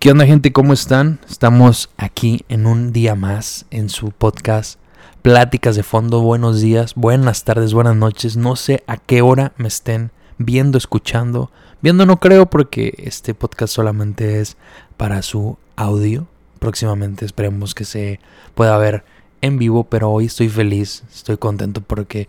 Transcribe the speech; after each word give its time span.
¿Qué 0.00 0.10
onda 0.10 0.24
gente? 0.24 0.50
¿Cómo 0.50 0.72
están? 0.72 1.20
Estamos 1.28 1.90
aquí 1.98 2.46
en 2.48 2.64
un 2.64 2.90
día 2.90 3.14
más 3.14 3.66
en 3.70 3.90
su 3.90 4.12
podcast 4.12 4.80
Pláticas 5.20 5.76
de 5.76 5.82
Fondo. 5.82 6.22
Buenos 6.22 6.62
días, 6.62 6.94
buenas 6.94 7.44
tardes, 7.44 7.74
buenas 7.74 7.96
noches. 7.96 8.38
No 8.38 8.56
sé 8.56 8.82
a 8.86 8.96
qué 8.96 9.20
hora 9.20 9.52
me 9.58 9.68
estén 9.68 10.10
viendo, 10.38 10.78
escuchando. 10.78 11.50
Viendo 11.82 12.06
no 12.06 12.18
creo 12.18 12.46
porque 12.46 12.94
este 12.96 13.34
podcast 13.34 13.74
solamente 13.74 14.40
es 14.40 14.56
para 14.96 15.20
su 15.20 15.58
audio. 15.76 16.26
Próximamente 16.60 17.26
esperemos 17.26 17.74
que 17.74 17.84
se 17.84 18.20
pueda 18.54 18.78
ver 18.78 19.04
en 19.42 19.58
vivo, 19.58 19.84
pero 19.84 20.10
hoy 20.10 20.24
estoy 20.24 20.48
feliz, 20.48 21.04
estoy 21.12 21.36
contento 21.36 21.82
porque 21.82 22.26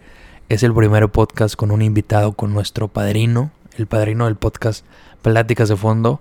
es 0.50 0.62
el 0.64 0.74
primer 0.74 1.08
podcast 1.08 1.56
con 1.56 1.72
un 1.72 1.82
invitado, 1.82 2.34
con 2.34 2.54
nuestro 2.54 2.90
padrino, 2.90 3.52
el 3.78 3.88
padrino 3.88 4.26
del 4.26 4.36
podcast 4.36 4.86
Pláticas 5.22 5.70
de 5.70 5.78
Fondo. 5.78 6.20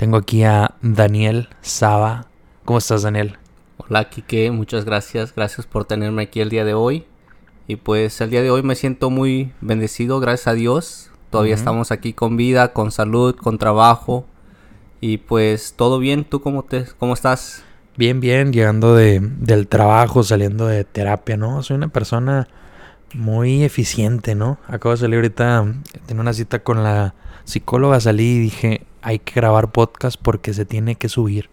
Tengo 0.00 0.16
aquí 0.16 0.44
a 0.44 0.76
Daniel 0.80 1.50
Saba. 1.60 2.24
¿Cómo 2.64 2.78
estás, 2.78 3.02
Daniel? 3.02 3.36
Hola, 3.76 4.08
Kike. 4.08 4.50
Muchas 4.50 4.86
gracias. 4.86 5.34
Gracias 5.34 5.66
por 5.66 5.84
tenerme 5.84 6.22
aquí 6.22 6.40
el 6.40 6.48
día 6.48 6.64
de 6.64 6.72
hoy. 6.72 7.04
Y 7.66 7.76
pues 7.76 8.18
el 8.22 8.30
día 8.30 8.40
de 8.40 8.50
hoy 8.50 8.62
me 8.62 8.76
siento 8.76 9.10
muy 9.10 9.52
bendecido, 9.60 10.18
gracias 10.18 10.46
a 10.46 10.54
Dios. 10.54 11.10
Todavía 11.28 11.54
estamos 11.54 11.90
aquí 11.90 12.14
con 12.14 12.38
vida, 12.38 12.72
con 12.72 12.92
salud, 12.92 13.36
con 13.36 13.58
trabajo. 13.58 14.24
Y 15.02 15.18
pues 15.18 15.74
todo 15.76 15.98
bien. 15.98 16.24
¿Tú 16.24 16.40
cómo, 16.40 16.62
te, 16.62 16.86
cómo 16.98 17.12
estás? 17.12 17.62
Bien, 17.98 18.20
bien. 18.20 18.54
Llegando 18.54 18.94
de, 18.94 19.20
del 19.20 19.68
trabajo, 19.68 20.22
saliendo 20.22 20.66
de 20.66 20.84
terapia, 20.84 21.36
¿no? 21.36 21.62
Soy 21.62 21.76
una 21.76 21.88
persona 21.88 22.48
muy 23.12 23.64
eficiente, 23.64 24.34
¿no? 24.34 24.60
Acabo 24.66 24.94
de 24.94 25.00
salir 25.02 25.16
ahorita, 25.16 25.74
tenía 26.06 26.22
una 26.22 26.32
cita 26.32 26.60
con 26.60 26.82
la 26.82 27.14
psicóloga, 27.44 28.00
salí 28.00 28.36
y 28.36 28.38
dije, 28.38 28.86
hay 29.02 29.18
que 29.18 29.34
grabar 29.34 29.72
podcast 29.72 30.20
porque 30.20 30.54
se 30.54 30.64
tiene 30.64 30.94
que 30.94 31.08
subir. 31.08 31.50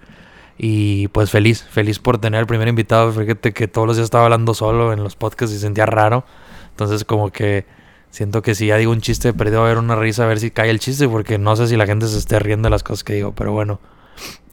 Y 0.58 1.08
pues 1.10 1.30
feliz, 1.30 1.64
feliz 1.64 2.00
por 2.00 2.18
tener 2.18 2.40
el 2.40 2.48
primer 2.48 2.68
invitado. 2.68 3.12
Fíjate 3.12 3.54
que 3.54 3.68
todos 3.68 3.88
los 3.88 3.98
días 3.98 4.06
estaba 4.06 4.26
hablando 4.26 4.54
solo 4.54 4.92
en 4.92 5.04
los 5.04 5.16
podcasts 5.16 5.56
y 5.56 5.60
sentía 5.60 5.86
raro. 5.86 6.26
Entonces 6.72 7.06
como 7.06 7.32
que 7.32 7.66
siento 8.10 8.42
que 8.42 8.56
si 8.56 8.68
ya 8.68 8.78
digo 8.78 8.92
un 8.92 9.02
chiste, 9.02 9.34
perdido 9.34 9.64
a 9.64 9.68
ver 9.68 9.78
una 9.78 9.96
risa 9.96 10.24
a 10.24 10.28
ver 10.28 10.40
si 10.40 10.50
cae 10.50 10.70
el 10.70 10.80
chiste 10.80 11.08
porque 11.08 11.38
no 11.38 11.56
sé 11.56 11.68
si 11.68 11.78
la 11.78 11.86
gente 11.86 12.08
se 12.08 12.18
esté 12.18 12.40
riendo 12.40 12.68
de 12.68 12.72
las 12.72 12.84
cosas 12.84 13.04
que 13.04 13.14
digo. 13.14 13.34
Pero 13.34 13.52
bueno, 13.52 13.80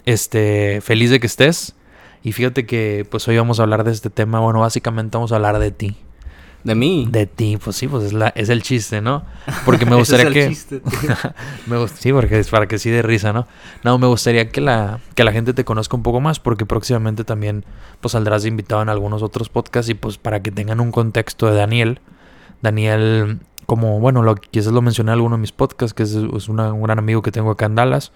este, 0.05 0.81
feliz 0.83 1.11
de 1.11 1.21
que 1.21 1.27
estés. 1.27 1.75
Y 2.23 2.33
fíjate 2.33 2.67
que 2.67 3.07
pues 3.11 3.27
hoy 3.29 3.37
vamos 3.37 3.61
a 3.61 3.63
hablar 3.65 3.85
de 3.85 3.93
este 3.93 4.11
tema. 4.11 4.41
Bueno, 4.41 4.61
básicamente 4.61 5.17
vamos 5.17 5.33
a 5.33 5.37
hablar 5.37 5.59
de 5.59 5.71
ti. 5.71 5.97
¿De 6.65 6.75
mí? 6.75 7.07
De 7.11 7.27
ti, 7.27 7.59
pues 7.63 7.77
sí, 7.77 7.87
pues 7.87 8.05
es, 8.05 8.13
la, 8.15 8.29
es 8.29 8.49
el 8.49 8.63
chiste, 8.63 9.03
¿no? 9.03 9.23
Porque 9.67 9.85
me 9.85 9.95
gustaría 9.97 10.31
que... 10.31 10.49
Chiste, 10.49 10.81
me 11.67 11.87
sí, 11.89 12.11
porque 12.11 12.39
es 12.39 12.49
para 12.49 12.67
que 12.67 12.79
sí 12.79 12.91
de 12.91 13.03
risa, 13.03 13.35
¿no? 13.35 13.47
No, 13.85 13.99
me 13.99 14.07
gustaría 14.07 14.49
que 14.49 14.63
la, 14.63 15.01
que 15.15 15.25
la 15.25 15.33
gente 15.33 15.53
te 15.53 15.67
conozca 15.67 15.95
un 15.95 16.03
poco 16.03 16.21
más 16.21 16.41
porque 16.41 16.65
próximamente 16.65 17.23
también 17.23 17.67
pues 18.01 18.13
saldrás 18.13 18.47
invitado 18.47 18.81
en 18.81 18.89
algunos 18.89 19.23
otros 19.23 19.51
podcasts 19.51 19.91
y 19.91 19.95
pues 19.95 20.17
para 20.17 20.43
que 20.43 20.51
tengan 20.51 20.81
un 20.81 20.91
contexto 20.91 21.47
de 21.47 21.55
Daniel. 21.55 22.01
Daniel, 22.63 23.41
como, 23.67 24.01
bueno, 24.01 24.23
lo, 24.23 24.35
quizás 24.35 24.73
lo 24.73 24.81
mencioné 24.81 25.11
en 25.11 25.15
alguno 25.15 25.37
de 25.37 25.43
mis 25.43 25.53
podcasts, 25.53 25.93
que 25.93 26.05
es, 26.05 26.15
un 26.15 26.83
gran 26.83 26.99
amigo 26.99 27.21
que 27.21 27.31
tengo 27.31 27.51
acá 27.51 27.67
en 27.67 27.75
Dallas. 27.75 28.13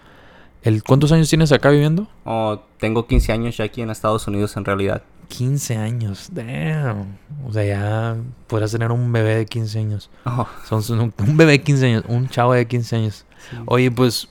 El, 0.62 0.82
¿Cuántos 0.82 1.12
años 1.12 1.28
tienes 1.28 1.52
acá 1.52 1.69
viviendo? 1.69 2.08
Oh, 2.24 2.60
tengo 2.78 3.06
15 3.06 3.30
años 3.30 3.58
ya 3.58 3.64
aquí 3.64 3.82
en 3.82 3.91
Estados 3.91 4.26
Unidos 4.26 4.56
en 4.56 4.64
realidad. 4.64 5.02
15 5.28 5.76
años, 5.76 6.30
damn. 6.32 7.18
O 7.46 7.52
sea, 7.52 7.64
ya 7.64 8.16
podrás 8.46 8.72
tener 8.72 8.90
un 8.90 9.12
bebé 9.12 9.36
de 9.36 9.46
15 9.46 9.78
años. 9.78 10.10
Oh. 10.24 10.48
Son, 10.68 11.00
un, 11.00 11.36
bebé 11.36 11.52
de 11.52 11.62
15 11.62 11.86
años, 11.86 12.04
un 12.08 12.28
chavo 12.28 12.54
de 12.54 12.66
15 12.66 12.96
años. 12.96 13.24
Oye, 13.66 13.90
pues 13.90 14.28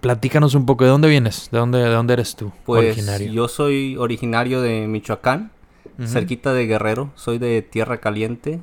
platícanos 0.00 0.54
un 0.54 0.66
poco, 0.66 0.84
¿de 0.84 0.90
dónde 0.90 1.08
vienes? 1.08 1.48
¿De 1.50 1.58
dónde, 1.58 1.78
de 1.78 1.88
dónde 1.88 2.12
eres 2.14 2.36
tú? 2.36 2.52
Pues 2.64 2.84
originario? 2.84 3.32
yo 3.32 3.48
soy 3.48 3.96
originario 3.96 4.60
de 4.60 4.86
Michoacán, 4.86 5.50
cerquita 6.04 6.52
de 6.52 6.66
Guerrero. 6.66 7.10
Soy 7.14 7.38
de 7.38 7.62
Tierra 7.62 7.98
Caliente. 7.98 8.60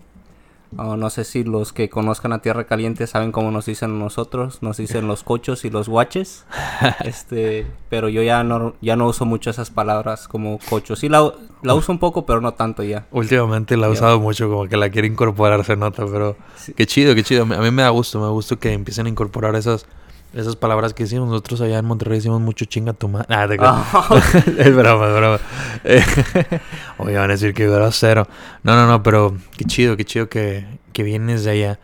Oh, 0.75 0.97
no 0.97 1.09
sé 1.09 1.23
si 1.23 1.43
los 1.43 1.71
que 1.71 1.89
conozcan 1.89 2.33
a 2.33 2.39
Tierra 2.39 2.65
Caliente 2.65 3.07
saben 3.07 3.31
cómo 3.31 3.51
nos 3.51 3.65
dicen 3.65 3.99
nosotros. 3.99 4.61
Nos 4.61 4.77
dicen 4.77 5.07
los 5.07 5.23
cochos 5.23 5.63
y 5.63 5.69
los 5.69 5.87
guaches. 5.87 6.45
este, 7.05 7.65
pero 7.89 8.09
yo 8.09 8.21
ya 8.21 8.43
no, 8.43 8.75
ya 8.81 8.95
no 8.95 9.07
uso 9.07 9.25
mucho 9.25 9.49
esas 9.49 9.69
palabras 9.69 10.27
como 10.27 10.59
cochos. 10.69 10.99
Sí 10.99 11.09
la, 11.09 11.31
la 11.61 11.73
uso 11.73 11.91
un 11.91 11.99
poco, 11.99 12.25
pero 12.25 12.41
no 12.41 12.53
tanto 12.53 12.83
ya. 12.83 13.07
Últimamente 13.11 13.77
la 13.77 13.87
he 13.87 13.91
usado 13.91 14.19
mucho, 14.19 14.49
como 14.49 14.67
que 14.67 14.77
la 14.77 14.89
quiere 14.89 15.07
incorporar, 15.07 15.63
se 15.63 15.77
nota, 15.77 16.05
pero 16.05 16.35
qué 16.75 16.85
chido, 16.85 17.15
qué 17.15 17.23
chido. 17.23 17.43
A 17.43 17.45
mí 17.45 17.71
me 17.71 17.83
da 17.83 17.89
gusto, 17.89 18.19
me 18.19 18.25
da 18.25 18.31
gusto 18.31 18.59
que 18.59 18.73
empiecen 18.73 19.05
a 19.05 19.09
incorporar 19.09 19.55
esas 19.55 19.85
esas 20.33 20.55
palabras 20.55 20.93
que 20.93 21.03
decimos 21.03 21.29
nosotros 21.29 21.61
allá 21.61 21.79
en 21.79 21.85
Monterrey 21.85 22.17
decimos 22.17 22.41
mucho 22.41 22.65
chinga 22.65 22.93
tu 22.93 23.07
madre. 23.07 23.27
Ah, 23.29 24.07
oh. 24.09 24.15
es 24.57 24.75
broma, 24.75 25.07
es 25.07 25.15
broma. 25.15 25.39
Oye, 26.97 27.15
van 27.15 27.29
a 27.29 27.33
decir 27.33 27.53
que 27.53 27.69
cero. 27.91 28.27
No, 28.63 28.75
no, 28.75 28.87
no, 28.87 29.03
pero 29.03 29.37
qué 29.57 29.65
chido, 29.65 29.97
qué 29.97 30.05
chido 30.05 30.29
que, 30.29 30.67
que 30.93 31.03
vienes 31.03 31.43
de 31.43 31.51
allá. 31.51 31.79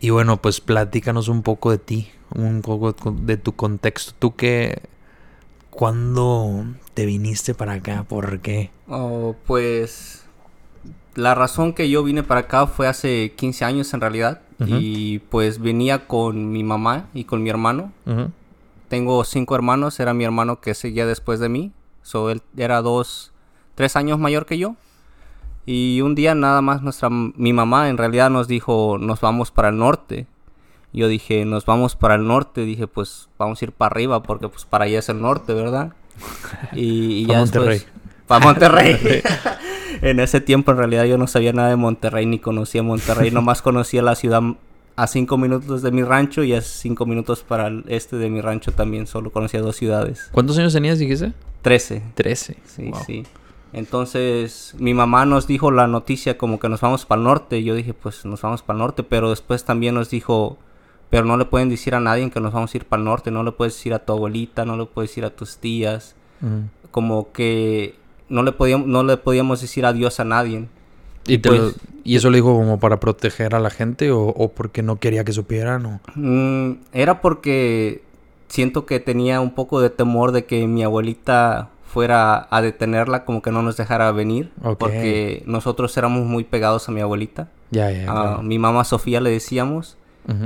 Y 0.00 0.10
bueno, 0.10 0.40
pues 0.40 0.60
platícanos 0.60 1.28
un 1.28 1.42
poco 1.42 1.70
de 1.70 1.78
ti, 1.78 2.10
un 2.34 2.62
poco 2.62 2.94
de 3.12 3.36
tu 3.36 3.52
contexto. 3.52 4.12
¿Tú 4.18 4.34
qué, 4.34 4.82
cuándo 5.68 6.64
te 6.94 7.06
viniste 7.06 7.54
para 7.54 7.74
acá? 7.74 8.04
¿Por 8.08 8.40
qué? 8.40 8.70
Oh, 8.88 9.36
pues 9.46 10.19
la 11.14 11.34
razón 11.34 11.72
que 11.72 11.90
yo 11.90 12.02
vine 12.02 12.22
para 12.22 12.40
acá 12.40 12.66
fue 12.66 12.86
hace 12.86 13.32
15 13.36 13.64
años 13.64 13.94
en 13.94 14.00
realidad. 14.00 14.42
Y 14.66 15.20
pues 15.30 15.58
venía 15.58 16.06
con 16.06 16.52
mi 16.52 16.62
mamá 16.62 17.08
y 17.14 17.24
con 17.24 17.42
mi 17.42 17.48
hermano. 17.48 17.92
Tengo 18.88 19.24
cinco 19.24 19.54
hermanos, 19.54 20.00
era 20.00 20.12
mi 20.12 20.24
hermano 20.24 20.60
que 20.60 20.74
seguía 20.74 21.06
después 21.06 21.40
de 21.40 21.48
mí. 21.48 21.72
So, 22.02 22.28
él 22.30 22.42
era 22.56 22.82
dos, 22.82 23.32
tres 23.74 23.96
años 23.96 24.18
mayor 24.18 24.44
que 24.44 24.58
yo. 24.58 24.76
Y 25.64 26.00
un 26.02 26.14
día 26.14 26.34
nada 26.34 26.60
más 26.60 26.82
nuestra, 26.82 27.08
mi 27.10 27.52
mamá 27.52 27.88
en 27.88 27.96
realidad 27.96 28.30
nos 28.30 28.48
dijo, 28.48 28.98
nos 28.98 29.20
vamos 29.20 29.50
para 29.50 29.68
el 29.68 29.78
norte. 29.78 30.26
Yo 30.92 31.08
dije, 31.08 31.44
nos 31.44 31.64
vamos 31.64 31.96
para 31.96 32.16
el 32.16 32.26
norte. 32.26 32.64
Dije, 32.64 32.86
pues 32.86 33.28
vamos 33.38 33.62
a 33.62 33.64
ir 33.64 33.72
para 33.72 33.92
arriba 33.92 34.22
porque 34.22 34.48
pues 34.48 34.64
para 34.64 34.84
allá 34.86 34.98
es 34.98 35.08
el 35.08 35.20
norte, 35.22 35.54
¿verdad? 35.54 35.92
Y, 36.72 37.26
ya 37.26 37.38
Monterrey. 37.38 37.82
Para 38.30 38.44
Monterrey. 38.46 38.96
en 40.02 40.20
ese 40.20 40.40
tiempo 40.40 40.70
en 40.70 40.78
realidad 40.78 41.04
yo 41.04 41.18
no 41.18 41.26
sabía 41.26 41.52
nada 41.52 41.68
de 41.70 41.76
Monterrey 41.76 42.24
ni 42.26 42.38
conocía 42.38 42.82
Monterrey, 42.82 43.32
nomás 43.32 43.60
conocía 43.60 44.02
la 44.02 44.14
ciudad 44.14 44.40
a 44.94 45.06
cinco 45.08 45.36
minutos 45.36 45.82
de 45.82 45.90
mi 45.90 46.04
rancho 46.04 46.44
y 46.44 46.54
a 46.54 46.60
cinco 46.60 47.06
minutos 47.06 47.42
para 47.42 47.66
el 47.66 47.84
este 47.88 48.16
de 48.16 48.30
mi 48.30 48.40
rancho 48.40 48.70
también, 48.70 49.08
solo 49.08 49.32
conocía 49.32 49.60
dos 49.60 49.74
ciudades. 49.76 50.28
¿Cuántos 50.30 50.56
años 50.58 50.72
tenías, 50.72 51.00
dijiste? 51.00 51.32
Trece. 51.62 52.02
Trece. 52.14 52.56
Sí, 52.64 52.92
sí. 53.04 53.24
Entonces 53.72 54.74
mi 54.78 54.94
mamá 54.94 55.26
nos 55.26 55.48
dijo 55.48 55.72
la 55.72 55.88
noticia 55.88 56.38
como 56.38 56.60
que 56.60 56.68
nos 56.68 56.80
vamos 56.80 57.06
para 57.06 57.18
el 57.18 57.24
norte. 57.24 57.64
Yo 57.64 57.74
dije, 57.74 57.94
pues 57.94 58.24
nos 58.24 58.42
vamos 58.42 58.62
para 58.62 58.76
el 58.76 58.82
norte, 58.82 59.02
pero 59.02 59.30
después 59.30 59.64
también 59.64 59.96
nos 59.96 60.08
dijo, 60.08 60.56
pero 61.08 61.24
no 61.24 61.36
le 61.36 61.46
pueden 61.46 61.68
decir 61.68 61.96
a 61.96 62.00
nadie 62.00 62.30
que 62.30 62.40
nos 62.40 62.52
vamos 62.52 62.72
a 62.72 62.76
ir 62.76 62.84
para 62.84 63.00
el 63.00 63.04
norte, 63.06 63.32
no 63.32 63.42
le 63.42 63.50
puedes 63.52 63.74
decir 63.74 63.92
a 63.92 64.04
tu 64.04 64.12
abuelita, 64.12 64.64
no 64.64 64.76
le 64.76 64.86
puedes 64.86 65.10
decir 65.10 65.24
a 65.24 65.30
tus 65.30 65.58
tías. 65.58 66.14
Como 66.90 67.32
que 67.32 67.99
no 68.30 68.42
le 68.42 68.52
podíamos, 68.52 68.86
no 68.86 69.02
le 69.02 69.16
podíamos 69.18 69.60
decir 69.60 69.84
adiós 69.84 70.20
a 70.20 70.24
nadie. 70.24 70.66
¿Y, 71.26 71.38
pues 71.38 71.76
¿Y 72.02 72.16
eso 72.16 72.30
lo 72.30 72.36
dijo 72.36 72.54
como 72.54 72.80
para 72.80 72.98
proteger 72.98 73.54
a 73.54 73.60
la 73.60 73.70
gente 73.70 74.10
o, 74.10 74.52
porque 74.54 74.82
no 74.82 74.96
quería 74.96 75.24
que 75.24 75.32
supieran? 75.32 75.86
O? 75.86 76.00
Mm, 76.14 76.78
era 76.92 77.20
porque 77.20 78.02
siento 78.48 78.86
que 78.86 79.00
tenía 79.00 79.40
un 79.40 79.54
poco 79.54 79.80
de 79.80 79.90
temor 79.90 80.32
de 80.32 80.46
que 80.46 80.66
mi 80.66 80.82
abuelita 80.82 81.68
fuera 81.84 82.46
a 82.50 82.62
detenerla, 82.62 83.24
como 83.24 83.42
que 83.42 83.50
no 83.50 83.62
nos 83.62 83.76
dejara 83.76 84.10
venir, 84.12 84.52
porque 84.78 85.42
nosotros 85.46 85.96
éramos 85.96 86.24
muy 86.24 86.44
pegados 86.44 86.88
a 86.88 86.92
mi 86.92 87.00
abuelita. 87.00 87.48
Ya, 87.70 87.90
ya. 87.90 88.10
A 88.10 88.42
Mi 88.42 88.58
mamá 88.58 88.84
Sofía 88.84 89.20
le 89.20 89.30
decíamos, 89.30 89.96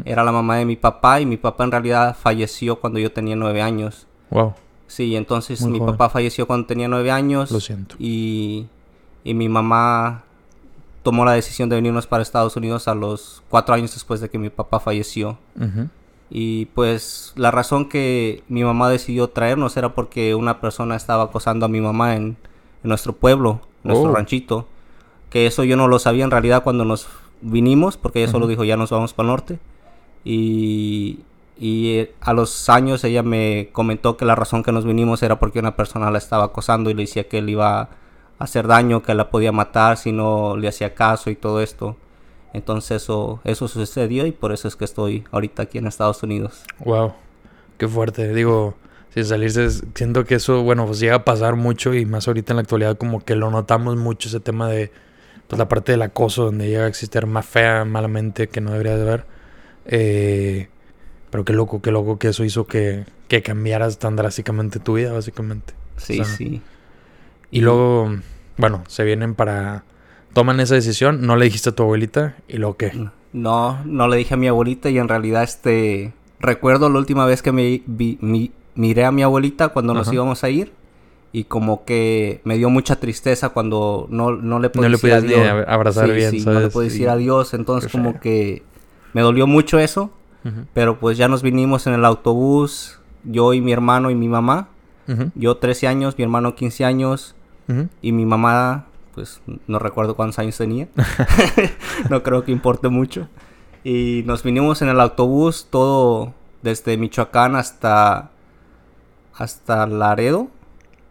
era 0.06 0.25
la 0.25 0.33
mamá 0.33 0.56
de 0.56 0.65
mi 0.65 0.77
papá 0.77 1.21
y 1.21 1.27
mi 1.27 1.37
papá 1.37 1.65
en 1.65 1.71
realidad 1.71 2.17
falleció 2.19 2.81
cuando 2.81 2.99
yo 2.99 3.12
tenía 3.12 3.37
nueve 3.37 3.61
años. 3.61 4.06
Wow. 4.31 4.55
Sí, 4.87 5.17
entonces 5.17 5.62
mi 5.62 5.81
papá 5.81 6.09
falleció 6.09 6.47
cuando 6.47 6.67
tenía 6.67 6.88
nueve 6.88 7.11
años. 7.11 7.50
Lo 7.50 7.61
siento. 7.61 7.97
Y, 7.99 8.67
y 9.25 9.35
mi 9.35 9.49
mamá 9.49 10.25
tomó 11.05 11.25
la 11.25 11.32
decisión 11.32 11.69
de 11.69 11.76
venirnos 11.76 12.06
para 12.06 12.23
Estados 12.23 12.56
Unidos 12.56 12.88
a 12.88 12.94
los 12.94 13.43
cuatro 13.49 13.75
años 13.75 13.93
después 13.93 14.20
de 14.20 14.31
que 14.31 14.38
mi 14.38 14.50
papá 14.50 14.81
falleció. 14.81 15.38
Y 16.31 16.67
pues 16.67 17.32
la 17.37 17.50
razón 17.50 17.88
que 17.88 18.43
mi 18.49 18.64
mamá 18.64 18.88
decidió 18.88 19.29
traernos 19.29 19.76
era 19.76 19.94
porque 19.94 20.35
una 20.35 20.61
persona 20.61 20.97
estaba 20.97 21.25
acosando 21.25 21.67
a 21.67 21.69
mi 21.69 21.81
mamá 21.81 22.17
en, 22.17 22.37
nuestro 22.82 23.14
pueblo, 23.14 23.61
nuestro 23.82 24.11
oh. 24.11 24.14
ranchito. 24.14 24.67
Que 25.31 25.47
eso 25.47 25.64
yo 25.64 25.76
no 25.76 25.88
lo 25.88 25.99
sabía 25.99 26.25
en 26.25 26.31
realidad 26.31 26.62
cuando 26.62 26.85
nos 26.85 27.06
vinimos, 27.41 27.97
porque 27.97 28.23
ella 28.23 28.32
solo 28.32 28.47
dijo 28.47 28.64
ya 28.64 28.76
nos 28.76 28.91
vamos 28.91 29.12
para 29.12 29.26
el 29.26 29.32
norte. 29.32 29.59
Y, 30.25 31.20
y 31.56 31.99
eh, 31.99 32.15
a 32.21 32.33
los 32.33 32.69
años 32.69 33.05
ella 33.05 33.23
me 33.23 33.69
comentó 33.73 34.17
que 34.17 34.25
la 34.25 34.35
razón 34.35 34.62
que 34.62 34.73
nos 34.73 34.85
vinimos 34.85 35.23
era 35.23 35.39
porque 35.39 35.61
una 35.61 35.77
persona 35.77 36.11
la 36.11 36.19
estaba 36.19 36.45
acosando 36.45 36.91
y 36.91 36.95
le 36.95 37.03
decía 37.03 37.29
que 37.29 37.39
él 37.39 37.49
iba 37.49 37.81
a 37.81 37.89
hacer 38.39 38.67
daño, 38.67 39.03
que 39.03 39.15
la 39.15 39.31
podía 39.31 39.53
matar 39.53 39.97
si 39.97 40.12
no 40.12 40.56
le 40.56 40.69
hacía 40.69 40.95
caso 40.95 41.31
y 41.31 41.37
todo 41.37 41.61
esto. 41.61 41.97
Entonces 42.53 43.03
eso, 43.03 43.41
eso 43.45 43.69
sucedió 43.69 44.27
y 44.27 44.33
por 44.33 44.53
eso 44.53 44.69
es 44.69 44.77
que 44.77 44.85
estoy 44.85 45.25
ahorita 45.33 45.65
aquí 45.65 45.79
en 45.79 45.87
Estados 45.87 46.23
Unidos. 46.23 46.62
Wow, 46.81 47.15
qué 47.79 47.89
fuerte. 47.89 48.33
Digo, 48.33 48.75
sin 49.11 49.25
salirse, 49.25 49.71
siento 49.95 50.25
que 50.25 50.37
eso, 50.37 50.62
bueno, 50.62 50.87
pues 50.87 50.99
llega 51.00 51.17
a 51.17 51.25
pasar 51.25 51.57
mucho 51.57 51.95
y 51.95 52.05
más 52.05 52.27
ahorita 52.27 52.53
en 52.53 52.57
la 52.57 52.62
actualidad 52.62 52.97
como 52.97 53.25
que 53.25 53.37
lo 53.37 53.50
notamos 53.50 53.97
mucho 53.97 54.29
ese 54.29 54.41
tema 54.41 54.69
de, 54.69 54.91
pues 55.49 55.59
la 55.59 55.69
parte 55.69 55.93
del 55.93 56.03
acoso, 56.03 56.45
donde 56.45 56.69
llega 56.69 56.85
a 56.85 56.89
existir 56.89 57.27
más 57.27 57.47
fea, 57.47 57.85
malamente, 57.85 58.49
que 58.49 58.61
no 58.61 58.73
debería 58.73 58.97
de 58.97 59.03
haber. 59.03 59.27
Eh, 59.87 60.69
pero 61.35 61.45
qué 61.45 61.53
loco, 61.53 61.83
qué 61.83 61.91
loco 61.91 62.17
que 62.17 62.29
eso 62.29 62.45
hizo 62.45 62.69
que, 62.69 63.07
que 63.27 63.43
cambiaras 63.43 63.99
tan 63.99 64.15
drásticamente 64.15 64.79
tu 64.79 64.95
vida, 64.95 65.13
básicamente. 65.13 65.75
Sí, 65.97 66.25
sí. 66.25 66.63
Y 67.51 67.61
luego, 67.61 68.19
bueno, 68.57 68.85
se 68.87 69.03
vienen 69.03 69.35
para... 69.35 69.83
Toman 70.33 70.61
esa 70.61 70.77
decisión, 70.77 71.27
no 71.27 71.35
le 71.35 71.47
dijiste 71.47 71.71
a 71.71 71.73
tu 71.73 71.83
abuelita 71.83 72.37
y 72.47 72.59
luego 72.59 72.77
qué. 72.77 72.93
No, 73.33 73.85
no 73.85 74.07
le 74.07 74.17
dije 74.17 74.35
a 74.35 74.37
mi 74.37 74.47
abuelita 74.47 74.91
y 74.91 74.99
en 74.99 75.09
realidad 75.09 75.43
este... 75.43 76.13
Recuerdo 76.39 76.89
la 76.89 77.01
última 77.01 77.27
vez 77.27 77.43
que 77.43 77.51
me 77.51 77.83
vi, 77.85 78.53
miré 78.77 79.05
a 79.05 79.11
mi 79.11 79.25
abuelita 79.25 79.71
cuando 79.71 79.93
nos 79.93 80.13
íbamos 80.13 80.45
a 80.45 80.51
ir 80.51 80.71
y 81.33 81.43
como 81.43 81.85
que 81.85 82.43
me 82.45 82.59
dio 82.59 82.71
mucha 82.71 83.01
tristeza 83.01 83.49
cuando 83.49 84.07
no, 84.09 84.31
no 84.31 84.61
le 84.61 84.71
pude 84.71 84.89
decir 84.89 85.13
adiós. 85.13 85.65
abrazar 85.67 86.13
bien, 86.13 86.31
sí, 86.31 86.45
no 86.47 86.61
le 86.61 86.71
pude 86.71 86.85
decir 86.85 87.09
adiós, 87.09 87.55
entonces 87.55 87.91
como 87.91 88.21
que 88.21 88.63
me 89.15 89.23
dolió 89.23 89.49
mucho 89.49 89.81
eso, 89.81 90.13
pero 90.73 90.99
pues 90.99 91.17
ya 91.17 91.29
nos 91.29 91.43
vinimos 91.43 91.87
en 91.87 91.94
el 91.94 92.05
autobús, 92.05 93.00
yo 93.25 93.55
y 93.55 93.61
mi 93.61 93.73
hermano 93.73 94.11
y 94.11 94.14
mi 94.14 94.29
mamá, 94.29 94.69
yo 95.35 95.56
13 95.56 95.87
años, 95.87 96.19
mi 96.19 96.25
hermano 96.25 96.55
15 96.55 96.85
años 96.85 97.35
y 98.02 98.12
mi 98.12 98.26
mamá, 98.26 98.87
pues 99.14 99.41
no 99.67 99.79
recuerdo 99.79 100.17
cuántos 100.17 100.38
años 100.38 100.56
tenía, 100.56 100.88
no 102.11 102.23
creo 102.23 102.44
que 102.44 102.52
importe 102.52 102.88
mucho. 102.88 103.29
Y 103.85 104.23
nos 104.26 104.43
vinimos 104.43 104.81
en 104.81 104.88
el 104.88 105.00
autobús 105.00 105.69
todo 105.70 106.32
desde 106.62 106.97
Michoacán 106.97 107.55
hasta 107.55 108.31
hasta 109.35 109.87
Laredo. 109.87 110.49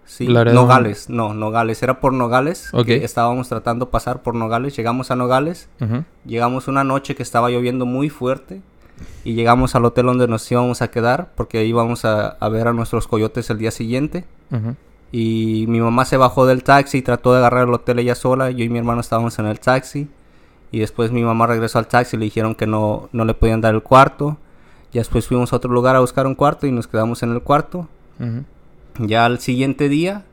Sí, 0.06 0.28
Nogales, 0.28 1.10
no, 1.10 1.34
Nogales, 1.34 1.82
era 1.82 2.00
por 2.00 2.14
Nogales. 2.14 2.72
estábamos 2.86 3.48
tratando 3.48 3.86
de 3.86 3.92
pasar 3.92 4.22
por 4.22 4.36
Nogales, 4.36 4.76
llegamos 4.76 5.12
a 5.12 5.16
Nogales, 5.16 5.70
llegamos 6.26 6.68
una 6.68 6.84
noche 6.84 7.16
que 7.16 7.24
estaba 7.24 7.50
lloviendo 7.50 7.86
muy 7.86 8.10
fuerte 8.10 8.62
y 9.24 9.34
llegamos 9.34 9.76
al 9.76 9.86
hotel 9.86 10.06
donde 10.08 10.28
nos 10.28 10.50
íbamos 10.52 10.82
a 10.82 10.90
quedar 10.90 11.30
porque 11.36 11.66
íbamos 11.66 12.06
a, 12.06 12.38
ver 12.50 12.68
a 12.68 12.74
nuestros 12.74 13.08
coyotes 13.08 13.50
el 13.50 13.58
día 13.58 13.72
siguiente. 13.72 14.26
Y 15.12 15.66
mi 15.68 15.80
mamá 15.80 16.06
se 16.06 16.18
bajó 16.18 16.46
del 16.46 16.64
taxi 16.64 17.00
y 17.00 17.02
trató 17.02 17.34
de 17.34 17.40
agarrar 17.40 17.68
el 17.68 17.74
hotel 17.74 18.00
ella 18.00 18.16
sola, 18.16 18.52
yo 18.52 18.64
y 18.64 18.70
mi 18.70 18.80
hermano 18.80 19.02
estábamos 19.02 19.38
en 19.40 19.46
el 19.46 19.60
taxi. 19.60 20.08
Y 20.72 20.80
después 20.80 21.12
mi 21.12 21.24
mamá 21.24 21.48
regresó 21.48 21.80
al 21.80 21.88
taxi 21.88 22.16
y 22.16 22.20
le 22.20 22.26
dijeron 22.26 22.56
que 22.56 22.66
no, 22.66 23.10
no 23.12 23.26
le 23.26 23.34
podían 23.34 23.62
dar 23.62 23.76
el 23.76 23.84
cuarto. 23.84 24.38
Y 24.92 24.98
después 24.98 25.28
fuimos 25.28 25.54
a 25.54 25.56
otro 25.56 25.72
lugar 25.72 25.96
a 25.96 26.00
buscar 26.00 26.28
un 26.28 26.36
cuarto 26.36 26.68
y 26.68 26.72
nos 26.72 26.88
quedamos 26.88 27.24
en 27.24 27.32
el 27.32 27.42
cuarto. 27.42 27.88
Ya 29.00 29.26
al 29.26 29.40
siguiente 29.40 29.90
día, 29.90 30.24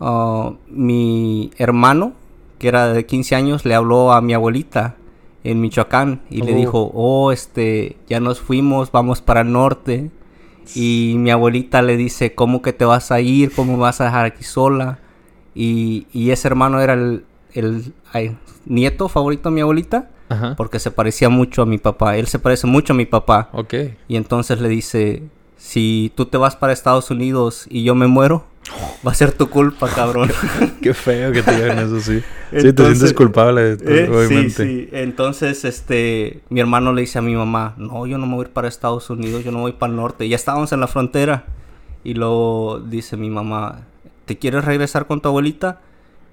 uh, 0.00 0.54
mi 0.68 1.52
hermano, 1.58 2.12
que 2.58 2.68
era 2.68 2.92
de 2.92 3.06
15 3.06 3.34
años, 3.34 3.64
le 3.64 3.74
habló 3.74 4.12
a 4.12 4.20
mi 4.20 4.34
abuelita 4.34 4.96
en 5.44 5.60
Michoacán 5.60 6.22
y 6.30 6.40
le 6.40 6.54
dijo, 6.54 6.90
oh, 6.94 7.30
este, 7.30 7.96
ya 8.08 8.18
nos 8.18 8.40
fuimos, 8.40 8.90
vamos 8.90 9.20
para 9.20 9.42
el 9.42 9.52
norte. 9.52 10.10
Y 10.74 11.14
mi 11.18 11.30
abuelita 11.30 11.82
le 11.82 11.98
dice, 11.98 12.34
¿cómo 12.34 12.62
que 12.62 12.72
te 12.72 12.86
vas 12.86 13.12
a 13.12 13.20
ir? 13.20 13.52
¿Cómo 13.54 13.76
vas 13.76 14.00
a 14.00 14.04
dejar 14.04 14.24
aquí 14.24 14.42
sola? 14.42 14.98
Y, 15.54 16.06
ese 16.30 16.48
hermano 16.48 16.80
era 16.80 16.94
el, 16.94 17.24
nieto 18.64 19.08
favorito 19.08 19.50
de 19.50 19.54
mi 19.54 19.60
abuelita. 19.60 20.10
Porque 20.56 20.80
se 20.80 20.90
parecía 20.90 21.28
mucho 21.28 21.62
a 21.62 21.66
mi 21.66 21.78
papá. 21.78 22.16
Él 22.16 22.26
se 22.26 22.40
parece 22.40 22.66
mucho 22.66 22.92
a 22.92 22.96
mi 22.96 23.06
papá. 23.06 23.50
Ok. 23.52 23.74
Y 24.08 24.16
entonces 24.16 24.60
le 24.60 24.68
dice, 24.68 25.22
si 25.56 26.10
tú 26.16 26.26
te 26.26 26.38
vas 26.38 26.56
para 26.56 26.72
Estados 26.72 27.08
Unidos 27.12 27.66
y 27.70 27.84
yo 27.84 27.94
me 27.94 28.08
muero, 28.08 28.44
va 29.06 29.12
a 29.12 29.14
ser 29.14 29.32
tu 29.32 29.50
culpa, 29.50 29.88
cabrón. 29.88 30.30
Qué 30.82 30.94
feo 30.94 31.32
que 31.32 31.42
te 31.42 31.54
digan 31.54 31.78
eso, 31.78 32.00
sí. 32.00 32.22
sí, 32.50 32.72
te 32.72 32.84
sientes 32.84 33.12
culpable, 33.12 33.76
eh, 33.80 34.08
obviamente. 34.08 34.50
Sí, 34.50 34.80
sí. 34.84 34.88
Entonces, 34.92 35.64
este, 35.64 36.40
mi 36.48 36.60
hermano 36.60 36.92
le 36.92 37.02
dice 37.02 37.18
a 37.18 37.22
mi 37.22 37.34
mamá, 37.34 37.74
no, 37.76 38.06
yo 38.06 38.18
no 38.18 38.26
me 38.26 38.34
voy 38.34 38.44
a 38.44 38.48
ir 38.48 38.52
para 38.52 38.68
Estados 38.68 39.10
Unidos, 39.10 39.44
yo 39.44 39.52
no 39.52 39.60
voy 39.60 39.72
para 39.72 39.90
el 39.90 39.96
norte. 39.96 40.28
ya 40.28 40.36
estábamos 40.36 40.72
en 40.72 40.80
la 40.80 40.86
frontera. 40.86 41.44
Y 42.04 42.14
luego 42.14 42.80
dice 42.80 43.16
mi 43.16 43.30
mamá, 43.30 43.80
¿te 44.26 44.36
quieres 44.36 44.64
regresar 44.64 45.06
con 45.06 45.22
tu 45.22 45.28
abuelita? 45.28 45.80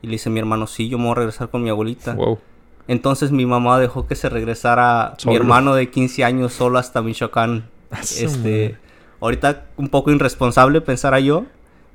Y 0.02 0.08
le 0.08 0.14
dice 0.14 0.30
mi 0.30 0.40
hermano, 0.40 0.68
sí, 0.68 0.90
yo 0.90 0.98
me 0.98 1.06
voy 1.06 1.14
a 1.14 1.16
regresar 1.16 1.50
con 1.50 1.64
mi 1.64 1.70
abuelita. 1.70 2.14
Wow. 2.14 2.40
Entonces 2.88 3.32
mi 3.32 3.46
mamá 3.46 3.80
dejó 3.80 4.06
que 4.06 4.16
se 4.16 4.28
regresara 4.28 5.16
mi 5.26 5.36
hermano 5.36 5.76
de 5.76 5.90
15 5.90 6.26
años 6.26 6.54
solo 6.54 6.78
hasta 6.78 7.02
Michoacán. 7.02 7.70
este, 7.92 8.78
ahorita 9.22 9.66
un 9.78 9.88
poco 9.88 10.12
irresponsable 10.12 10.82
pensara 10.82 11.20
yo. 11.20 11.46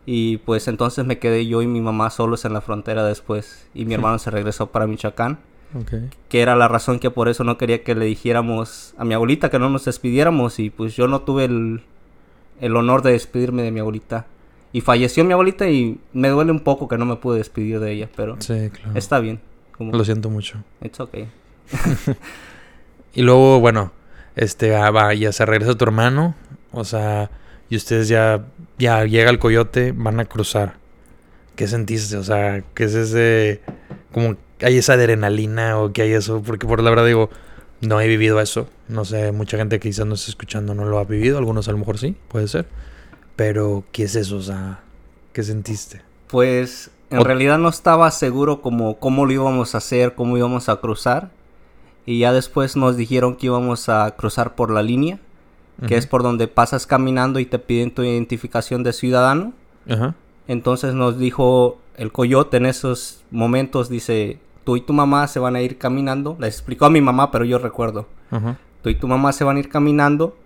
Y 0.06 0.36
pues 0.38 0.68
entonces 0.68 1.04
me 1.04 1.18
quedé 1.18 1.46
yo 1.46 1.62
y 1.62 1.66
mi 1.66 1.80
mamá 1.80 2.10
solos 2.10 2.44
en 2.44 2.52
la 2.52 2.60
frontera 2.60 3.04
después. 3.04 3.66
Y 3.74 3.84
mi 3.84 3.94
hermano 3.94 4.18
se 4.18 4.30
regresó 4.30 4.68
para 4.68 4.86
Michoacán. 4.86 5.38
Que 6.28 6.40
era 6.40 6.54
la 6.54 6.68
razón 6.68 7.00
que 7.00 7.10
por 7.10 7.28
eso 7.28 7.42
no 7.44 7.58
quería 7.58 7.82
que 7.82 7.94
le 7.94 8.06
dijéramos 8.06 8.94
a 8.96 9.04
mi 9.04 9.14
abuelita 9.14 9.50
que 9.50 9.58
no 9.58 9.68
nos 9.68 9.84
despidiéramos. 9.84 10.60
Y 10.60 10.70
pues 10.70 10.94
yo 10.96 11.08
no 11.08 11.22
tuve 11.22 11.46
el, 11.46 11.82
el 12.60 12.76
honor 12.76 13.02
de 13.02 13.12
despedirme 13.12 13.62
de 13.62 13.72
mi 13.72 13.80
abuelita. 13.80 14.26
Y 14.72 14.80
falleció 14.80 15.24
mi 15.24 15.32
abuelita 15.32 15.68
y 15.68 15.98
me 16.12 16.28
duele 16.28 16.52
un 16.52 16.60
poco 16.60 16.86
que 16.86 16.98
no 16.98 17.04
me 17.04 17.16
pude 17.16 17.38
despedir 17.38 17.80
de 17.80 17.92
ella. 17.92 18.08
Pero 18.14 18.38
está 18.94 19.18
bien. 19.18 19.40
Lo 19.78 20.04
siento 20.04 20.30
mucho. 20.30 20.62
It's 20.82 21.00
okay. 21.00 21.28
y 23.14 23.22
luego, 23.22 23.58
bueno, 23.58 23.90
este, 24.36 24.76
ah, 24.76 24.90
va, 24.90 25.12
ya 25.14 25.32
se 25.32 25.44
regresa 25.44 25.76
tu 25.76 25.84
hermano. 25.84 26.34
O 26.72 26.84
sea, 26.84 27.30
y 27.68 27.76
ustedes 27.76 28.08
ya, 28.08 28.44
ya 28.78 29.04
llega 29.04 29.30
el 29.30 29.38
coyote, 29.38 29.92
van 29.92 30.20
a 30.20 30.24
cruzar. 30.26 30.74
¿Qué 31.54 31.66
sentiste? 31.66 32.16
O 32.16 32.24
sea, 32.24 32.62
¿qué 32.74 32.84
es 32.84 32.94
ese, 32.94 33.62
como 34.12 34.36
hay 34.60 34.78
esa 34.78 34.94
adrenalina 34.94 35.78
o 35.78 35.92
qué 35.92 36.02
hay 36.02 36.12
eso? 36.12 36.42
Porque 36.44 36.66
por 36.66 36.82
la 36.82 36.90
verdad 36.90 37.06
digo, 37.06 37.30
no 37.80 38.00
he 38.00 38.06
vivido 38.06 38.40
eso. 38.40 38.68
No 38.88 39.04
sé, 39.04 39.32
mucha 39.32 39.56
gente 39.56 39.78
que 39.78 39.88
quizás 39.88 40.06
no 40.06 40.14
está 40.14 40.30
escuchando 40.30 40.74
no 40.74 40.84
lo 40.84 40.98
ha 40.98 41.04
vivido. 41.04 41.38
Algunos 41.38 41.68
a 41.68 41.72
lo 41.72 41.78
mejor 41.78 41.98
sí, 41.98 42.16
puede 42.28 42.48
ser. 42.48 42.66
Pero, 43.36 43.84
¿qué 43.92 44.04
es 44.04 44.16
eso? 44.16 44.36
O 44.36 44.42
sea, 44.42 44.80
¿qué 45.32 45.42
sentiste? 45.42 46.02
Pues, 46.28 46.90
en 47.10 47.24
realidad 47.24 47.58
no 47.58 47.68
estaba 47.68 48.10
seguro 48.10 48.60
como 48.60 48.98
cómo 48.98 49.26
lo 49.26 49.32
íbamos 49.32 49.74
a 49.74 49.78
hacer, 49.78 50.14
cómo 50.14 50.36
íbamos 50.36 50.68
a 50.68 50.76
cruzar. 50.76 51.30
Y 52.04 52.20
ya 52.20 52.32
después 52.32 52.76
nos 52.76 52.96
dijeron 52.96 53.36
que 53.36 53.46
íbamos 53.46 53.88
a 53.88 54.10
cruzar 54.16 54.54
por 54.54 54.70
la 54.70 54.82
línea 54.82 55.18
que 55.86 55.96
es 55.96 56.06
por 56.06 56.22
donde 56.22 56.48
pasas 56.48 56.86
caminando 56.86 57.38
y 57.38 57.46
te 57.46 57.58
piden 57.58 57.90
tu 57.90 58.02
identificación 58.02 58.82
de 58.82 58.92
ciudadano. 58.92 59.52
Entonces 60.48 60.94
nos 60.94 61.18
dijo 61.18 61.78
el 61.96 62.12
coyote 62.12 62.56
en 62.56 62.66
esos 62.66 63.24
momentos, 63.30 63.88
dice, 63.88 64.38
tú 64.64 64.76
y 64.76 64.80
tu 64.80 64.92
mamá 64.92 65.26
se 65.28 65.38
van 65.38 65.56
a 65.56 65.60
ir 65.60 65.78
caminando. 65.78 66.36
Le 66.38 66.46
explicó 66.46 66.86
a 66.86 66.90
mi 66.90 67.00
mamá, 67.00 67.30
pero 67.30 67.44
yo 67.44 67.58
recuerdo. 67.58 68.06
Tú 68.82 68.88
y 68.90 68.94
tu 68.94 69.08
mamá 69.08 69.32
se 69.32 69.44
van 69.44 69.56
a 69.56 69.60
ir 69.60 69.68
caminando 69.68 70.36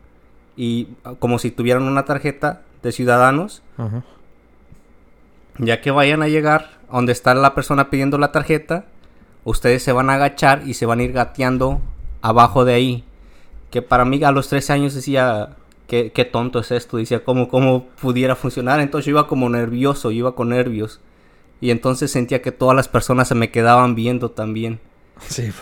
y 0.56 0.88
como 1.18 1.38
si 1.38 1.50
tuvieran 1.50 1.84
una 1.84 2.04
tarjeta 2.04 2.62
de 2.82 2.92
ciudadanos. 2.92 3.62
Ya 5.58 5.80
que 5.80 5.90
vayan 5.90 6.22
a 6.22 6.28
llegar 6.28 6.80
a 6.88 6.96
donde 6.96 7.12
está 7.12 7.34
la 7.34 7.54
persona 7.54 7.90
pidiendo 7.90 8.18
la 8.18 8.32
tarjeta, 8.32 8.86
ustedes 9.44 9.82
se 9.82 9.92
van 9.92 10.10
a 10.10 10.14
agachar 10.14 10.62
y 10.66 10.74
se 10.74 10.86
van 10.86 11.00
a 11.00 11.02
ir 11.02 11.12
gateando 11.12 11.80
abajo 12.22 12.64
de 12.64 12.74
ahí 12.74 13.04
que 13.70 13.82
para 13.82 14.04
mí 14.04 14.22
a 14.22 14.32
los 14.32 14.48
13 14.48 14.72
años 14.72 14.94
decía, 14.94 15.56
qué, 15.86 16.12
qué 16.12 16.24
tonto 16.24 16.60
es 16.60 16.70
esto, 16.70 16.96
decía, 16.96 17.24
¿cómo, 17.24 17.48
¿cómo 17.48 17.86
pudiera 18.00 18.36
funcionar? 18.36 18.80
Entonces 18.80 19.06
yo 19.06 19.10
iba 19.10 19.26
como 19.26 19.48
nervioso, 19.48 20.10
yo 20.10 20.18
iba 20.18 20.34
con 20.34 20.50
nervios. 20.50 21.00
Y 21.60 21.70
entonces 21.70 22.10
sentía 22.10 22.42
que 22.42 22.52
todas 22.52 22.76
las 22.76 22.88
personas 22.88 23.28
se 23.28 23.34
me 23.34 23.50
quedaban 23.50 23.94
viendo 23.94 24.30
también. 24.30 24.80
Sí. 25.28 25.52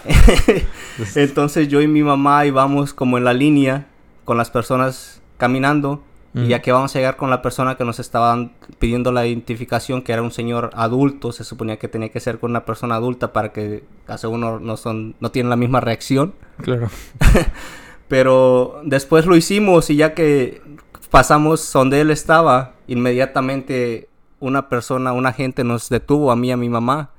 entonces 1.17 1.67
yo 1.67 1.83
y 1.83 1.89
mi 1.89 2.05
mamá 2.05 2.47
íbamos 2.47 2.95
como 2.95 3.19
en 3.19 3.25
la 3.25 3.33
línea 3.33 3.89
con 4.25 4.37
las 4.37 4.51
personas 4.51 5.21
caminando. 5.37 6.05
Y 6.35 6.47
ya 6.49 6.63
que 6.63 6.71
vamos 6.71 6.95
a 6.95 6.99
llegar 7.01 7.17
con 7.17 7.31
la 7.31 7.43
persona 7.43 7.77
que 7.77 7.85
nos 7.85 7.99
estaban 7.99 8.53
pidiendo 8.79 9.11
la 9.11 9.27
identificación, 9.27 10.03
que 10.03 10.13
era 10.13 10.23
un 10.23 10.31
señor 10.31 10.71
adulto, 10.75 11.33
se 11.33 11.43
suponía 11.43 11.79
que 11.79 11.89
tenía 11.89 12.11
que 12.11 12.21
ser 12.21 12.39
con 12.39 12.53
una 12.53 12.65
persona 12.65 12.95
adulta 12.95 13.33
para 13.33 13.53
que 13.53 13.83
casi 14.07 14.29
uno 14.29 14.61
no 14.61 14.77
son, 14.77 15.17
no 15.19 15.33
tienen 15.33 15.51
la 15.51 15.57
misma 15.57 15.81
reacción. 15.81 16.35
Claro. 16.63 16.91
Pero 18.09 18.81
después 18.85 19.27
lo 19.27 19.37
hicimos 19.37 19.91
y 19.91 19.97
ya 19.97 20.15
que 20.15 20.63
pasamos 21.11 21.73
donde 21.73 22.01
él 22.01 22.11
estaba, 22.11 22.75
inmediatamente 22.87 24.09
una 24.41 24.69
persona, 24.69 25.13
un 25.13 25.27
agente 25.27 25.65
nos 25.65 25.89
detuvo 25.89 26.31
a 26.31 26.37
mí 26.37 26.49
y 26.49 26.53
a 26.53 26.57
mi 26.57 26.69
mamá 26.69 27.11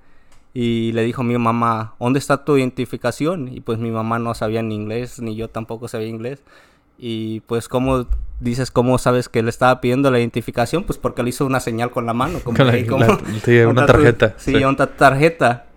y 0.54 0.92
le 0.94 1.04
dijo 1.04 1.22
a 1.22 1.26
mi 1.26 1.38
mamá, 1.38 1.94
¿dónde 2.00 2.20
está 2.20 2.44
tu 2.44 2.58
identificación? 2.58 3.50
Y 3.50 3.62
pues 3.62 3.78
mi 3.78 3.92
mamá 3.92 4.20
no 4.20 4.34
sabía 4.34 4.62
ni 4.64 4.76
inglés, 4.76 5.20
ni 5.20 5.36
yo 5.36 5.50
tampoco 5.50 5.88
sabía 5.88 6.08
inglés. 6.08 6.44
Y 6.98 7.40
pues, 7.42 7.70
¿cómo 7.70 8.08
dices, 8.42 8.72
cómo 8.72 8.98
sabes 8.98 9.30
que 9.30 9.42
le 9.42 9.50
estaba 9.50 9.80
pidiendo 9.80 10.12
la 10.12 10.20
identificación? 10.20 10.84
Pues 10.84 10.98
porque 10.98 11.24
le 11.24 11.30
hizo 11.30 11.46
una 11.46 11.62
señal 11.62 11.92
con 11.92 12.06
la 12.06 12.14
mano. 12.14 12.40
Como, 12.44 12.58
una 12.62 13.86
tarjeta. 13.86 14.34
sí, 14.38 14.56
una 14.56 14.88
tarjeta. 14.88 15.68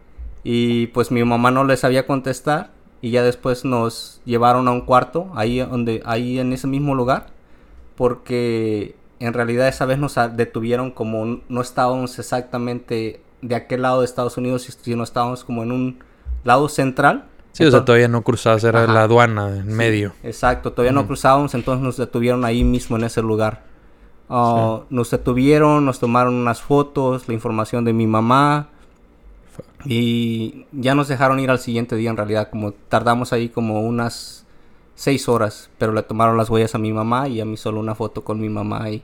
Y 0.42 0.88
pues 0.88 1.12
mi 1.12 1.22
mamá 1.22 1.52
no 1.52 1.64
le 1.64 1.76
sabía 1.76 2.06
contestar 2.06 2.71
y 3.02 3.10
ya 3.10 3.22
después 3.22 3.66
nos 3.66 4.22
llevaron 4.24 4.66
a 4.68 4.70
un 4.70 4.80
cuarto 4.80 5.30
ahí 5.34 5.58
donde 5.58 6.02
ahí 6.06 6.38
en 6.38 6.54
ese 6.54 6.66
mismo 6.66 6.94
lugar 6.94 7.26
porque 7.96 8.96
en 9.18 9.32
realidad 9.32 9.68
esa 9.68 9.84
vez 9.84 9.98
nos 9.98 10.16
detuvieron 10.34 10.90
como 10.90 11.40
no 11.48 11.60
estábamos 11.60 12.18
exactamente 12.18 13.20
de 13.42 13.54
aquel 13.54 13.82
lado 13.82 14.00
de 14.00 14.06
Estados 14.06 14.36
Unidos, 14.36 14.78
sino 14.80 15.02
estábamos 15.02 15.44
como 15.44 15.62
en 15.62 15.72
un 15.72 15.98
lado 16.44 16.68
central. 16.68 17.26
Sí, 17.52 17.64
o 17.64 17.70
sea, 17.70 17.84
todavía 17.84 18.08
no 18.08 18.22
cruzabas, 18.22 18.64
era 18.64 18.86
la 18.86 19.02
aduana 19.02 19.58
en 19.58 19.68
medio. 19.68 20.12
Exacto, 20.22 20.72
todavía 20.72 20.92
no 20.92 21.06
cruzábamos, 21.06 21.54
entonces 21.54 21.84
nos 21.84 21.98
detuvieron 21.98 22.44
ahí 22.44 22.64
mismo 22.64 22.96
en 22.96 23.04
ese 23.04 23.20
lugar. 23.20 23.62
Ah, 24.30 24.80
nos 24.88 25.10
detuvieron, 25.10 25.84
nos 25.84 25.98
tomaron 25.98 26.34
unas 26.34 26.62
fotos, 26.62 27.28
la 27.28 27.34
información 27.34 27.84
de 27.84 27.92
mi 27.92 28.06
mamá. 28.06 28.68
Y 29.84 30.66
ya 30.72 30.94
nos 30.94 31.08
dejaron 31.08 31.40
ir 31.40 31.50
al 31.50 31.58
siguiente 31.58 31.96
día 31.96 32.10
en 32.10 32.16
realidad, 32.16 32.48
como 32.50 32.72
tardamos 32.72 33.32
ahí 33.32 33.48
como 33.48 33.80
unas 33.82 34.44
seis 34.94 35.28
horas, 35.28 35.70
pero 35.78 35.92
le 35.92 36.02
tomaron 36.02 36.36
las 36.36 36.50
huellas 36.50 36.74
a 36.74 36.78
mi 36.78 36.92
mamá 36.92 37.28
y 37.28 37.40
a 37.40 37.44
mí 37.44 37.56
solo 37.56 37.80
una 37.80 37.94
foto 37.94 38.22
con 38.22 38.40
mi 38.40 38.48
mamá 38.48 38.84
ahí. 38.84 39.02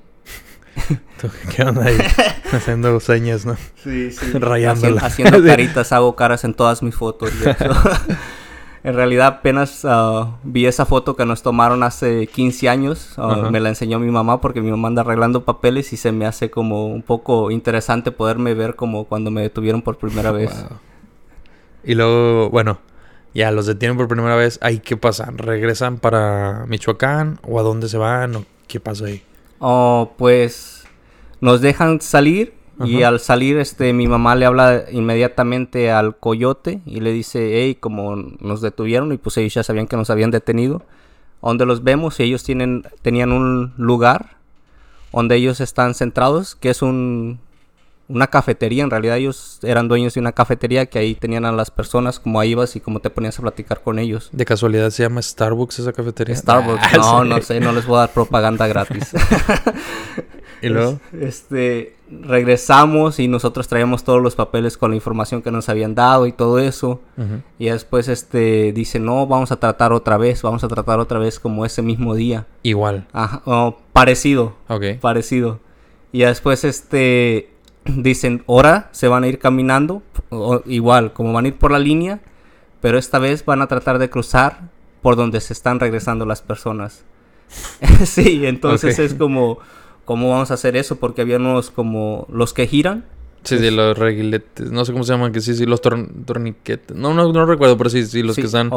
¿Qué 1.57 1.63
onda 1.63 1.85
ahí? 1.85 1.99
haciendo 2.53 3.01
señas, 3.01 3.45
¿no? 3.45 3.57
Sí, 3.83 4.11
sí. 4.13 4.33
Rayándola. 4.39 5.01
Haciendo, 5.03 5.43
caritas, 5.45 5.93
hago 5.93 6.15
caras 6.15 6.45
en 6.45 6.55
todas 6.55 6.83
mis 6.83 6.95
fotos. 6.95 7.33
En 8.85 8.95
realidad 8.95 9.27
apenas 9.27 9.85
ah, 9.85 10.37
vi 10.43 10.67
esa 10.67 10.87
foto 10.87 11.17
que 11.17 11.27
nos 11.27 11.43
tomaron 11.43 11.83
hace 11.83 12.27
15 12.27 12.69
años. 12.69 13.15
Ah, 13.17 13.49
me 13.51 13.61
la 13.61 13.71
enseñó 13.71 13.99
mi 13.99 14.11
mamá 14.11 14.41
porque 14.41 14.61
mi 14.61 14.71
mamá 14.71 14.89
anda 14.89 15.03
arreglando 15.03 15.45
papeles 15.45 15.93
y 15.93 15.97
se 15.97 16.13
me 16.13 16.27
hace 16.27 16.51
como 16.51 16.87
un 16.87 17.03
poco 17.03 17.51
interesante 17.51 18.13
poderme 18.13 18.55
ver 18.55 18.77
como 18.77 19.05
cuando 19.05 19.31
me 19.31 19.43
detuvieron 19.43 19.83
por 19.83 19.99
primera 19.99 20.31
vez. 20.33 20.53
Y 21.85 21.95
luego, 21.95 22.51
bueno, 22.51 22.79
ya 23.35 23.51
los 23.51 23.67
detienen 23.67 23.97
por 23.97 24.09
primera 24.09 24.37
vez. 24.37 24.59
¿Ahí 24.63 24.79
qué 24.79 24.97
pasa? 24.97 25.33
¿Regresan 25.35 25.99
para 25.99 26.65
Michoacán 26.67 27.41
o 27.43 27.59
a 27.59 27.63
dónde 27.63 27.89
se 27.89 27.99
van 27.99 28.37
o 28.37 28.45
qué 28.67 28.81
pasa 28.81 29.07
ahí? 29.07 29.23
Oh, 29.59 30.13
pues 30.17 30.85
nos 31.41 31.61
dejan 31.61 32.01
salir 32.01 32.58
y 32.85 33.03
al 33.03 33.21
salir 33.21 33.59
este 33.59 33.93
mi 33.93 34.07
mamá 34.07 34.37
le 34.37 34.47
habla 34.47 34.85
inmediatamente 34.91 35.91
al 35.91 36.17
coyote 36.17 36.81
y 36.87 37.01
le 37.01 37.13
dice, 37.13 37.63
hey, 37.63 37.75
como 37.75 38.17
nos 38.17 38.61
detuvieron 38.61 39.13
y 39.13 39.19
pues 39.19 39.37
ellos 39.37 39.55
ya 39.55 39.63
sabían 39.63 39.87
que 39.87 39.97
nos 39.97 40.11
habían 40.11 40.31
detenido, 40.31 40.83
donde 41.43 41.67
los 41.67 41.83
vemos 41.83 42.21
y 42.21 42.25
ellos 42.25 42.45
tienen 42.45 42.85
tenían 43.03 43.33
un 43.33 43.73
lugar 43.77 44.37
donde 45.13 45.37
ellos 45.37 45.61
están 45.61 45.95
centrados, 45.95 46.55
que 46.55 46.71
es 46.71 46.83
un 46.83 47.41
una 48.09 48.29
cafetería, 48.29 48.83
en 48.83 48.91
realidad 48.91 49.19
ellos 49.19 49.59
eran 49.63 49.87
dueños 49.87 50.15
de 50.15 50.21
una 50.21 50.33
cafetería 50.33 50.87
que 50.87 50.99
ahí 50.99 51.15
tenían 51.15 51.45
a 51.45 51.53
las 51.53 51.71
personas 51.71 52.19
como 52.19 52.41
ahí 52.41 52.51
ibas 52.51 52.75
y 52.75 52.81
como 52.81 53.01
te 53.01 53.11
ponías 53.11 53.39
a 53.39 53.43
platicar 53.43 53.83
con 53.83 53.99
ellos. 53.99 54.31
¿De 54.33 54.45
casualidad 54.45 54.91
se 54.91 55.03
llama 55.03 55.21
Starbucks 55.21 55.79
esa 55.81 55.93
cafetería? 55.93 56.35
Starbucks, 56.35 56.83
ah, 56.83 56.97
no, 56.97 57.25
no 57.25 57.43
sé, 57.43 57.61
no 57.61 57.73
les 57.73 57.87
voy 57.87 57.97
a 57.97 58.01
dar 58.01 58.11
propaganda 58.11 58.67
gratis. 58.67 59.13
¿Y 60.63 60.69
luego? 60.69 60.99
Este, 61.13 61.95
regresamos 62.11 63.21
y 63.21 63.29
nosotros 63.29 63.69
traíamos 63.69 64.05
todos 64.05 64.23
los 64.23 64.35
papeles 64.35 64.77
con 64.77 64.91
la 64.91 64.97
información 64.97 65.43
que 65.43 65.51
nos 65.51 65.69
habían 65.69 65.95
dado 65.95 66.27
y 66.27 66.33
todo 66.33 66.59
eso. 66.59 67.01
Y 67.59 67.67
después 67.67 68.09
este 68.09 68.73
dice, 68.73 68.99
no, 68.99 69.27
vamos 69.27 69.53
a 69.53 69.61
tratar 69.61 69.93
otra 69.93 70.17
vez, 70.17 70.43
vamos 70.43 70.65
a 70.65 70.69
tratar 70.69 70.99
otra 70.99 71.19
vez 71.19 71.39
como 71.39 71.65
ese 71.65 71.83
mismo 71.83 72.15
día. 72.15 72.47
Igual. 72.63 73.07
Ajá, 73.13 73.43
parecido. 73.93 74.57
Ok. 74.69 74.99
Parecido. 75.01 75.61
Y 76.11 76.21
después 76.21 76.65
este 76.65 77.51
dicen, 77.89 78.45
ahora 78.47 78.89
se 78.93 79.09
van 79.09 79.25
a 79.25 79.29
ir 79.29 79.39
caminando, 79.39 80.03
igual, 80.67 81.13
como 81.13 81.33
van 81.33 81.45
a 81.45 81.49
ir 81.49 81.57
por 81.57 81.71
la 81.73 81.79
línea, 81.79 82.21
pero 82.81 82.99
esta 82.99 83.19
vez 83.19 83.45
van 83.45 83.63
a 83.63 83.67
tratar 83.67 83.99
de 83.99 84.11
cruzar 84.11 84.71
por 85.03 85.17
donde 85.17 85.41
se 85.41 85.53
están 85.53 85.81
regresando 85.81 86.27
las 86.27 86.43
personas. 86.43 87.05
sí, 88.05 88.47
entonces 88.47 88.99
es 88.99 89.15
como, 89.15 89.59
¿cómo 90.05 90.31
vamos 90.31 90.51
a 90.51 90.55
hacer 90.55 90.77
eso? 90.77 90.97
Porque 90.97 91.23
había 91.23 91.37
unos 91.37 91.71
como 91.71 92.27
los 92.31 92.53
que 92.53 92.67
giran 92.67 93.05
Sí, 93.45 93.59
sí, 93.59 93.71
los 93.71 93.97
reguiletes. 93.97 94.71
No 94.71 94.85
sé 94.85 94.93
cómo 94.93 95.05
se 95.05 95.13
llaman, 95.13 95.33
que 95.33 95.41
sí, 95.41 95.55
sí, 95.55 95.65
los 95.65 95.81
torniquetes. 95.81 96.97
No, 96.97 97.15
no, 97.15 97.33
no 97.33 97.47
recuerdo, 97.47 97.77
pero 97.79 97.89
sí, 97.91 98.05
sí, 98.05 98.23
los 98.23 98.37
que 98.37 98.43
están 98.43 98.71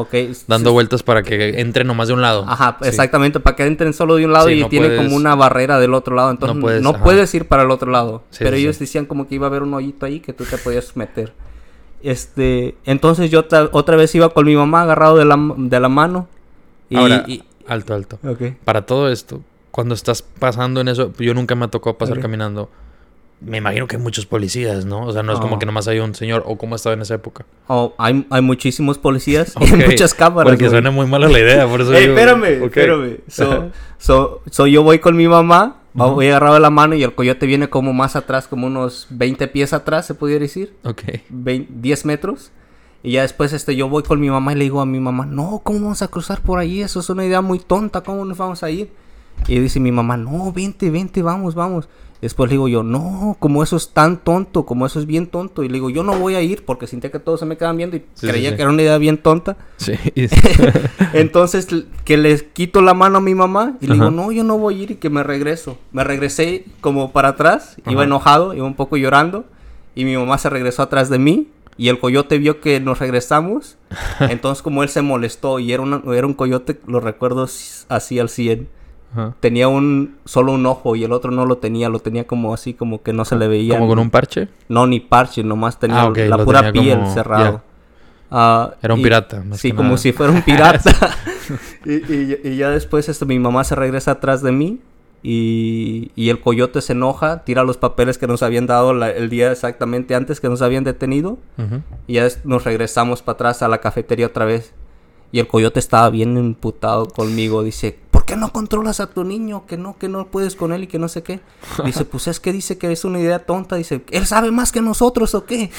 dando 0.48 0.72
vueltas 0.72 1.04
para 1.04 1.24
que 1.24 1.60
entren 1.60 1.88
nomás 1.88 2.08
de 2.08 2.14
un 2.14 2.22
lado. 2.22 2.46
Ajá, 2.48 2.78
exactamente, 2.82 3.40
para 3.40 3.56
que 3.56 3.66
entren 3.66 3.94
solo 3.94 4.16
de 4.16 4.26
un 4.26 4.34
lado 4.34 4.50
y 4.50 4.64
tiene 4.66 4.96
como 4.96 5.16
una 5.16 5.36
barrera 5.36 5.80
del 5.80 5.94
otro 5.94 6.16
lado. 6.16 6.32
Entonces 6.32 6.82
no 6.82 6.94
puedes, 7.02 7.34
ir 7.34 7.48
para 7.48 7.64
el 7.64 7.72
otro 7.72 7.92
lado. 7.92 8.24
pero 8.40 8.56
ellos 8.56 8.80
decían 8.80 9.06
como 9.06 9.28
que 9.28 9.36
iba 9.36 9.48
a 9.48 9.50
haber 9.50 9.64
un 9.64 9.74
hoyito 9.74 10.06
ahí 10.06 10.20
que 10.20 10.34
tú 10.34 10.46
te 10.46 10.58
podías 10.58 10.96
meter. 10.96 11.34
Este, 12.04 12.76
entonces 12.86 13.30
yo 13.30 13.46
otra 13.72 13.96
vez 13.96 14.16
iba 14.16 14.30
con 14.30 14.46
mi 14.46 14.56
mamá 14.56 14.82
agarrado 14.82 15.18
de 15.18 15.26
la, 15.26 15.38
de 15.58 15.80
la 15.80 15.90
mano. 15.90 16.28
Y, 16.90 16.98
Ahora, 16.98 17.26
alto, 17.68 17.94
alto. 17.94 18.20
Para 18.66 18.86
todo 18.86 19.10
esto, 19.10 19.42
cuando 19.72 19.96
estás 19.96 20.22
pasando 20.22 20.82
en 20.82 20.88
eso, 20.88 21.14
yo 21.20 21.34
nunca 21.34 21.56
me 21.56 21.68
tocó 21.68 21.98
pasar 21.98 22.20
caminando 22.20 22.70
me 23.42 23.58
imagino 23.58 23.88
que 23.88 23.96
hay 23.96 24.02
muchos 24.02 24.26
policías, 24.26 24.86
¿no? 24.86 25.06
O 25.06 25.12
sea, 25.12 25.24
no 25.24 25.34
es 25.34 25.40
como 25.40 25.56
oh. 25.56 25.60
que 25.60 25.66
nomás 25.66 25.88
hay 25.88 26.00
un 26.00 26.14
señor, 26.14 26.44
o 26.46 26.58
cómo 26.58 26.76
estaba 26.76 26.94
en 26.94 27.02
esa 27.02 27.16
época. 27.16 27.46
Oh, 27.68 27.94
hay, 27.98 28.26
hay 28.30 28.42
muchísimos 28.42 28.98
policías 29.00 29.56
y 29.60 29.76
muchas 29.76 30.14
cámaras. 30.14 30.52
Porque 30.52 30.70
suena 30.70 30.92
muy 30.92 31.08
mala 31.08 31.28
la 31.28 31.40
idea, 31.40 31.68
por 31.68 31.82
eso 31.82 31.94
Ey, 31.96 32.06
espérame, 32.06 32.64
espérame. 32.64 33.18
So, 33.98 34.42
so, 34.50 34.68
yo 34.68 34.84
voy 34.84 35.00
con 35.00 35.18
mi 35.18 35.28
mamá, 35.28 35.78
voy 35.94 36.28
agarrado 36.28 36.54
de 36.56 36.60
la 36.60 36.70
mano 36.70 36.96
y 36.96 37.04
el 37.04 37.14
coyote 37.14 37.48
viene 37.48 37.70
como 37.70 37.94
más 37.94 38.16
atrás, 38.16 38.48
como 38.48 38.68
unos 38.68 39.08
20 39.10 39.48
pies 39.48 39.74
atrás, 39.74 40.06
se 40.06 40.14
pudiera 40.14 40.44
decir. 40.44 40.76
Ok. 40.84 41.02
10 41.30 42.06
metros. 42.06 42.52
Y 43.04 43.14
ya 43.14 43.24
después 43.24 43.52
este, 43.54 43.76
yo 43.76 43.90
voy 43.90 44.04
con 44.04 44.20
mi 44.20 44.30
mamá 44.30 44.54
y 44.54 44.56
le 44.58 44.66
digo 44.66 44.80
a 44.80 44.86
mi 44.86 45.00
mamá, 45.00 45.26
no, 45.26 45.62
¿cómo 45.64 45.80
vamos 45.80 46.04
a 46.04 46.08
cruzar 46.08 46.42
por 46.42 46.60
ahí? 46.60 46.82
Eso 46.82 47.00
es 47.00 47.10
una 47.10 47.26
idea 47.26 47.42
muy 47.42 47.58
tonta, 47.58 48.02
¿cómo 48.02 48.24
nos 48.26 48.38
vamos 48.38 48.62
a 48.62 48.70
ir? 48.70 48.92
Y 49.48 49.60
dice 49.60 49.80
mi 49.80 49.92
mamá, 49.92 50.18
no, 50.18 50.52
vente, 50.52 50.92
vente, 50.92 51.24
vamos, 51.24 51.56
vamos. 51.56 51.90
Después 52.22 52.50
le 52.50 52.54
digo 52.54 52.68
yo, 52.68 52.84
no, 52.84 53.36
como 53.40 53.64
eso 53.64 53.76
es 53.76 53.90
tan 53.90 54.18
tonto, 54.18 54.64
como 54.64 54.86
eso 54.86 55.00
es 55.00 55.08
bien 55.08 55.26
tonto. 55.26 55.64
Y 55.64 55.70
le 55.70 55.76
digo, 55.76 55.90
yo 55.90 56.04
no 56.04 56.14
voy 56.20 56.36
a 56.36 56.42
ir 56.42 56.64
porque 56.66 56.86
sentía 56.86 57.12
que 57.12 57.18
todos 57.18 57.40
se 57.40 57.48
me 57.48 57.58
quedan 57.58 57.78
viendo 57.78 57.98
y 57.98 58.04
creía 58.20 58.56
que 58.56 58.62
era 58.62 58.70
una 58.70 58.84
idea 58.84 59.00
bien 59.00 59.18
tonta. 59.18 59.58
Sí. 59.78 59.94
Entonces, 61.14 61.68
que 62.06 62.18
le 62.18 62.38
quito 62.54 62.84
la 62.84 62.94
mano 62.94 63.18
a 63.18 63.22
mi 63.22 63.34
mamá 63.34 63.76
y 63.82 63.88
le 63.88 63.96
digo, 63.96 64.12
no, 64.12 64.32
yo 64.32 64.44
no 64.44 64.60
voy 64.60 64.76
a 64.76 64.84
ir 64.84 64.92
y 64.92 64.96
que 64.96 65.10
me 65.10 65.24
regreso. 65.24 65.80
Me 65.92 66.04
regresé 66.04 66.66
como 66.80 67.12
para 67.12 67.30
atrás, 67.30 67.78
iba 67.88 68.04
enojado, 68.04 68.54
iba 68.54 68.68
un 68.68 68.76
poco 68.76 68.98
llorando. 68.98 69.46
Y 69.96 70.06
mi 70.06 70.16
mamá 70.16 70.38
se 70.38 70.50
regresó 70.52 70.84
atrás 70.84 71.10
de 71.10 71.18
mí. 71.18 71.50
Y 71.76 71.90
el 71.90 71.98
coyote 71.98 72.38
vio 72.38 72.62
que 72.62 72.80
nos 72.80 73.00
regresamos. 73.00 73.78
Entonces, 74.20 74.62
como 74.62 74.84
él 74.84 74.90
se 74.90 75.02
molestó 75.02 75.58
y 75.58 75.74
era, 75.74 75.84
era 76.14 76.28
un 76.28 76.36
coyote, 76.36 76.80
lo 76.86 77.00
recuerdo 77.00 77.48
así 77.90 78.20
al 78.20 78.30
100 78.30 78.81
tenía 79.40 79.68
un 79.68 80.18
solo 80.26 80.54
un 80.54 80.66
ojo 80.66 80.96
y 80.96 81.04
el 81.04 81.12
otro 81.12 81.32
no 81.32 81.46
lo 81.46 81.58
tenía, 81.58 81.90
lo 81.90 82.00
tenía 82.00 82.26
como 82.26 82.54
así 82.54 82.74
como 82.74 83.02
que 83.02 83.14
no 83.14 83.26
se 83.26 83.36
le 83.36 83.48
veía. 83.48 83.78
¿Como 83.78 83.90
con 83.90 84.00
un 84.00 84.10
parche? 84.10 84.48
No, 84.70 84.88
ni 84.88 85.00
parche, 85.00 85.44
nomás 85.44 85.80
tenía 85.80 86.04
ah, 86.04 86.14
la 86.16 86.44
pura 86.44 86.72
piel 86.72 87.06
cerrado. 87.08 87.62
Ah, 88.30 88.76
Era 88.82 88.94
un 88.94 89.02
pirata. 89.02 89.44
sí, 89.54 89.74
como 89.74 89.98
si 89.98 90.14
fuera 90.14 90.32
un 90.32 90.42
pirata. 90.42 90.92
y, 91.86 92.56
ya 92.56 92.70
después 92.70 93.10
esto, 93.10 93.26
mi 93.26 93.40
mamá 93.40 93.66
se 93.66 93.76
regresa 93.76 94.12
atrás 94.12 94.42
de 94.42 94.54
mí 94.54 94.80
y, 95.22 96.12
el 96.16 96.40
coyote 96.40 96.82
se 96.82 96.94
enoja, 96.94 97.44
tira 97.44 97.64
los 97.64 97.78
papeles 97.78 98.18
que 98.18 98.28
nos 98.28 98.42
habían 98.42 98.68
dado 98.68 98.92
el 98.92 99.30
día 99.30 99.52
exactamente 99.52 100.16
antes 100.16 100.40
que 100.40 100.48
nos 100.48 100.62
habían 100.62 100.86
detenido 100.86 101.38
y 102.08 102.14
ya 102.14 102.28
nos 102.46 102.64
regresamos 102.64 103.22
para 103.22 103.36
atrás 103.36 103.62
a 103.62 103.68
la 103.68 103.80
cafetería 103.80 104.28
otra 104.28 104.46
vez. 104.46 104.74
Y 105.34 105.40
el 105.40 105.48
coyote 105.48 105.80
estaba 105.80 106.10
bien 106.10 106.38
imputado 106.38 107.08
conmigo. 107.08 107.64
Dice, 107.64 107.98
¿por 108.22 108.28
qué 108.28 108.36
no 108.36 108.54
controlas 108.54 109.00
a 109.00 109.08
tu 109.08 109.24
niño? 109.24 109.66
Que 109.66 109.78
no, 109.78 109.98
que 109.98 110.08
no 110.08 110.28
puedes 110.28 110.56
con 110.56 110.74
él 110.74 110.84
y 110.84 110.88
que 110.88 111.00
no 111.00 111.08
sé 111.08 111.24
qué. 111.24 111.40
Dice, 111.84 112.06
pues 112.06 112.28
es 112.28 112.40
que 112.40 112.54
dice 112.54 112.78
que 112.78 112.92
es 112.92 113.04
una 113.04 113.20
idea 113.20 113.40
tonta. 113.40 113.78
Dice, 113.78 114.04
¿él 114.12 114.28
sabe 114.28 114.52
más 114.52 114.72
que 114.72 114.80
nosotros 114.80 115.34
o 115.34 115.46
qué? 115.46 115.72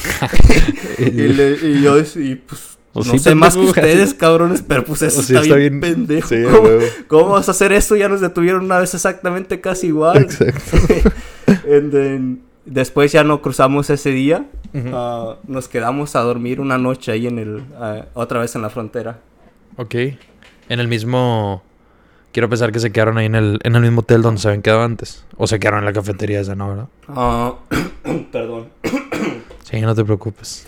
y, 0.98 1.82
yo, 1.82 1.98
y 2.16 2.34
pues, 2.34 2.78
no 2.94 3.16
sé 3.16 3.36
más 3.36 3.54
que 3.54 3.60
ustedes, 3.60 4.12
cabrones, 4.14 4.64
pero 4.66 4.84
pues 4.84 5.02
eso 5.02 5.20
está, 5.20 5.40
bien, 5.54 5.80
pendejo. 5.80 6.34
¿Cómo, 7.06 7.28
vas 7.28 7.46
a 7.46 7.52
hacer 7.52 7.70
eso? 7.70 7.94
Ya 7.94 8.08
nos 8.08 8.20
detuvieron 8.20 8.64
una 8.64 8.80
vez 8.80 8.92
exactamente 8.92 9.60
casi 9.60 9.86
igual. 9.86 10.16
Exacto. 10.18 11.10
después 12.64 13.12
ya 13.12 13.22
no 13.22 13.40
cruzamos 13.40 13.88
ese 13.88 14.10
día. 14.10 14.46
Ah, 14.92 15.36
nos 15.46 15.68
quedamos 15.68 16.16
a 16.16 16.22
dormir 16.22 16.60
una 16.60 16.76
noche 16.76 17.12
ahí 17.12 17.28
en 17.28 17.38
el... 17.38 17.62
Ah, 17.78 18.06
otra 18.14 18.40
vez 18.40 18.56
en 18.56 18.62
la 18.62 18.68
frontera. 18.68 19.20
Ok. 19.76 19.94
En 20.68 20.80
el 20.80 20.88
mismo... 20.88 21.62
Quiero 22.32 22.48
pensar 22.48 22.72
que 22.72 22.80
se 22.80 22.90
quedaron 22.92 23.18
ahí 23.18 23.26
en 23.26 23.34
el, 23.34 23.60
en 23.62 23.76
el 23.76 23.82
mismo 23.82 24.00
hotel 24.00 24.22
donde 24.22 24.40
se 24.40 24.48
habían 24.48 24.62
quedado 24.62 24.82
antes. 24.82 25.24
O 25.36 25.46
se 25.46 25.60
quedaron 25.60 25.80
en 25.80 25.84
la 25.84 25.92
cafetería 25.92 26.40
esa, 26.40 26.54
¿no? 26.54 26.70
¿Verdad? 26.70 26.88
Ah, 27.08 27.54
perdón. 28.32 28.68
sí, 29.64 29.80
no 29.82 29.94
te 29.94 30.04
preocupes. 30.04 30.64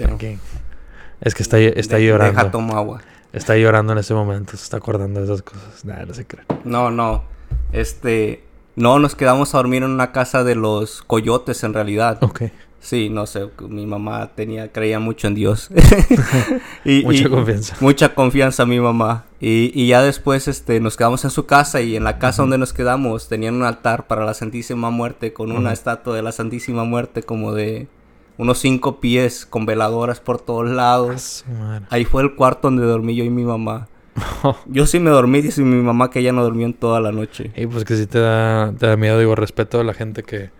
Es 1.22 1.34
que 1.34 1.42
está, 1.42 1.58
está 1.58 1.98
llorando. 1.98 2.38
Deja, 2.38 2.50
tomo 2.50 2.76
agua. 2.76 3.00
Está 3.32 3.56
llorando 3.56 3.94
en 3.94 3.98
ese 3.98 4.12
momento. 4.12 4.56
Se 4.56 4.64
está 4.64 4.76
acordando 4.76 5.20
de 5.20 5.26
esas 5.26 5.42
cosas. 5.42 5.84
Nada, 5.84 6.04
no 6.04 6.12
se 6.12 6.26
cree. 6.26 6.44
No, 6.64 6.90
no. 6.90 7.24
Este... 7.72 8.44
No, 8.76 8.98
nos 8.98 9.14
quedamos 9.14 9.54
a 9.54 9.58
dormir 9.58 9.84
en 9.84 9.90
una 9.90 10.10
casa 10.10 10.42
de 10.42 10.56
los 10.56 11.02
coyotes 11.02 11.62
en 11.62 11.74
realidad. 11.74 12.18
Ok. 12.22 12.42
Sí, 12.84 13.08
no 13.08 13.24
sé, 13.24 13.48
mi 13.66 13.86
mamá 13.86 14.32
tenía, 14.34 14.70
creía 14.70 15.00
mucho 15.00 15.26
en 15.26 15.34
Dios. 15.34 15.70
y, 16.84 17.02
mucha 17.02 17.30
confianza. 17.30 17.76
Mucha 17.80 18.14
confianza 18.14 18.66
mi 18.66 18.78
mamá. 18.78 19.24
Y, 19.40 19.72
y, 19.74 19.88
ya 19.88 20.02
después 20.02 20.48
este, 20.48 20.80
nos 20.80 20.98
quedamos 20.98 21.24
en 21.24 21.30
su 21.30 21.46
casa 21.46 21.80
y 21.80 21.96
en 21.96 22.04
la 22.04 22.18
casa 22.18 22.42
donde 22.42 22.58
nos 22.58 22.74
quedamos 22.74 23.26
tenían 23.28 23.54
un 23.54 23.62
altar 23.62 24.06
para 24.06 24.26
la 24.26 24.34
Santísima 24.34 24.90
Muerte 24.90 25.32
con 25.32 25.50
una 25.50 25.72
estatua 25.72 26.14
de 26.14 26.20
la 26.20 26.30
Santísima 26.30 26.84
Muerte 26.84 27.22
como 27.22 27.54
de 27.54 27.88
unos 28.36 28.58
cinco 28.58 29.00
pies 29.00 29.46
con 29.46 29.64
veladoras 29.64 30.20
por 30.20 30.38
todos 30.38 30.68
lados. 30.68 31.46
Ahí 31.88 32.04
fue 32.04 32.22
el 32.22 32.34
cuarto 32.34 32.68
donde 32.68 32.84
dormí 32.84 33.16
yo 33.16 33.24
y 33.24 33.30
mi 33.30 33.44
mamá. 33.44 33.88
yo 34.66 34.86
sí 34.86 34.98
me 34.98 35.08
dormí, 35.08 35.40
dice 35.40 35.62
mi 35.62 35.82
mamá 35.82 36.10
que 36.10 36.18
ella 36.18 36.32
no 36.32 36.44
durmió 36.44 36.66
en 36.66 36.74
toda 36.74 37.00
la 37.00 37.12
noche. 37.12 37.50
Y 37.56 37.66
pues 37.66 37.84
que 37.84 37.96
sí 37.96 38.06
te 38.06 38.18
da, 38.18 38.74
te 38.78 38.86
da 38.86 38.96
miedo, 38.98 39.18
digo, 39.18 39.34
respeto 39.34 39.80
a 39.80 39.84
la 39.84 39.94
gente 39.94 40.22
que, 40.22 40.50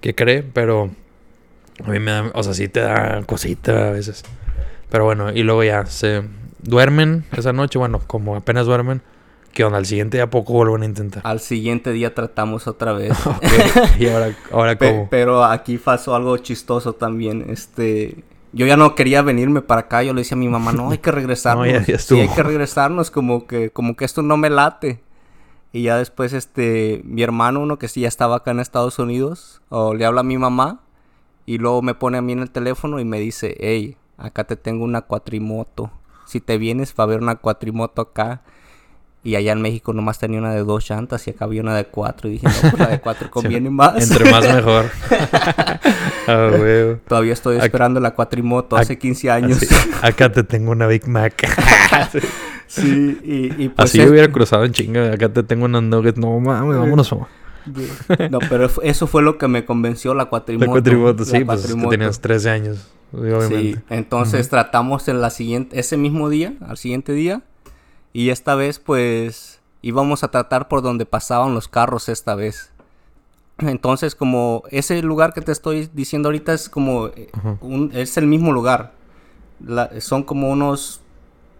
que 0.00 0.14
cree, 0.14 0.44
pero 0.44 0.90
a 1.84 1.90
mí 1.90 1.98
me 1.98 2.10
da, 2.10 2.30
o 2.34 2.42
sea, 2.42 2.54
sí 2.54 2.68
te 2.68 2.80
da 2.80 3.22
cosita 3.26 3.88
a 3.88 3.90
veces. 3.92 4.24
Pero 4.90 5.04
bueno, 5.04 5.32
y 5.32 5.42
luego 5.42 5.62
ya 5.64 5.86
se 5.86 6.22
duermen 6.62 7.24
esa 7.36 7.52
noche, 7.52 7.78
bueno, 7.78 8.00
como 8.06 8.36
apenas 8.36 8.66
duermen. 8.66 9.02
¿Qué 9.52 9.64
onda? 9.64 9.78
Al 9.78 9.86
siguiente 9.86 10.18
día 10.18 10.30
poco 10.30 10.52
vuelven 10.52 10.82
a 10.82 10.84
intentar. 10.84 11.22
Al 11.24 11.40
siguiente 11.40 11.92
día 11.92 12.14
tratamos 12.14 12.66
otra 12.66 12.92
vez. 12.92 13.16
¿Y 13.98 14.06
ahora, 14.08 14.36
ahora 14.52 14.76
cómo? 14.76 15.08
pero 15.10 15.44
aquí 15.44 15.78
pasó 15.78 16.14
algo 16.14 16.36
chistoso 16.36 16.92
también. 16.92 17.46
Este, 17.48 18.22
yo 18.52 18.66
ya 18.66 18.76
no 18.76 18.94
quería 18.94 19.22
venirme 19.22 19.62
para 19.62 19.82
acá. 19.82 20.02
Yo 20.02 20.12
le 20.14 20.20
decía 20.20 20.36
a 20.36 20.38
mi 20.38 20.48
mamá, 20.48 20.72
no, 20.72 20.90
hay 20.90 20.98
que 20.98 21.10
regresarnos. 21.12 21.66
no, 21.66 21.72
ya, 21.72 21.98
sí, 21.98 22.20
hay 22.20 22.28
que 22.28 22.42
regresarnos. 22.42 23.10
Como 23.10 23.46
que, 23.46 23.70
como 23.70 23.96
que 23.96 24.04
esto 24.04 24.22
no 24.22 24.36
me 24.36 24.50
late. 24.50 25.00
Y 25.72 25.82
ya 25.82 25.96
después, 25.96 26.32
este, 26.34 27.02
mi 27.04 27.22
hermano, 27.22 27.60
uno 27.60 27.78
que 27.78 27.88
sí 27.88 28.02
ya 28.02 28.08
estaba 28.08 28.36
acá 28.36 28.52
en 28.52 28.60
Estados 28.60 28.98
Unidos, 28.98 29.60
o 29.68 29.92
le 29.94 30.04
habla 30.06 30.20
a 30.20 30.24
mi 30.24 30.38
mamá 30.38 30.80
y 31.48 31.56
luego 31.56 31.80
me 31.80 31.94
pone 31.94 32.18
a 32.18 32.20
mí 32.20 32.32
en 32.32 32.40
el 32.40 32.50
teléfono 32.50 33.00
y 33.00 33.06
me 33.06 33.18
dice, 33.18 33.56
hey, 33.58 33.96
acá 34.18 34.44
te 34.44 34.54
tengo 34.54 34.84
una 34.84 35.00
cuatrimoto. 35.00 35.90
Si 36.26 36.42
te 36.42 36.58
vienes 36.58 36.92
para 36.92 37.06
ver 37.06 37.22
una 37.22 37.36
cuatrimoto 37.36 38.02
acá. 38.02 38.42
Y 39.24 39.34
allá 39.34 39.52
en 39.52 39.62
México 39.62 39.94
nomás 39.94 40.18
tenía 40.18 40.40
una 40.40 40.52
de 40.52 40.62
dos 40.62 40.86
llantas 40.90 41.26
y 41.26 41.30
acá 41.30 41.46
había 41.46 41.62
una 41.62 41.74
de 41.74 41.86
cuatro. 41.86 42.28
Y 42.28 42.32
dije, 42.32 42.46
no, 42.48 42.70
pues 42.70 42.78
la 42.78 42.88
de 42.88 43.00
cuatro 43.00 43.30
conviene 43.30 43.70
más. 43.70 44.10
Entre 44.10 44.30
más 44.30 44.44
mejor. 44.54 44.90
Ah, 46.30 46.50
Todavía 47.08 47.32
estoy 47.32 47.56
esperando 47.56 48.00
la 48.00 48.10
cuatrimoto 48.10 48.76
hace 48.76 48.98
15 48.98 49.30
años. 49.30 49.60
Acá 50.02 50.30
te 50.30 50.44
tengo 50.44 50.72
una 50.72 50.86
Big 50.86 51.08
Mac. 51.08 51.48
sí, 52.66 53.18
y, 53.24 53.68
pues 53.70 53.88
Así 53.88 53.96
yo 53.96 54.10
hubiera 54.10 54.30
cruzado 54.30 54.66
en 54.66 54.72
chinga. 54.72 55.14
Acá 55.14 55.32
te 55.32 55.42
tengo 55.42 55.64
una 55.64 55.80
nuggets. 55.80 56.18
No 56.18 56.38
mames, 56.38 56.76
vámonos. 56.76 57.16
No, 58.30 58.38
pero 58.48 58.68
eso 58.82 59.06
fue 59.06 59.22
lo 59.22 59.38
que 59.38 59.48
me 59.48 59.64
convenció 59.64 60.14
la 60.14 60.26
cuatrimoto. 60.26 60.66
La 60.66 60.72
cuatrimoto, 60.72 61.24
sí, 61.24 61.44
pues 61.44 61.74
tenías 61.90 62.20
13 62.20 62.50
años, 62.50 62.88
obviamente. 63.12 63.56
Sí, 63.56 63.76
entonces 63.90 64.48
tratamos 64.48 65.08
en 65.08 65.20
la 65.20 65.30
siguiente, 65.30 65.78
ese 65.78 65.96
mismo 65.96 66.28
día, 66.28 66.54
al 66.66 66.76
siguiente 66.76 67.12
día, 67.12 67.42
y 68.12 68.30
esta 68.30 68.54
vez 68.54 68.78
pues 68.78 69.60
íbamos 69.82 70.24
a 70.24 70.28
tratar 70.28 70.68
por 70.68 70.82
donde 70.82 71.06
pasaban 71.06 71.54
los 71.54 71.68
carros 71.68 72.08
esta 72.08 72.34
vez. 72.34 72.72
Entonces 73.58 74.14
como 74.14 74.62
ese 74.70 75.02
lugar 75.02 75.32
que 75.32 75.40
te 75.40 75.52
estoy 75.52 75.90
diciendo 75.92 76.28
ahorita 76.28 76.52
es 76.52 76.68
como, 76.68 77.08
eh, 77.08 77.30
un, 77.60 77.90
es 77.92 78.16
el 78.16 78.26
mismo 78.26 78.52
lugar. 78.52 78.92
son 80.00 80.22
como 80.22 80.50
unos 80.50 81.00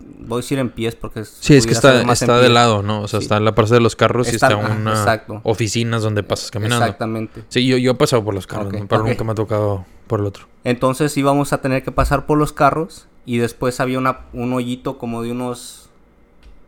voy 0.01 0.39
a 0.39 0.43
decir 0.43 0.59
en 0.59 0.71
pies 0.71 0.95
porque 0.95 1.25
sí 1.25 1.55
es 1.55 1.67
que 1.67 1.73
está, 1.73 2.01
está 2.13 2.39
de 2.39 2.49
lado 2.49 2.83
no 2.83 3.03
o 3.03 3.09
sea 3.09 3.21
está 3.21 3.37
en 3.37 3.45
la 3.45 3.55
parte 3.55 3.75
de 3.75 3.81
los 3.81 3.97
carros 3.97 4.33
y 4.33 4.37
está 4.37 4.57
una 4.57 5.23
oficinas 5.43 6.03
donde 6.03 6.23
pasas 6.23 6.51
caminando. 6.51 6.85
Exactamente. 6.85 7.45
Sí 7.49 7.67
yo, 7.67 7.77
yo 7.77 7.93
he 7.93 7.95
pasado 7.95 8.25
por 8.25 8.35
los 8.35 8.47
carros 8.47 8.73
pero 8.89 9.05
nunca 9.05 9.25
me 9.25 9.33
ha 9.33 9.35
tocado 9.35 9.85
por 10.07 10.21
el 10.21 10.27
otro. 10.27 10.47
Entonces 10.65 11.17
íbamos 11.17 11.53
a 11.53 11.61
tener 11.61 11.83
que 11.83 11.93
pasar 11.93 12.27
por 12.27 12.39
los 12.39 12.53
carros 12.53 13.07
y 13.27 13.39
después 13.39 13.81
había 13.81 13.99
una, 13.99 14.21
un 14.33 14.53
hoyito 14.53 14.99
como 14.99 15.23
de 15.23 15.33
unos 15.33 15.91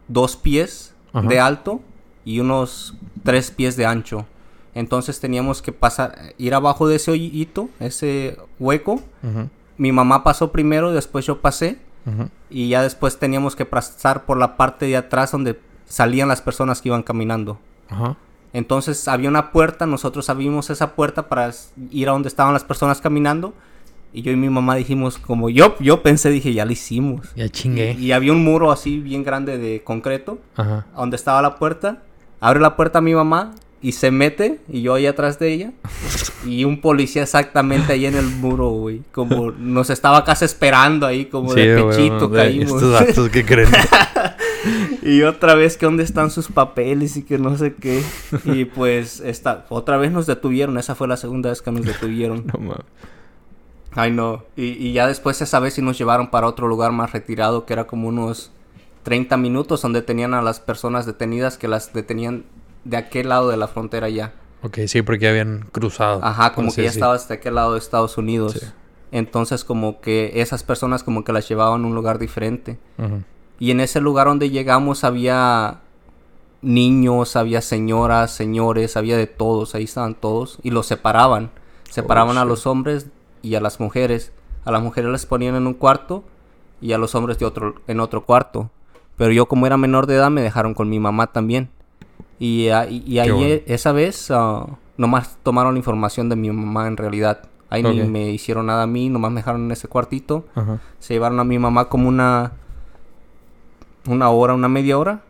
dos 0.09 0.37
pies 0.37 0.95
de 1.13 1.41
alto 1.41 1.81
y 2.25 2.41
unos 2.41 2.95
tres 3.25 3.51
pies 3.51 3.77
de 3.77 3.87
ancho. 3.87 4.27
Entonces 4.75 5.21
teníamos 5.21 5.63
que 5.63 5.73
pasar 5.73 6.35
ir 6.39 6.55
abajo 6.55 6.87
de 6.87 6.97
ese 6.97 7.11
hoyito 7.11 7.69
ese 7.81 8.39
hueco. 8.59 9.03
Mi 9.77 9.93
mamá 9.93 10.23
pasó 10.23 10.53
primero 10.53 10.93
después 10.93 11.27
yo 11.27 11.41
pasé 11.41 11.79
y 12.49 12.69
ya 12.69 12.83
después 12.83 13.19
teníamos 13.19 13.57
que 13.57 13.65
pasar 13.65 14.25
por 14.25 14.39
la 14.39 14.57
parte 14.57 14.87
de 14.87 14.97
atrás 14.97 15.33
donde 15.33 15.59
salían 15.87 16.29
las 16.29 16.41
personas 16.43 16.81
que 16.81 16.89
iban 16.89 17.03
caminando. 17.03 17.59
Entonces 18.53 19.07
había 19.09 19.29
una 19.29 19.53
puerta, 19.53 19.87
nosotros 19.87 20.29
abrimos 20.29 20.71
esa 20.71 20.95
puerta 20.95 21.29
para 21.29 21.51
ir 21.91 22.09
a 22.09 22.13
donde 22.13 22.29
estaban 22.29 22.53
las 22.53 22.65
personas 22.65 23.01
caminando. 23.01 23.55
Y 24.13 24.23
yo 24.23 24.33
y 24.33 24.37
mi 24.37 24.49
mamá 24.49 24.75
dijimos, 24.75 25.19
como 25.19 25.51
yo, 25.51 25.77
yo 25.79 26.03
pensé, 26.03 26.31
dije, 26.31 26.53
ya 26.53 26.65
lo 26.65 26.73
hicimos. 26.73 27.29
Ya 27.37 27.49
chingué. 27.49 27.93
Y, 27.93 28.11
había 28.11 28.33
un 28.33 28.43
muro 28.43 28.73
así 28.73 28.99
bien 28.99 29.23
grande 29.23 29.57
de 29.57 29.85
concreto, 29.85 30.39
donde 30.97 31.15
estaba 31.17 31.41
la 31.43 31.57
puerta. 31.57 32.03
Abre 32.41 32.59
la 32.61 32.75
puerta 32.75 33.01
mi 33.01 33.15
mamá 33.15 33.53
y 33.83 33.93
se 33.93 34.11
mete 34.11 34.61
y 34.69 34.83
yo 34.83 34.95
ahí 34.95 35.07
atrás 35.07 35.39
de 35.39 35.53
ella 35.53 35.73
y 36.45 36.65
un 36.65 36.81
policía 36.81 37.23
exactamente 37.23 37.93
ahí 37.93 38.07
en 38.07 38.15
el 38.15 38.27
muro, 38.27 38.71
güey, 38.71 39.03
como 39.13 39.53
nos 39.53 39.91
estaba 39.91 40.25
casi 40.25 40.45
esperando 40.45 41.07
ahí 41.07 41.27
como 41.27 41.55
de 41.55 41.83
pechito 41.83 42.31
caímos. 42.31 42.83
Estos 42.83 43.31
que 43.31 43.45
creen. 43.45 43.71
y 45.03 45.23
otra 45.23 45.55
vez 45.55 45.77
que 45.77 45.87
dónde 45.87 46.03
están 46.03 46.31
sus 46.31 46.49
papeles 46.49 47.17
y 47.17 47.23
que 47.23 47.39
no 47.39 47.57
sé 47.57 47.75
qué. 47.75 48.03
Y 48.45 48.67
pues 48.67 49.21
esta 49.21 49.67
otra 49.69 49.97
vez 49.97 50.13
nos 50.13 50.27
detuvieron, 50.27 50.77
esa 50.79 50.95
fue 50.95 51.09
la 51.09 51.17
segunda 51.17 51.51
vez 51.51 51.63
que 51.63 51.73
nos 51.73 51.85
detuvieron. 51.85 52.47
no 52.53 52.59
mames. 52.59 52.85
Ay, 53.93 54.13
no. 54.13 54.45
Y, 54.57 54.67
y 54.67 54.93
ya 54.93 55.07
después 55.07 55.41
esa 55.43 55.59
vez 55.59 55.75
sí 55.75 55.83
nos 55.83 55.99
llevaron 55.99 56.31
para 56.31 56.47
otro 56.47 56.69
lugar 56.69 56.93
más 56.93 57.13
retirado, 57.13 57.67
que 57.67 57.73
era 57.73 57.87
como 57.87 58.09
unos 58.09 58.53
30 59.03 59.37
minutos, 59.37 59.83
donde 59.83 60.03
tenían 60.03 60.35
a 60.35 60.43
las 60.43 60.61
personas 60.61 61.07
detenidas 61.07 61.59
que 61.59 61.67
las 61.67 61.93
detenían 61.93 62.45
de 62.85 62.97
aquel 62.97 63.29
lado 63.29 63.49
de 63.49 63.57
la 63.57 63.69
frontera 63.69 64.09
ya. 64.09 64.35
Ok, 64.63 64.79
sí, 64.87 65.03
porque 65.03 65.29
habían 65.29 65.67
cruzado. 65.73 66.21
Ajá, 66.23 66.53
como 66.53 66.73
que 66.73 66.83
ya 66.83 66.91
estabas 66.91 67.29
de 67.29 67.35
aquel 67.35 67.55
lado 67.55 67.73
de 67.73 67.79
Estados 67.79 68.19
Unidos. 68.19 68.73
Entonces 69.13 69.65
como 69.65 70.01
que 70.01 70.33
esas 70.37 70.63
personas 70.63 71.03
como 71.03 71.25
que 71.25 71.33
las 71.33 71.49
llevaban 71.49 71.85
a 71.85 71.87
un 71.87 71.95
lugar 71.95 72.19
diferente. 72.19 72.79
Y 73.59 73.71
en 73.71 73.81
ese 73.81 74.01
lugar 74.01 74.27
donde 74.27 74.51
llegamos 74.51 75.05
había 75.05 75.81
niños, 76.63 77.37
había 77.37 77.61
señoras, 77.61 78.31
señores, 78.31 78.97
había 78.97 79.17
de 79.17 79.27
todos, 79.27 79.75
ahí 79.75 79.85
estaban 79.85 80.15
todos 80.15 80.59
y 80.63 80.71
los 80.71 80.87
separaban. 80.87 81.51
Separaban 81.91 82.39
a 82.39 82.43
oh, 82.43 82.47
los 82.47 82.67
hombres 82.67 83.09
y 83.43 83.55
a 83.55 83.61
las 83.61 83.81
mujeres. 83.81 84.33
A 84.65 84.71
las 84.71 84.83
mujeres 84.83 85.11
les 85.11 85.27
ponían 85.27 85.57
en 85.57 85.67
un 85.67 85.75
cuarto 85.75 86.23
y 86.81 86.93
a 86.93 86.99
los 86.99 87.15
hombres 87.15 87.39
de 87.39 87.47
otro, 87.47 87.75
en 87.87 88.01
otro 88.01 88.25
cuarto. 88.25 88.71
Pero 89.17 89.33
yo 89.33 89.47
como 89.47 89.67
era 89.67 89.77
menor 89.77 90.07
de 90.07 90.15
edad 90.15 90.31
me 90.31 90.43
dejaron 90.43 90.75
con 90.75 90.89
mi 90.89 91.01
mamá 91.01 91.29
también. 91.29 91.71
Y, 92.41 92.69
ah, 92.71 92.87
y, 92.89 93.19
ahí 93.19 93.63
esa 93.67 93.93
vez 93.93 94.31
uh, 94.31 94.67
nomás 94.97 95.39
tomaron 95.43 95.77
información 95.77 96.29
de 96.29 96.35
mi 96.35 96.51
mamá 96.51 96.89
en 96.89 96.97
realidad. 96.97 97.43
Ahí 97.69 97.85
ni 97.85 98.03
me 98.03 98.31
hicieron 98.31 98.67
nada 98.67 98.83
a 98.83 98.87
mí, 98.89 99.09
nomás 99.09 99.31
me 99.31 99.41
dejaron 99.41 99.67
en 99.67 99.71
ese 99.71 99.87
cuartito. 99.87 100.45
Se 100.99 101.15
llevaron 101.15 101.39
a 101.39 101.45
mi 101.45 101.59
mamá 101.59 101.89
como 101.89 102.09
una 102.09 102.55
una 104.07 104.31
hora, 104.31 104.55
una 104.55 104.69
media 104.69 104.99
hora. 104.99 105.23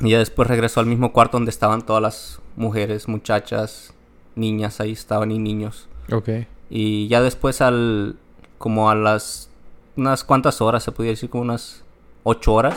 Y 0.00 0.10
ya 0.10 0.18
después 0.18 0.46
regresó 0.46 0.80
al 0.80 0.86
mismo 0.86 1.12
cuarto 1.12 1.36
donde 1.36 1.50
estaban 1.50 1.82
todas 1.82 2.02
las 2.02 2.40
mujeres, 2.54 3.08
muchachas, 3.08 3.94
niñas, 4.36 4.80
ahí 4.80 4.92
estaban 4.92 5.32
y 5.32 5.38
niños. 5.38 5.88
Ok. 6.12 6.28
Y 6.70 7.08
ya 7.08 7.20
después 7.22 7.60
al 7.60 8.16
como 8.58 8.90
a 8.90 8.94
las 8.94 9.50
unas 9.96 10.22
cuantas 10.24 10.60
horas, 10.60 10.84
se 10.84 10.92
podría 10.92 11.12
decir 11.12 11.30
como 11.30 11.42
unas 11.42 11.82
ocho 12.22 12.54
horas, 12.54 12.76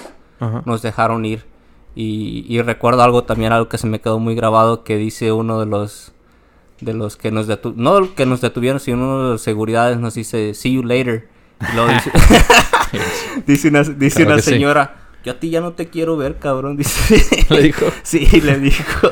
nos 0.66 0.82
dejaron 0.82 1.26
ir. 1.26 1.46
Y, 1.94 2.62
recuerdo 2.62 3.04
algo 3.04 3.24
también, 3.24 3.52
algo 3.52 3.68
que 3.68 3.78
se 3.78 3.88
me 3.88 4.00
quedó 4.00 4.20
muy 4.20 4.36
grabado, 4.36 4.84
que 4.84 4.98
dice 4.98 5.32
uno 5.32 5.60
de 5.60 5.66
los 5.66 6.14
de 6.80 6.94
los 6.94 7.16
que 7.16 7.30
nos 7.30 7.46
detuvieron, 7.46 7.84
no 7.84 8.16
que 8.16 8.26
nos 8.26 8.42
detuvieron, 8.42 8.80
sino 8.80 8.98
uno 8.98 9.24
de 9.24 9.32
los 9.34 9.42
seguridades 9.42 10.00
nos 10.00 10.16
dice, 10.16 10.54
see 10.54 10.74
you 10.74 10.84
later. 10.84 11.28
dice, 13.46 13.68
una, 13.68 13.84
dice 13.84 14.24
una 14.24 14.40
señora, 14.40 15.01
yo 15.24 15.34
a 15.34 15.40
ti 15.40 15.50
ya 15.50 15.62
no 15.62 15.74
te 15.74 15.88
quiero 15.88 16.18
ver, 16.18 16.38
cabrón. 16.40 16.78
Dice. 16.82 17.46
¿Le 17.50 17.62
dijo? 17.62 17.86
Sí, 18.04 18.26
le 18.42 18.60
dijo. 18.60 19.10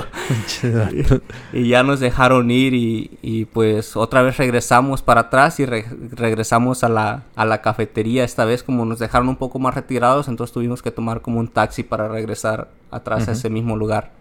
y, 1.54 1.70
ya 1.70 1.84
nos 1.84 2.00
dejaron 2.00 2.50
ir 2.52 2.74
y, 2.74 3.46
pues 3.46 3.96
otra 3.96 4.22
vez 4.22 4.38
regresamos 4.38 5.02
para 5.02 5.22
atrás 5.22 5.60
y 5.60 5.66
regresamos 5.66 6.84
a 6.84 6.90
la, 6.90 7.24
a 7.36 7.46
la 7.46 7.62
cafetería. 7.62 8.24
Esta 8.24 8.46
vez 8.46 8.64
como 8.64 8.86
nos 8.86 9.00
dejaron 9.00 9.30
un 9.30 9.38
poco 9.38 9.60
más 9.60 9.76
retirados, 9.76 10.28
entonces 10.28 10.54
tuvimos 10.54 10.82
que 10.82 10.92
tomar 10.92 11.22
como 11.22 11.40
un 11.40 11.48
taxi 11.48 11.84
para 11.84 12.08
regresar 12.08 12.70
atrás 12.92 13.28
a 13.28 13.34
ese 13.34 13.50
mismo 13.50 13.76
lugar. 13.76 14.19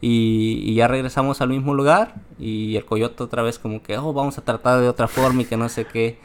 Y, 0.00 0.74
ya 0.74 0.88
regresamos 0.88 1.40
al 1.40 1.48
mismo 1.48 1.74
lugar 1.74 2.14
y 2.38 2.76
el 2.76 2.84
coyote 2.84 3.22
otra 3.22 3.42
vez 3.42 3.58
como 3.58 3.82
que, 3.82 3.96
oh, 3.96 4.12
vamos 4.12 4.36
a 4.38 4.42
tratar 4.42 4.80
de 4.80 4.88
otra 4.88 5.08
forma 5.08 5.42
y 5.42 5.44
que 5.46 5.56
no 5.56 5.68
sé 5.68 5.86
qué. 5.86 6.18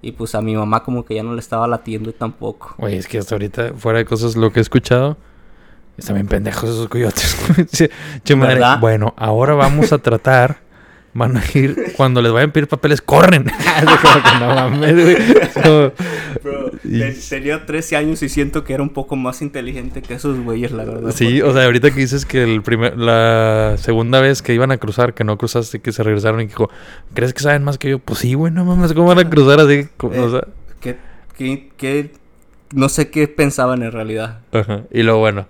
Y 0.00 0.12
pues 0.12 0.34
a 0.34 0.42
mi 0.42 0.56
mamá 0.56 0.82
como 0.82 1.04
que 1.04 1.14
ya 1.14 1.22
no 1.22 1.34
le 1.34 1.40
estaba 1.40 1.68
latiendo 1.68 2.12
tampoco. 2.12 2.74
Oye, 2.78 2.96
es 2.96 3.06
que 3.06 3.18
hasta 3.18 3.34
ahorita, 3.34 3.74
fuera 3.76 3.98
de 3.98 4.04
cosas, 4.04 4.34
lo 4.34 4.52
que 4.52 4.60
he 4.60 4.62
escuchado, 4.62 5.16
están 5.96 6.16
bien 6.16 6.26
pendejos 6.26 6.70
esos 6.70 6.88
coyotes. 6.88 7.36
che, 8.24 8.34
Bueno, 8.80 9.14
ahora 9.16 9.54
vamos 9.54 9.92
a 9.92 9.98
tratar 9.98 10.61
van 11.14 11.36
a 11.36 11.42
ir, 11.54 11.92
cuando 11.96 12.22
les 12.22 12.32
vayan 12.32 12.50
a 12.50 12.52
pedir 12.52 12.68
papeles, 12.68 13.02
corren. 13.02 13.44
como 14.02 14.22
que 14.22 14.38
no 14.40 14.54
mames, 14.54 14.94
güey. 14.94 15.16
So, 15.62 15.92
Bro, 16.42 16.70
Y- 16.84 17.02
tenía 17.28 17.66
13 17.66 17.96
años 17.96 18.22
y 18.22 18.28
siento 18.28 18.64
que 18.64 18.72
era 18.74 18.82
un 18.82 18.88
poco 18.90 19.14
más 19.16 19.42
inteligente 19.42 20.00
que 20.02 20.14
esos 20.14 20.40
güeyes, 20.40 20.72
la 20.72 20.84
verdad. 20.84 21.10
Sí, 21.14 21.24
porque- 21.24 21.42
o 21.44 21.52
sea, 21.52 21.64
ahorita 21.64 21.90
que 21.90 22.00
dices 22.00 22.24
que 22.24 22.42
el 22.42 22.62
primer, 22.62 22.96
la 22.98 23.74
segunda 23.78 24.20
vez 24.20 24.40
que 24.42 24.54
iban 24.54 24.72
a 24.72 24.78
cruzar, 24.78 25.12
que 25.14 25.24
no 25.24 25.36
cruzaste, 25.38 25.80
que 25.80 25.92
se 25.92 26.02
regresaron 26.02 26.40
y 26.40 26.46
dijo, 26.46 26.70
¿crees 27.14 27.34
que 27.34 27.40
saben 27.42 27.62
más 27.62 27.78
que 27.78 27.90
yo? 27.90 27.98
Pues 27.98 28.20
sí, 28.20 28.34
güey, 28.34 28.52
no 28.52 28.64
mames, 28.64 28.92
¿cómo 28.94 29.08
van 29.08 29.18
a 29.18 29.28
cruzar 29.28 29.60
así? 29.60 29.88
Como- 29.98 30.14
o 30.20 30.26
Eh, 30.28 30.30
sea, 30.30 30.48
que, 30.80 30.96
que, 31.36 31.68
que- 31.76 32.10
no 32.74 32.88
sé 32.88 33.10
qué 33.10 33.28
pensaban 33.28 33.82
en 33.82 33.92
realidad. 33.92 34.40
ajá. 34.52 34.84
Y 34.90 35.02
luego, 35.02 35.18
bueno, 35.20 35.46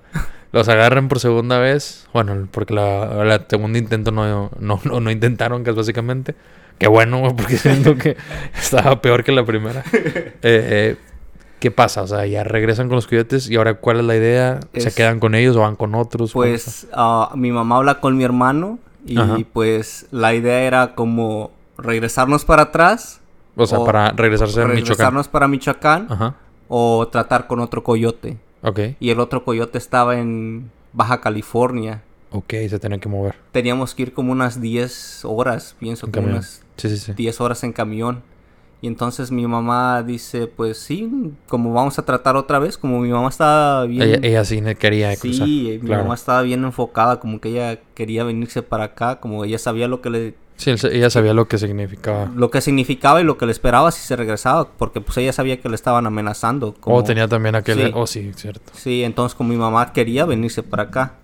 los 0.52 0.68
agarran 0.68 1.08
por 1.08 1.18
segunda 1.18 1.58
vez, 1.58 2.06
bueno, 2.12 2.46
porque 2.50 2.74
la, 2.74 3.24
la 3.24 3.46
segunda 3.48 3.78
intento 3.78 4.12
no, 4.12 4.50
no, 4.58 4.80
no, 4.84 5.00
no 5.00 5.10
intentaron, 5.10 5.64
que 5.64 5.70
es 5.70 5.76
básicamente. 5.76 6.34
Qué 6.78 6.88
bueno, 6.88 7.22
porque 7.36 7.56
siento 7.58 7.96
que 7.96 8.16
estaba 8.54 9.00
peor 9.00 9.24
que 9.24 9.32
la 9.32 9.44
primera. 9.44 9.82
Eh, 9.94 10.32
eh, 10.42 10.96
¿Qué 11.60 11.70
pasa? 11.70 12.02
O 12.02 12.06
sea, 12.08 12.26
ya 12.26 12.42
regresan 12.42 12.88
con 12.88 12.96
los 12.96 13.06
coyotes 13.06 13.48
y 13.48 13.54
ahora, 13.54 13.74
¿cuál 13.74 14.00
es 14.00 14.04
la 14.04 14.16
idea? 14.16 14.58
¿Se 14.74 14.92
quedan 14.92 15.20
con 15.20 15.36
ellos 15.36 15.54
o 15.54 15.60
van 15.60 15.76
con 15.76 15.94
otros? 15.94 16.32
Pues 16.32 16.88
ah, 16.92 17.30
mi 17.36 17.52
mamá 17.52 17.76
habla 17.76 18.00
con 18.00 18.16
mi 18.16 18.24
hermano 18.24 18.80
y 19.06 19.16
Ajá. 19.16 19.36
pues 19.52 20.06
la 20.10 20.34
idea 20.34 20.62
era 20.62 20.96
como 20.96 21.52
regresarnos 21.78 22.44
para 22.44 22.62
atrás. 22.62 23.20
O 23.54 23.66
sea, 23.66 23.78
o 23.78 23.84
para 23.84 24.10
regresarse 24.10 24.60
a 24.60 24.64
Michoacán. 24.64 24.84
regresarnos 24.84 25.28
para 25.28 25.46
Michoacán 25.46 26.08
Ajá. 26.10 26.34
o 26.66 27.06
tratar 27.06 27.46
con 27.46 27.60
otro 27.60 27.84
coyote. 27.84 28.38
Ok. 28.62 28.80
Y 29.00 29.10
el 29.10 29.20
otro 29.20 29.44
coyote 29.44 29.78
estaba 29.78 30.18
en 30.18 30.70
Baja 30.92 31.20
California. 31.20 32.02
Ok, 32.30 32.54
se 32.68 32.78
tienen 32.78 33.00
que 33.00 33.08
mover. 33.08 33.34
Teníamos 33.52 33.94
que 33.94 34.02
ir 34.04 34.12
como 34.14 34.32
unas 34.32 34.60
10 34.60 35.24
horas, 35.24 35.76
pienso 35.78 36.06
En 36.06 36.12
como 36.12 36.22
camión. 36.26 36.38
unas 36.38 36.62
Sí, 36.76 36.88
sí, 36.88 36.96
sí. 36.96 37.12
10 37.12 37.40
horas 37.40 37.62
en 37.64 37.72
camión. 37.72 38.22
Y 38.80 38.88
entonces 38.88 39.30
mi 39.30 39.46
mamá 39.46 40.02
dice, 40.02 40.48
pues 40.48 40.76
sí, 40.78 41.08
como 41.46 41.72
vamos 41.72 42.00
a 42.00 42.04
tratar 42.04 42.34
otra 42.34 42.58
vez, 42.58 42.76
como 42.76 42.98
mi 42.98 43.10
mamá 43.10 43.28
estaba 43.28 43.84
bien... 43.84 44.02
Ella, 44.02 44.18
ella 44.22 44.44
sí 44.44 44.60
quería 44.76 45.14
sí, 45.14 45.20
cruzar. 45.20 45.46
mi 45.46 45.78
claro. 45.78 46.02
mamá 46.02 46.14
estaba 46.16 46.42
bien 46.42 46.64
enfocada, 46.64 47.20
como 47.20 47.40
que 47.40 47.50
ella 47.50 47.78
quería 47.94 48.24
venirse 48.24 48.60
para 48.62 48.84
acá, 48.84 49.20
como 49.20 49.44
ella 49.44 49.58
sabía 49.58 49.86
lo 49.86 50.00
que 50.00 50.10
le 50.10 50.34
Sí, 50.62 50.74
ella 50.90 51.10
sabía 51.10 51.34
lo 51.34 51.48
que 51.48 51.58
significaba. 51.58 52.30
lo 52.34 52.50
que 52.50 52.60
significaba 52.60 53.20
y 53.20 53.24
lo 53.24 53.36
que 53.38 53.46
le 53.46 53.52
esperaba 53.52 53.90
si 53.90 54.00
se 54.06 54.16
regresaba, 54.16 54.68
porque 54.68 55.00
pues 55.00 55.16
ella 55.18 55.32
sabía 55.32 55.60
que 55.60 55.68
le 55.68 55.74
estaban 55.74 56.06
amenazando. 56.06 56.74
Como... 56.74 56.96
O 56.96 57.02
tenía 57.04 57.26
también 57.28 57.54
aquel... 57.54 57.78
Sí. 57.78 57.90
Oh, 57.94 58.06
sí, 58.06 58.32
cierto. 58.36 58.72
Sí, 58.74 59.02
entonces 59.04 59.34
como 59.34 59.50
mi 59.50 59.56
mamá 59.56 59.92
quería 59.92 60.24
venirse 60.24 60.62
para 60.62 60.84
acá. 60.84 61.14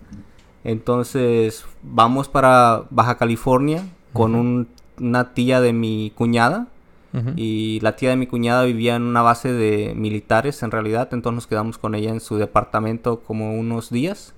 Entonces 0.65 1.65
vamos 1.83 2.29
para 2.29 2.83
Baja 2.91 3.17
California 3.17 3.85
con 4.13 4.33
Ujú. 4.35 4.41
un- 4.41 4.69
una 5.01 5.33
tía 5.35 5.61
de 5.61 5.73
mi 5.73 6.13
cuñada. 6.17 6.67
Ujú. 7.15 7.31
Y 7.37 7.79
la 7.81 7.95
tía 7.97 8.11
de 8.11 8.17
mi 8.17 8.27
cuñada 8.27 8.65
vivía 8.65 8.97
en 8.97 9.03
una 9.03 9.23
base 9.23 9.53
de 9.53 9.95
militares 9.95 10.63
en 10.63 10.71
realidad. 10.73 11.09
Entonces 11.13 11.35
nos 11.37 11.47
quedamos 11.47 11.79
con 11.79 11.95
ella 11.95 12.11
en 12.11 12.21
su 12.21 12.37
departamento 12.37 13.21
como 13.21 13.55
unos 13.59 13.91
días. 13.91 14.35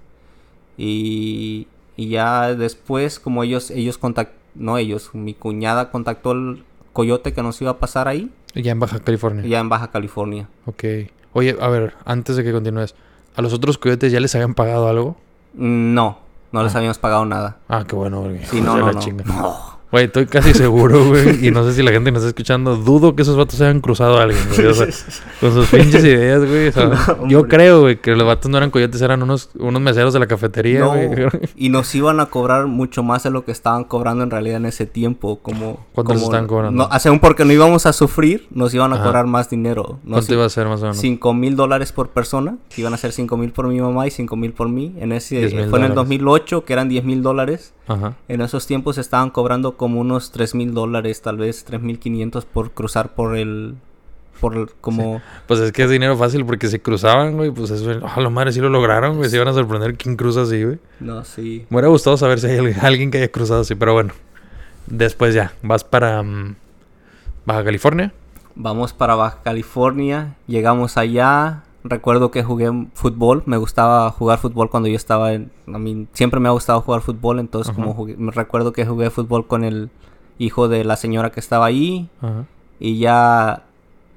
Y, 0.76 1.66
y 1.96 2.08
ya 2.08 2.54
después 2.54 3.18
como 3.18 3.42
ellos, 3.42 3.70
ellos 3.70 3.98
contact 3.98 4.32
no 4.54 4.78
ellos, 4.78 5.10
mi 5.14 5.34
cuñada 5.34 5.90
contactó 5.90 6.32
el 6.32 6.64
coyote 6.92 7.32
que 7.32 7.42
nos 7.42 7.60
iba 7.62 7.72
a 7.72 7.78
pasar 7.78 8.08
ahí. 8.08 8.30
Ya 8.54 8.72
en 8.72 8.80
Baja 8.80 8.98
California. 9.00 9.44
Ya 9.46 9.60
en 9.60 9.68
Baja 9.68 9.90
California. 9.90 10.48
Ok. 10.66 10.84
Oye, 11.32 11.56
a 11.60 11.68
ver, 11.68 11.94
antes 12.04 12.36
de 12.36 12.42
que 12.44 12.52
continúes. 12.52 12.94
¿A 13.36 13.42
los 13.42 13.52
otros 13.52 13.78
coyotes 13.78 14.10
ya 14.10 14.18
les 14.20 14.34
habían 14.34 14.54
pagado 14.54 14.88
algo? 14.88 15.16
No, 15.54 16.18
no 16.52 16.62
les 16.64 16.74
Ah. 16.74 16.78
habíamos 16.78 16.98
pagado 16.98 17.24
nada. 17.26 17.58
Ah, 17.68 17.84
qué 17.86 17.94
bueno, 17.94 18.22
güey. 18.22 18.44
Sí, 18.44 18.60
no, 18.60 18.76
no, 18.78 18.92
no. 18.92 18.98
chinga. 19.00 19.24
No. 19.24 19.79
Güey, 19.92 20.04
estoy 20.04 20.26
casi 20.26 20.54
seguro, 20.54 21.04
güey. 21.08 21.46
Y 21.46 21.50
no 21.50 21.64
sé 21.64 21.72
si 21.74 21.82
la 21.82 21.90
gente 21.90 22.12
nos 22.12 22.20
está 22.22 22.28
escuchando. 22.28 22.76
Dudo 22.76 23.16
que 23.16 23.22
esos 23.22 23.36
vatos 23.36 23.56
se 23.56 23.64
hayan 23.64 23.80
cruzado 23.80 24.18
a 24.18 24.22
alguien, 24.22 24.40
güey. 24.54 24.66
O 24.68 24.74
sea, 24.74 24.86
con 25.40 25.52
sus 25.52 25.66
pinches 25.66 26.04
ideas, 26.04 26.44
güey. 26.46 26.68
o 26.68 26.72
sea, 26.72 26.84
No, 27.20 27.26
yo 27.28 27.48
creo, 27.48 27.80
güey, 27.80 27.96
que 28.00 28.14
los 28.14 28.24
vatos 28.26 28.50
no 28.50 28.56
eran 28.58 28.70
coyotes, 28.70 29.00
eran 29.02 29.22
unos, 29.22 29.50
unos 29.58 29.82
meseros 29.82 30.12
de 30.12 30.20
la 30.20 30.26
cafetería, 30.28 30.80
No, 30.80 30.90
güey. 30.94 31.10
y 31.56 31.70
nos 31.70 31.92
iban 31.94 32.20
a 32.20 32.26
cobrar 32.26 32.66
mucho 32.66 33.02
más 33.02 33.24
de 33.24 33.30
lo 33.30 33.44
que 33.44 33.50
estaban 33.52 33.82
cobrando 33.84 34.22
en 34.22 34.30
realidad 34.30 34.58
en 34.58 34.66
ese 34.66 34.86
tiempo. 34.86 35.40
Como, 35.42 35.84
¿Cuánto 35.92 36.12
como- 36.14 36.24
estaban 36.24 36.46
cobrando? 36.46 36.88
No, 36.88 36.98
sea, 37.00 37.18
porque 37.20 37.44
no 37.44 37.52
íbamos 37.52 37.84
a 37.86 37.92
sufrir, 37.92 38.46
nos 38.50 38.72
iban 38.72 38.92
a 38.92 38.96
Ajá. 38.96 39.04
cobrar 39.06 39.26
más 39.26 39.50
dinero. 39.50 39.98
No 40.04 40.12
¿Cuánto 40.16 40.34
iba 40.34 40.44
a 40.44 40.48
ser 40.50 40.68
más 40.68 40.80
o 40.80 40.84
menos? 40.84 40.98
5 40.98 41.34
mil 41.34 41.56
dólares 41.56 41.90
por 41.90 42.10
persona. 42.10 42.58
que 42.68 42.80
Iban 42.82 42.94
a 42.94 42.96
ser 42.96 43.10
5 43.12 43.36
mil 43.36 43.50
por 43.50 43.66
mi 43.66 43.80
mamá 43.80 44.06
y 44.06 44.10
5 44.12 44.36
mil 44.36 44.52
por 44.52 44.68
mí. 44.68 44.94
En 45.00 45.10
ese, 45.12 45.38
10,000 45.38 45.68
fue 45.68 45.78
en 45.80 45.86
el 45.86 45.94
dólares. 45.94 45.94
2008, 45.96 46.64
que 46.64 46.72
eran 46.74 46.88
10 46.88 47.04
mil 47.04 47.22
dólares. 47.22 47.74
Ajá. 47.88 48.14
En 48.28 48.40
esos 48.40 48.68
tiempos 48.68 48.98
estaban 48.98 49.30
cobrando 49.30 49.76
como 49.80 49.98
unos 50.02 50.30
3 50.30 50.54
mil 50.56 50.74
dólares, 50.74 51.22
tal 51.22 51.38
vez 51.38 51.64
3 51.64 51.80
mil 51.80 51.98
500 51.98 52.44
por 52.44 52.72
cruzar 52.72 53.14
por 53.14 53.34
el... 53.34 53.76
Por 54.38 54.74
como... 54.82 55.22
Pues 55.46 55.58
es 55.60 55.72
que 55.72 55.84
es 55.84 55.90
dinero 55.90 56.18
fácil 56.18 56.44
porque 56.44 56.68
si 56.68 56.78
cruzaban, 56.80 57.38
güey, 57.38 57.50
pues 57.50 57.70
eso, 57.70 57.90
a 58.06 58.20
la 58.20 58.28
madre 58.28 58.52
sí 58.52 58.60
lo 58.60 58.68
lograron, 58.68 59.16
güey. 59.16 59.30
Se 59.30 59.36
iban 59.36 59.48
a 59.48 59.54
sorprender 59.54 59.96
quién 59.96 60.16
cruza 60.16 60.42
así, 60.42 60.62
güey. 60.62 60.78
No, 61.00 61.24
sí. 61.24 61.64
Me 61.70 61.76
hubiera 61.76 61.88
gustado 61.88 62.18
saber 62.18 62.40
si 62.40 62.48
hay 62.48 62.58
al- 62.58 62.76
alguien 62.82 63.10
que 63.10 63.16
haya 63.16 63.32
cruzado 63.32 63.62
así, 63.62 63.74
pero 63.74 63.94
bueno. 63.94 64.12
Después 64.86 65.34
ya, 65.34 65.54
vas 65.62 65.82
para 65.82 66.22
mm, 66.22 66.56
Baja 67.46 67.64
California. 67.64 68.12
Vamos 68.54 68.92
para 68.92 69.14
Baja 69.14 69.38
California, 69.42 70.36
llegamos 70.46 70.98
allá. 70.98 71.62
Recuerdo 71.82 72.30
que 72.30 72.42
jugué 72.42 72.70
fútbol, 72.94 73.42
me 73.46 73.56
gustaba 73.56 74.10
jugar 74.10 74.38
fútbol 74.38 74.68
cuando 74.68 74.88
yo 74.88 74.96
estaba 74.96 75.32
en... 75.32 75.50
A 75.66 75.78
mí 75.78 76.06
siempre 76.12 76.38
me 76.40 76.48
ha 76.48 76.52
gustado 76.52 76.80
jugar 76.82 77.00
fútbol, 77.00 77.38
entonces 77.38 77.72
Ajá. 77.72 77.80
como 77.80 77.94
jugué, 77.94 78.16
me 78.16 78.32
recuerdo 78.32 78.72
que 78.72 78.84
jugué 78.84 79.08
fútbol 79.10 79.46
con 79.46 79.64
el 79.64 79.90
hijo 80.38 80.68
de 80.68 80.84
la 80.84 80.96
señora 80.96 81.30
que 81.30 81.40
estaba 81.40 81.66
ahí. 81.66 82.08
Ajá. 82.20 82.44
Y 82.78 82.98
ya 82.98 83.62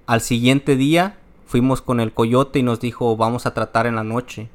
al 0.07 0.21
siguiente 0.21 0.75
día 0.75 1.15
fuimos 1.45 1.81
con 1.81 1.99
el 1.99 2.13
coyote 2.13 2.59
y 2.59 2.63
nos 2.63 2.79
dijo, 2.81 3.15
vamos 3.15 3.45
a 3.45 3.53
tratar 3.53 3.87
en 3.87 3.95
la 3.95 4.03
noche. 4.03 4.49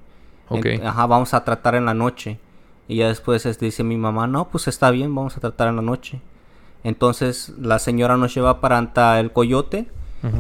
Ok. 0.50 0.66
En- 0.66 0.86
ajá, 0.86 1.06
vamos 1.06 1.32
a 1.32 1.44
tratar 1.44 1.74
en 1.76 1.86
la 1.86 1.94
noche. 1.94 2.38
Y 2.88 2.96
ya 2.96 3.08
después 3.08 3.46
este, 3.46 3.66
dice 3.66 3.84
mi 3.84 3.96
mamá, 3.96 4.26
no, 4.26 4.48
pues 4.48 4.66
está 4.68 4.90
bien, 4.90 5.14
vamos 5.14 5.36
a 5.36 5.40
tratar 5.40 5.68
en 5.68 5.76
la 5.76 5.82
noche. 5.82 6.20
Entonces 6.84 7.52
la 7.58 7.78
señora 7.78 8.16
nos 8.16 8.34
lleva 8.34 8.60
para 8.60 8.78
anta 8.78 9.18
el 9.20 9.32
coyote 9.32 9.88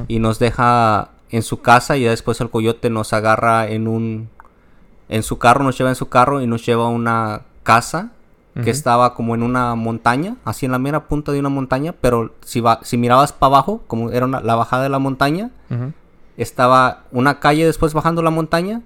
y 0.08 0.18
nos 0.18 0.38
deja 0.38 1.10
en 1.30 1.42
su 1.42 1.60
casa 1.60 1.96
y 1.96 2.02
ya 2.04 2.10
después 2.10 2.40
el 2.40 2.50
coyote 2.50 2.90
nos 2.90 3.12
agarra 3.12 3.68
en 3.68 3.88
un... 3.88 4.28
En 5.08 5.22
su 5.22 5.38
carro, 5.38 5.64
nos 5.64 5.76
lleva 5.78 5.90
en 5.90 5.96
su 5.96 6.08
carro 6.08 6.42
y 6.42 6.46
nos 6.46 6.64
lleva 6.66 6.84
a 6.84 6.88
una 6.88 7.42
casa 7.62 8.12
que 8.64 8.70
estaba 8.70 9.14
como 9.14 9.36
en 9.36 9.44
una 9.44 9.76
montaña, 9.76 10.34
así 10.44 10.66
en 10.66 10.72
la 10.72 10.80
mera 10.80 11.06
punta 11.06 11.30
de 11.30 11.38
una 11.38 11.48
montaña, 11.48 11.94
pero 12.00 12.34
si, 12.44 12.60
va, 12.60 12.80
si 12.82 12.96
mirabas 12.96 13.32
para 13.32 13.50
abajo, 13.54 13.84
como 13.86 14.10
era 14.10 14.26
una- 14.26 14.40
la 14.40 14.56
bajada 14.56 14.82
de 14.82 14.88
la 14.88 14.98
montaña, 14.98 15.50
estaba 16.36 17.04
una 17.12 17.40
calle 17.40 17.66
después 17.66 17.94
bajando 17.94 18.22
la 18.22 18.30
montaña 18.30 18.82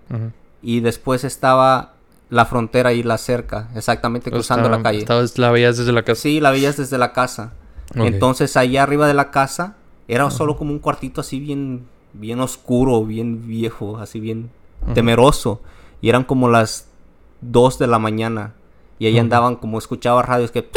y 0.63 0.81
después 0.81 1.25
estaba 1.25 1.95
la 2.31 2.45
frontera 2.47 2.93
y 2.93 3.03
la 3.03 3.19
cerca, 3.19 3.69
exactamente 3.75 4.31
cruzando 4.31 4.65
Estaba- 4.65 4.77
la 4.79 4.83
calle. 4.83 4.99
estabas- 5.01 5.39
la 5.39 5.51
veías 5.51 5.77
desde 5.77 5.93
la 5.93 6.03
casa. 6.03 6.21
Sí, 6.21 6.41
la 6.41 6.51
veías 6.51 6.77
desde 6.77 6.99
la 6.99 7.13
casa. 7.13 7.53
Entonces 7.95 8.57
allá 8.57 8.83
arriba 8.85 9.07
de 9.07 9.15
la 9.15 9.31
casa 9.31 9.77
era 10.09 10.31
solo 10.31 10.57
como 10.57 10.73
un 10.73 10.79
cuartito 10.79 11.21
así 11.21 11.41
bien, 11.41 11.87
bien 12.13 12.41
oscuro, 12.41 13.05
bien 13.05 13.47
viejo, 13.47 13.99
así 13.99 14.21
bien 14.21 14.51
temeroso. 14.95 15.61
Y 16.01 16.09
eran 16.09 16.25
como 16.25 16.49
las 16.49 16.89
2 17.41 17.79
de 17.79 17.87
la 17.87 17.99
mañana. 17.99 18.55
Y 18.99 19.07
ahí 19.07 19.19
andaban 19.19 19.57
como 19.57 19.79
escuchaba 19.79 20.23
radios 20.23 20.51
que... 20.51 20.69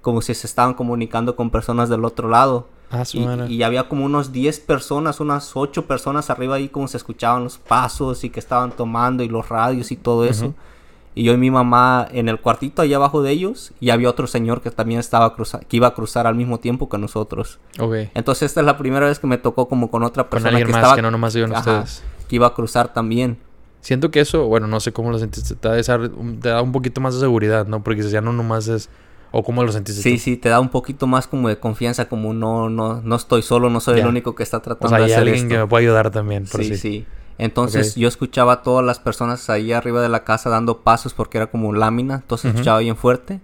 Como 0.00 0.22
si 0.22 0.34
se 0.34 0.46
estaban 0.46 0.74
comunicando 0.74 1.34
con 1.34 1.50
personas 1.50 1.88
del 1.88 2.04
otro 2.04 2.28
lado. 2.28 2.68
Ah, 2.90 3.02
Y, 3.48 3.62
había 3.62 3.88
como 3.88 4.04
unos 4.04 4.30
10 4.30 4.60
personas, 4.60 5.18
unas 5.18 5.56
8 5.56 5.86
personas 5.86 6.30
arriba 6.30 6.56
ahí 6.56 6.68
como 6.68 6.86
se 6.86 6.96
escuchaban 6.96 7.42
los 7.42 7.58
pasos 7.58 8.22
y 8.22 8.30
que 8.30 8.38
estaban 8.38 8.70
tomando 8.70 9.24
y 9.24 9.28
los 9.28 9.48
radios 9.48 9.90
y 9.90 9.96
todo 9.96 10.24
eso. 10.24 10.54
Y 11.16 11.24
yo 11.24 11.32
y 11.32 11.38
mi 11.38 11.50
mamá 11.50 12.06
en 12.12 12.28
el 12.28 12.38
cuartito 12.38 12.82
allá 12.82 12.96
abajo 12.96 13.22
de 13.22 13.30
ellos 13.32 13.72
y 13.80 13.88
había 13.90 14.08
otro 14.10 14.26
señor 14.26 14.60
que 14.60 14.70
también 14.70 15.00
estaba 15.00 15.34
cruza 15.34 15.60
que 15.60 15.78
iba 15.78 15.86
a 15.88 15.94
cruzar 15.94 16.26
al 16.26 16.34
mismo 16.34 16.60
tiempo 16.60 16.88
que 16.90 16.98
nosotros. 16.98 17.58
Ok. 17.80 17.94
Entonces 18.14 18.42
esta 18.50 18.60
es 18.60 18.66
la 18.66 18.76
primera 18.76 19.06
vez 19.06 19.18
que 19.18 19.26
me 19.26 19.38
tocó 19.38 19.66
como 19.66 19.90
con 19.90 20.02
otra 20.04 20.24
Con 20.24 20.30
persona 20.30 20.50
alguien 20.50 20.66
que 20.66 20.72
más 20.74 20.80
estaba 20.82 20.94
que 20.94 21.00
no 21.02 21.10
nomás 21.10 21.34
iban 21.34 21.52
Ajá, 21.54 21.80
ustedes. 21.80 22.04
que 22.28 22.36
iba 22.36 22.46
a 22.48 22.54
cruzar 22.54 22.92
también. 22.92 23.38
Siento 23.80 24.10
que 24.10 24.20
eso, 24.20 24.46
bueno, 24.46 24.66
no 24.66 24.78
sé 24.78 24.92
cómo 24.92 25.10
lo 25.10 25.18
sentiste, 25.18 25.54
te 25.54 25.68
da, 25.68 25.78
esa- 25.78 25.98
te 25.98 26.48
da 26.50 26.60
un 26.60 26.72
poquito 26.72 27.00
más 27.00 27.14
de 27.14 27.20
seguridad, 27.20 27.66
¿no? 27.66 27.82
Porque 27.82 28.02
ya 28.02 28.20
no 28.20 28.32
nomás 28.34 28.68
es... 28.68 28.90
¿O 29.32 29.42
cómo 29.42 29.62
lo 29.64 29.72
sentiste 29.72 30.02
Sí, 30.02 30.14
tú? 30.16 30.18
sí, 30.22 30.36
te 30.36 30.48
da 30.50 30.60
un 30.60 30.68
poquito 30.68 31.06
más 31.06 31.26
como 31.26 31.48
de 31.48 31.58
confianza, 31.58 32.08
como 32.08 32.32
no, 32.34 32.68
no, 32.70 33.00
no 33.02 33.16
estoy 33.16 33.42
solo, 33.42 33.68
no 33.70 33.80
soy 33.80 34.00
el 34.00 34.06
único 34.06 34.34
que 34.34 34.42
está 34.42 34.58
O 34.58 34.62
tratando 34.62 34.88
sea, 34.90 34.98
de 34.98 35.04
hay 35.04 35.10
hacer 35.12 35.22
alguien 35.22 35.36
esto. 35.36 35.48
que 35.48 35.58
me 35.58 35.66
puede 35.66 35.84
ayudar 35.84 36.10
también, 36.10 36.44
por 36.46 36.62
Sí, 36.62 36.68
si. 36.68 36.76
sí. 36.76 37.06
Entonces 37.38 37.96
yo 37.96 38.08
escuchaba 38.08 38.52
a 38.54 38.62
todas 38.62 38.84
las 38.84 38.98
personas 38.98 39.50
ahí 39.50 39.72
arriba 39.72 40.00
de 40.00 40.08
la 40.08 40.24
casa 40.24 40.48
dando 40.48 40.82
pasos 40.82 41.14
porque 41.14 41.38
era 41.38 41.48
como 41.48 41.72
lámina, 41.72 42.14
entonces 42.16 42.52
escuchaba 42.52 42.78
bien 42.78 42.96
fuerte. 42.96 43.40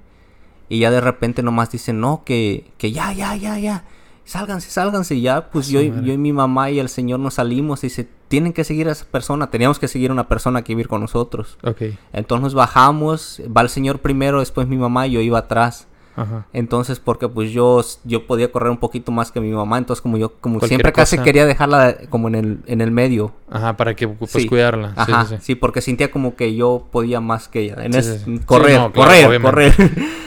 Y 0.69 0.81
ya 0.81 0.91
de 0.91 1.01
repente 1.01 1.43
nomás 1.43 1.71
dicen, 1.71 2.01
no, 2.01 2.23
que, 2.25 2.71
que 2.79 2.93
ya, 2.93 3.13
ya, 3.13 3.37
ya, 3.37 3.59
ya, 3.59 3.85
sálganse, 4.25 4.71
sálganse. 4.71 5.15
Y 5.17 5.23
ya, 5.23 5.51
pues 5.51 5.69
yo, 5.69 5.83
yo 5.83 6.13
y 6.13 6.19
mi 6.19 6.33
mamá 6.33 6.71
y 6.71 6.79
el 6.79 6.89
señor 6.89 7.21
nos 7.21 7.35
salimos 7.35 7.85
y 7.85 7.89
dice, 7.89 8.09
tienen 8.29 8.55
que 8.55 8.65
seguir 8.65 8.89
a 8.89 8.93
esa 8.93 9.05
persona, 9.05 9.51
teníamos 9.51 9.79
que 9.79 9.89
seguir 9.89 10.11
a 10.11 10.15
una 10.15 10.29
persona 10.29 10.63
que 10.63 10.73
iba 10.73 10.79
a 10.79 10.83
ir 10.83 10.89
con 10.89 11.03
nosotros. 11.03 11.59
Ok. 11.63 11.83
Entonces 12.15 12.43
nos 12.43 12.55
bajamos, 12.55 13.43
va 13.55 13.61
el 13.61 13.69
señor 13.69 13.99
primero, 13.99 14.41
después 14.41 14.67
mi 14.67 14.79
mamá 14.79 15.07
y 15.07 15.13
yo 15.13 15.21
iba 15.21 15.39
atrás. 15.39 15.89
Entonces, 16.53 17.01
porque 17.01 17.29
pues 17.29 17.53
yo, 17.53 17.83
yo 18.05 18.27
podía 18.27 18.53
correr 18.53 18.71
un 18.71 18.77
poquito 18.77 19.13
más 19.13 19.33
que 19.33 19.41
mi 19.41 19.51
mamá, 19.51 19.79
entonces 19.79 20.03
como 20.03 20.19
yo, 20.19 20.35
como 20.41 20.61
siempre 20.61 20.93
casi 20.93 21.19
quería 21.19 21.47
dejarla 21.47 21.97
como 22.11 22.29
en 22.29 22.35
el, 22.35 22.59
en 22.67 22.81
el 22.81 22.91
medio. 22.91 23.33
Ajá, 23.51 23.77
para 23.77 23.95
que 23.95 24.09
pues 24.09 24.47
cuidarla. 24.47 24.93
Ajá, 24.97 25.39
sí, 25.41 25.55
porque 25.55 25.81
sentía 25.81 26.11
como 26.11 26.37
que 26.37 26.55
yo 26.55 26.87
podía 26.91 27.21
más 27.21 27.49
que 27.49 27.61
ella. 27.61 27.77
En 27.81 28.39
correr, 28.41 28.93
correr, 28.93 29.41
correr. 29.41 29.75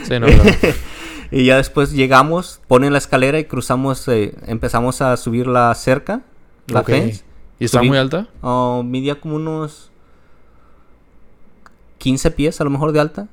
Sí, 0.02 0.18
no, 0.18 0.26
y 1.30 1.44
ya 1.44 1.56
después 1.56 1.92
llegamos, 1.92 2.60
ponen 2.66 2.92
la 2.92 2.98
escalera 2.98 3.38
y 3.38 3.44
cruzamos, 3.44 4.06
eh, 4.08 4.34
empezamos 4.46 5.02
a 5.02 5.16
subir 5.16 5.46
la 5.46 5.74
cerca, 5.74 6.22
la 6.66 6.82
fence. 6.82 7.24
¿Y 7.58 7.64
está 7.64 7.82
muy 7.82 7.96
alta? 7.96 8.28
Oh, 8.42 8.82
midía 8.84 9.20
como 9.20 9.36
unos 9.36 9.90
15 11.98 12.30
pies 12.32 12.60
a 12.60 12.64
lo 12.64 12.70
mejor 12.70 12.92
de 12.92 13.00
alta. 13.00 13.28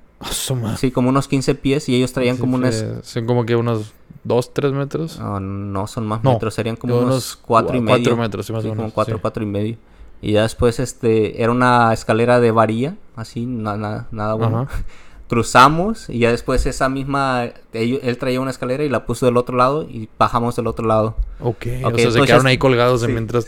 Sí, 0.78 0.92
como 0.92 1.10
unos 1.10 1.28
15 1.28 1.56
pies 1.56 1.90
y 1.90 1.96
ellos 1.96 2.14
traían 2.14 2.38
como 2.38 2.56
unas... 2.56 2.86
Son 3.04 3.26
como 3.26 3.46
que 3.46 3.56
unos 3.56 3.94
2, 4.24 4.54
3 4.54 4.74
metros. 4.74 5.20
Oh, 5.20 5.40
no, 5.40 5.88
son 5.88 6.08
más 6.08 6.24
metros, 6.24 6.54
serían 6.54 6.76
como 6.76 6.98
unos 6.98 7.36
4 7.36 7.78
y 7.78 7.82
medio. 7.82 8.04
4 8.04 8.18
metros, 8.18 8.46
sí, 8.46 8.54
más 8.54 8.64
o 8.64 8.70
menos. 8.70 8.78
Como 8.78 8.92
4, 8.92 9.20
4 9.22 9.44
y 9.44 9.46
medio. 9.46 9.78
Y 10.22 10.34
ya 10.34 10.44
después 10.44 10.80
este, 10.80 11.42
era 11.42 11.52
una 11.52 11.92
escalera 11.92 12.40
de 12.40 12.52
varilla, 12.52 12.96
así, 13.16 13.46
nada, 13.46 14.08
nada 14.12 14.34
bueno. 14.36 14.68
Cruzamos 15.28 16.10
y 16.10 16.20
ya 16.20 16.32
después 16.32 16.66
esa 16.68 16.90
misma, 16.90 17.50
él, 17.74 18.18
traía 18.20 18.40
una 18.40 18.52
escalera 18.52 18.84
y 18.84 18.90
la 18.90 19.06
puso 19.06 19.26
del 19.26 19.36
otro 19.36 19.58
lado 19.58 19.84
y 19.84 20.08
bajamos 20.20 20.56
del 20.56 20.68
otro 20.68 20.86
lado. 20.86 21.16
Ok, 21.40 21.66
o 21.84 21.98
sea, 21.98 22.12
se 22.12 22.22
quedaron 22.22 22.48
ahí 22.48 22.58
colgados 22.58 23.08
mientras... 23.08 23.48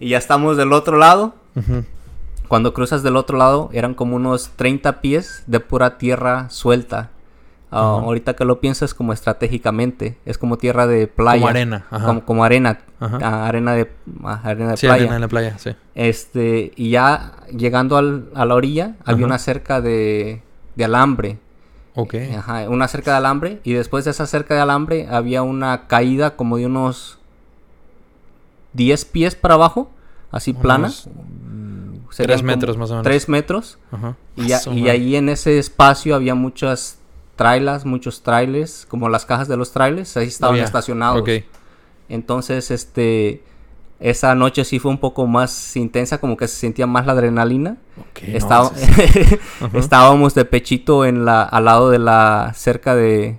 Y 0.00 0.08
ya 0.08 0.18
estamos 0.18 0.56
del 0.56 0.72
otro 0.72 0.98
lado. 0.98 1.34
Cuando 2.52 2.74
cruzas 2.74 3.02
del 3.02 3.16
otro 3.16 3.38
lado 3.38 3.70
eran 3.72 3.94
como 3.94 4.14
unos 4.14 4.50
30 4.56 5.00
pies 5.00 5.42
de 5.46 5.58
pura 5.58 5.96
tierra 5.96 6.50
suelta. 6.50 7.08
Ah, 7.70 8.00
ahorita 8.02 8.36
que 8.36 8.44
lo 8.44 8.60
piensas 8.60 8.92
como 8.92 9.14
estratégicamente, 9.14 10.18
es 10.26 10.36
como 10.36 10.58
tierra 10.58 10.86
de 10.86 11.06
playa. 11.06 11.40
Como 11.40 11.48
arena. 11.48 11.86
Como, 12.26 12.44
arena. 12.44 12.80
Ah, 13.00 13.46
arena 13.46 13.72
de, 13.72 13.90
ah, 14.22 14.42
arena 14.44 14.72
de 14.72 14.76
sí, 14.76 14.86
playa. 14.86 15.04
arena 15.04 15.18
la 15.18 15.28
playa, 15.28 15.56
sí. 15.56 15.70
Este, 15.94 16.72
y 16.76 16.90
ya 16.90 17.36
llegando 17.56 17.96
al, 17.96 18.28
a 18.34 18.44
la 18.44 18.54
orilla, 18.54 18.96
había 19.06 19.24
una 19.24 19.38
cerca 19.38 19.80
de, 19.80 20.42
de 20.74 20.84
alambre. 20.84 21.38
Ok. 21.94 22.16
Ajá, 22.36 22.68
una 22.68 22.86
cerca 22.86 23.12
de 23.12 23.16
alambre. 23.16 23.60
Y 23.64 23.72
después 23.72 24.04
de 24.04 24.10
esa 24.10 24.26
cerca 24.26 24.54
de 24.54 24.60
alambre 24.60 25.08
había 25.10 25.42
una 25.42 25.86
caída 25.86 26.36
como 26.36 26.58
de 26.58 26.66
unos 26.66 27.18
10 28.74 29.06
pies 29.06 29.36
para 29.36 29.54
abajo, 29.54 29.90
así 30.30 30.52
plana. 30.52 30.90
Tres 32.16 32.42
metros 32.42 32.76
más 32.76 32.90
o 32.90 32.94
menos. 32.94 33.04
Tres 33.04 33.28
metros. 33.28 33.78
Ajá. 33.90 34.16
Y, 34.36 34.52
y 34.72 34.88
ahí 34.88 35.16
en 35.16 35.28
ese 35.28 35.58
espacio 35.58 36.14
había 36.14 36.34
muchas 36.34 36.98
trailers, 37.36 37.84
muchos 37.84 38.22
trailers, 38.22 38.86
como 38.88 39.08
las 39.08 39.26
cajas 39.26 39.48
de 39.48 39.56
los 39.56 39.72
trailers, 39.72 40.16
ahí 40.16 40.28
estaban 40.28 40.60
oh, 40.60 40.62
estacionados. 40.62 41.28
Entonces, 42.08 42.70
este, 42.70 43.42
esa 44.00 44.34
noche 44.34 44.64
sí 44.64 44.78
fue 44.78 44.90
un 44.90 44.98
poco 44.98 45.26
más 45.26 45.76
intensa, 45.76 46.18
como 46.18 46.36
que 46.36 46.46
se 46.48 46.56
sentía 46.56 46.86
más 46.86 47.06
la 47.06 47.12
adrenalina. 47.12 47.78
Estábamos 49.72 50.34
de 50.34 50.44
pechito 50.44 51.04
en 51.04 51.24
la, 51.24 51.42
al 51.42 51.64
lado 51.64 51.90
de 51.90 51.98
la 51.98 52.52
cerca 52.54 52.94
de, 52.94 53.38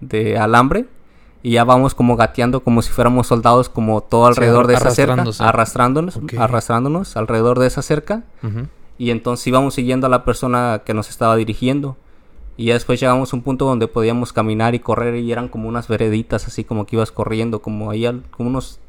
de 0.00 0.38
alambre 0.38 0.86
y 1.44 1.50
ya 1.50 1.64
vamos 1.64 1.94
como 1.94 2.16
gateando 2.16 2.64
como 2.64 2.80
si 2.80 2.90
fuéramos 2.90 3.26
soldados 3.26 3.68
como 3.68 4.00
todo 4.00 4.24
alrededor 4.24 4.66
de 4.66 4.74
esa 4.74 4.90
cerca, 4.92 5.24
arrastrándonos, 5.40 6.18
arrastrándonos 6.38 7.18
alrededor 7.18 7.58
de 7.58 7.66
esa 7.66 7.82
cerca. 7.82 8.22
Y 8.96 9.10
entonces 9.10 9.46
íbamos 9.46 9.74
siguiendo 9.74 10.06
a 10.06 10.10
la 10.10 10.24
persona 10.24 10.80
que 10.86 10.94
nos 10.94 11.10
estaba 11.10 11.36
dirigiendo. 11.36 11.98
Y 12.56 12.66
ya 12.66 12.74
después 12.74 12.98
llegamos 12.98 13.30
a 13.30 13.36
un 13.36 13.42
punto 13.42 13.66
donde 13.66 13.88
podíamos 13.88 14.32
caminar 14.32 14.74
y 14.74 14.78
correr 14.78 15.16
y 15.16 15.30
eran 15.30 15.48
como 15.48 15.68
unas 15.68 15.86
vereditas, 15.86 16.46
así 16.46 16.64
como 16.64 16.86
que 16.86 16.96
ibas 16.96 17.12
corriendo, 17.12 17.60
como 17.60 17.90
ahí 17.90 18.06
como 18.30 18.48
unos 18.48 18.80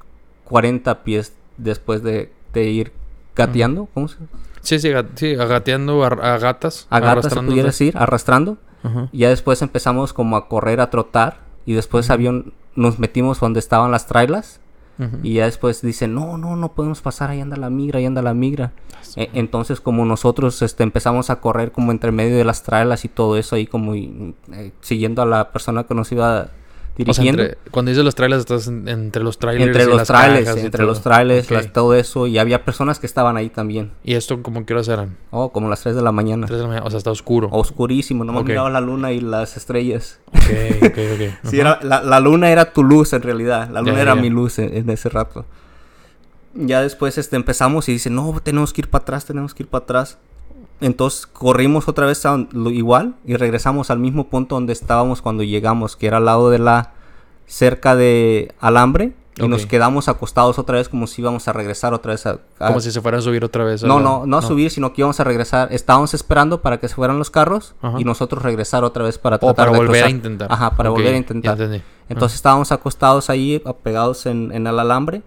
40 0.45 1.03
pies 1.03 1.33
después 1.57 2.03
de, 2.03 2.31
ir 2.53 2.93
gateando. 3.35 3.89
¿Cómo 3.93 4.07
se 4.07 4.15
Sí, 4.61 4.79
sí, 4.79 4.93
sí 5.15 5.35
gateando 5.35 6.05
a, 6.05 6.37
gatas. 6.37 6.87
A 6.89 7.01
gatas, 7.01 7.33
se 7.33 7.41
pudiera 7.41 7.67
decir, 7.67 7.97
arrastrando. 7.97 8.57
Y 9.11 9.19
ya 9.19 9.29
después 9.29 9.61
empezamos 9.61 10.13
como 10.13 10.37
a 10.37 10.47
correr, 10.47 10.79
a 10.79 10.89
trotar. 10.89 11.43
Y 11.65 11.73
después 11.73 12.09
nos 12.75 12.99
metimos 12.99 13.39
donde 13.39 13.59
estaban 13.59 13.91
las 13.91 14.07
trailas 14.07 14.59
y 15.23 15.33
ya 15.33 15.45
después 15.45 15.81
dicen, 15.81 16.13
no, 16.13 16.37
no, 16.37 16.55
no 16.55 16.71
podemos 16.71 17.01
pasar, 17.01 17.29
ahí 17.29 17.41
anda 17.41 17.57
la 17.57 17.69
migra, 17.69 17.99
ahí 17.99 18.05
anda 18.05 18.21
la 18.21 18.33
migra. 18.33 18.71
E, 19.17 19.29
entonces 19.33 19.81
como 19.81 20.05
nosotros 20.05 20.61
este, 20.61 20.83
empezamos 20.83 21.29
a 21.29 21.41
correr 21.41 21.73
como 21.73 21.91
entre 21.91 22.13
medio 22.13 22.37
de 22.37 22.45
las 22.45 22.63
trailas 22.63 23.03
y 23.03 23.09
todo 23.09 23.37
eso, 23.37 23.55
ahí 23.55 23.67
como 23.67 23.93
eh, 23.93 24.71
siguiendo 24.79 25.21
a 25.21 25.25
la 25.25 25.51
persona 25.51 25.83
que 25.83 25.93
nos 25.93 26.11
iba 26.13 26.49
dirigiendo. 26.97 27.43
cuando 27.71 27.89
dices 27.89 28.03
los 28.03 28.15
trailers, 28.15 28.41
estás 28.41 28.67
entre 28.67 29.23
los 29.23 29.37
trailers 29.37 29.67
entre 29.67 29.85
los 29.85 30.07
trailers, 30.07 30.57
entre 30.57 30.85
los 30.85 31.01
trailers, 31.01 31.73
todo 31.73 31.93
eso. 31.93 32.27
Y 32.27 32.37
había 32.37 32.63
personas 32.63 32.99
que 32.99 33.05
estaban 33.05 33.37
ahí 33.37 33.49
también. 33.49 33.91
¿Y 34.03 34.15
esto 34.15 34.41
como 34.41 34.65
qué 34.65 34.73
horas 34.73 34.87
eran? 34.87 35.17
Oh, 35.31 35.51
como 35.51 35.69
las 35.69 35.81
3 35.81 35.95
de 35.95 36.01
la 36.01 36.11
mañana. 36.11 36.47
3 36.47 36.57
de 36.57 36.63
la 36.63 36.67
mañana, 36.67 36.85
o 36.85 36.89
sea, 36.89 36.97
está 36.97 37.11
oscuro. 37.11 37.49
Oscurísimo, 37.51 38.23
no 38.23 38.33
me 38.33 38.43
miraba 38.43 38.69
la 38.69 38.81
luna 38.81 39.11
y 39.11 39.19
las 39.19 39.57
estrellas. 39.57 40.19
Ok, 40.27 40.83
ok, 40.83 40.97
ok. 41.13 41.33
sí, 41.49 41.59
era, 41.59 41.79
la, 41.81 42.19
luna 42.19 42.49
era 42.49 42.71
tu 42.71 42.83
luz 42.83 43.13
en 43.13 43.21
realidad. 43.21 43.69
La 43.69 43.81
luna 43.81 44.01
era 44.01 44.15
mi 44.15 44.29
luz 44.29 44.59
en, 44.59 44.89
ese 44.89 45.09
rato. 45.09 45.45
Ya 46.53 46.81
después 46.81 47.17
este, 47.17 47.35
empezamos 47.35 47.89
y 47.89 47.93
dice, 47.93 48.09
no, 48.09 48.39
tenemos 48.41 48.71
que 48.71 48.81
ir 48.81 48.89
para 48.89 49.01
atrás, 49.01 49.25
tenemos 49.25 49.53
que 49.53 49.63
ir 49.63 49.69
para 49.69 49.83
atrás. 49.83 50.17
Entonces 50.81 51.25
corrimos 51.25 51.87
otra 51.87 52.05
vez 52.05 52.25
a 52.25 52.37
lo 52.51 52.69
igual 52.69 53.15
y 53.25 53.35
regresamos 53.35 53.89
al 53.89 53.99
mismo 53.99 54.27
punto 54.27 54.55
donde 54.55 54.73
estábamos 54.73 55.21
cuando 55.21 55.43
llegamos, 55.43 55.95
que 55.95 56.07
era 56.07 56.17
al 56.17 56.25
lado 56.25 56.49
de 56.49 56.59
la 56.59 56.91
cerca 57.45 57.95
de 57.95 58.53
alambre. 58.59 59.13
Y 59.37 59.49
nos 59.49 59.65
quedamos 59.65 60.07
acostados 60.07 60.57
otra 60.59 60.77
vez 60.77 60.87
como 60.87 61.07
si 61.07 61.21
íbamos 61.21 61.45
a 61.49 61.51
regresar 61.51 61.93
otra 61.93 62.13
vez 62.13 62.25
a... 62.25 62.39
como 62.57 62.79
si 62.79 62.89
se 62.89 63.01
fueran 63.01 63.19
a 63.19 63.21
subir 63.21 63.43
otra 63.43 63.65
vez. 63.65 63.83
No, 63.83 63.99
no, 63.99 64.25
no, 64.25 64.37
a 64.37 64.41
subir, 64.41 64.71
sino 64.71 64.93
que 64.93 65.01
íbamos 65.01 65.19
a 65.19 65.25
regresar. 65.25 65.67
Estábamos 65.73 66.13
esperando 66.13 66.61
para 66.61 66.79
que 66.79 66.87
se 66.87 66.95
fueran 66.95 67.19
los 67.19 67.31
carros 67.31 67.75
y 67.97 68.05
nosotros 68.05 68.43
regresar 68.43 68.85
otra 68.85 69.03
vez 69.03 69.17
para 69.17 69.37
tratar 69.37 69.67
para 69.67 69.77
volver 69.77 70.05
a 70.05 70.09
intentar. 70.09 70.49
Ajá, 70.49 70.71
para 70.71 70.89
volver 70.89 71.15
a 71.15 71.17
intentar. 71.17 71.57
Entonces 72.07 72.37
estábamos 72.37 72.71
acostados 72.71 73.29
ahí, 73.29 73.61
pegados 73.83 74.25
en, 74.25 74.53
en 74.53 74.67
el 74.67 74.79
alambre. 74.79 75.21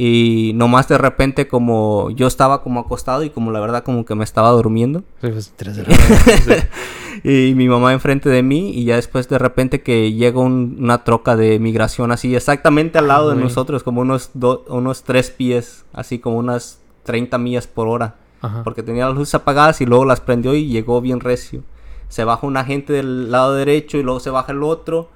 Y 0.00 0.52
nomás 0.54 0.86
de 0.86 0.96
repente 0.96 1.48
como 1.48 2.10
yo 2.10 2.28
estaba 2.28 2.62
como 2.62 2.78
acostado 2.78 3.24
y 3.24 3.30
como 3.30 3.50
la 3.50 3.58
verdad 3.58 3.82
como 3.82 4.04
que 4.04 4.14
me 4.14 4.22
estaba 4.22 4.48
durmiendo. 4.52 5.02
Pues, 5.20 5.52
y 7.24 7.52
mi 7.56 7.68
mamá 7.68 7.92
enfrente 7.92 8.28
de 8.28 8.44
mí 8.44 8.70
y 8.70 8.84
ya 8.84 8.94
después 8.94 9.28
de 9.28 9.38
repente 9.38 9.82
que 9.82 10.12
llega 10.12 10.38
una 10.38 11.02
troca 11.02 11.34
de 11.34 11.58
migración 11.58 12.12
así 12.12 12.36
exactamente 12.36 12.96
al 12.96 13.08
lado 13.08 13.30
de 13.30 13.34
nosotros 13.42 13.82
como 13.82 14.02
unos, 14.02 14.30
unos 14.68 15.02
tres 15.02 15.32
pies, 15.32 15.84
así 15.92 16.20
como 16.20 16.38
unas 16.38 16.78
30 17.02 17.36
millas 17.38 17.66
por 17.66 17.88
hora. 17.88 18.14
Porque 18.62 18.84
tenía 18.84 19.06
las 19.06 19.16
luces 19.16 19.34
apagadas 19.34 19.80
y 19.80 19.86
luego 19.86 20.04
las 20.04 20.20
prendió 20.20 20.54
y 20.54 20.68
llegó 20.68 21.00
bien 21.00 21.18
recio. 21.18 21.64
Se 22.08 22.22
baja 22.22 22.46
una 22.46 22.64
gente 22.64 22.92
del 22.92 23.32
lado 23.32 23.54
derecho 23.54 23.98
y 23.98 24.04
luego 24.04 24.20
se 24.20 24.30
baja 24.30 24.52
el 24.52 24.62
otro. 24.62 25.10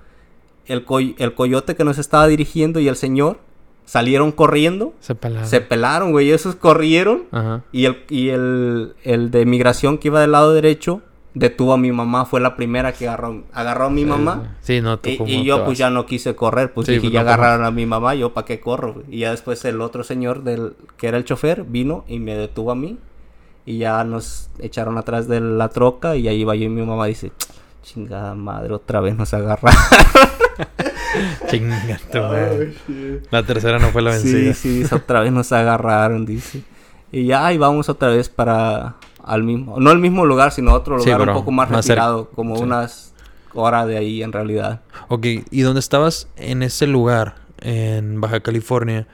El, 0.66 0.85
el 1.18 1.35
coyote 1.37 1.77
que 1.77 1.85
nos 1.85 1.99
estaba 1.99 2.27
dirigiendo 2.27 2.81
y 2.81 2.88
el 2.88 2.97
señor 2.97 3.38
salieron 3.85 4.33
corriendo. 4.33 4.95
Se 5.01 5.14
pelaron. 5.14 5.49
Se 5.49 5.61
pelaron, 5.61 6.12
güey. 6.12 6.31
Esos 6.31 6.55
corrieron. 6.55 7.25
Ajá. 7.31 7.62
Y, 7.73 7.85
el, 7.87 8.05
y 8.09 8.29
el, 8.31 8.95
el 9.05 9.31
de 9.31 9.47
migración 9.47 9.99
que 9.99 10.09
iba 10.09 10.21
del 10.21 10.33
lado 10.33 10.53
derecho 10.53 11.03
detuvo 11.35 11.73
a 11.73 11.79
mi 11.79 11.92
mamá. 11.92 12.25
Fue 12.25 12.40
la 12.40 12.57
primera 12.57 12.92
que 12.92 13.09
agarró, 13.09 13.45
agarró 13.53 13.87
a 13.87 13.90
mi 13.90 14.05
mamá. 14.05 14.57
Sí, 14.61 14.81
no, 14.81 14.99
tú 14.99 15.11
Y, 15.11 15.23
y 15.25 15.45
yo 15.45 15.64
pues 15.64 15.79
ya 15.79 15.90
no 15.90 16.07
quise 16.07 16.35
correr. 16.35 16.73
Pues 16.73 16.87
dije, 16.87 17.01
pues, 17.01 17.12
ya 17.12 17.21
agarraron 17.21 17.64
a 17.64 17.71
mi 17.71 17.87
mamá. 17.87 18.14
Yo, 18.14 18.33
¿para 18.33 18.45
qué 18.45 18.61
corro? 18.61 19.03
Y 19.09 19.21
ya 19.21 19.31
después 19.31 19.64
el 19.64 19.81
otro 19.81 20.05
señor 20.05 20.42
del 20.42 20.75
que 20.97 21.09
era 21.09 21.16
el 21.16 21.25
chofer 21.25 21.64
vino 21.64 22.05
y 22.09 22.18
me 22.18 22.37
detuvo 22.37 22.71
a 22.71 22.75
mí. 22.75 22.99
Y 23.64 23.79
ya 23.79 24.03
nos 24.05 24.51
echaron 24.59 24.99
atrás 24.99 25.29
de 25.29 25.40
la 25.40 25.68
troca. 25.68 26.16
Y 26.16 26.29
ahí 26.29 26.40
iba 26.40 26.55
yo 26.55 26.64
y 26.64 26.68
mi 26.68 26.83
mamá 26.83 27.07
dice, 27.07 27.33
chingada 27.83 28.35
madre, 28.35 28.75
otra 28.75 29.01
vez 29.01 29.16
nos 29.16 29.33
agarraron. 29.35 29.79
Chinga 31.51 31.83
La 33.31 33.42
tercera 33.42 33.79
no 33.79 33.88
fue 33.88 34.03
la 34.03 34.12
vencida. 34.12 34.55
Sí, 34.55 34.85
sí, 34.85 34.94
otra 34.94 35.20
vez 35.20 35.33
nos 35.33 35.53
agarraron, 35.53 36.25
dice. 36.27 36.62
Y 37.11 37.27
ya 37.27 37.46
ahí 37.46 37.59
vamos 37.59 37.88
otra 37.88 38.09
vez 38.09 38.29
para 38.29 38.96
al 39.22 39.44
mismo, 39.44 39.79
no 39.79 39.92
el 39.92 39.98
mismo 39.98 40.27
lugar, 40.27 40.53
sino 40.53 40.72
otro 40.72 40.96
lugar 40.98 41.20
un 41.20 41.35
poco 41.35 41.51
más, 41.53 41.70
retirado, 41.70 42.29
como 42.31 42.55
unas 42.55 43.12
horas 43.55 43.87
de 43.87 43.96
ahí 43.96 44.22
en 44.22 44.33
realidad. 44.33 44.81
Ok, 45.09 45.27
¿y 45.51 45.61
dónde 45.61 45.81
estabas 45.81 46.29
en 46.37 46.62
ese 46.62 46.87
lugar, 46.87 47.37
en 47.61 48.20
Baja 48.20 48.40
California? 48.40 49.07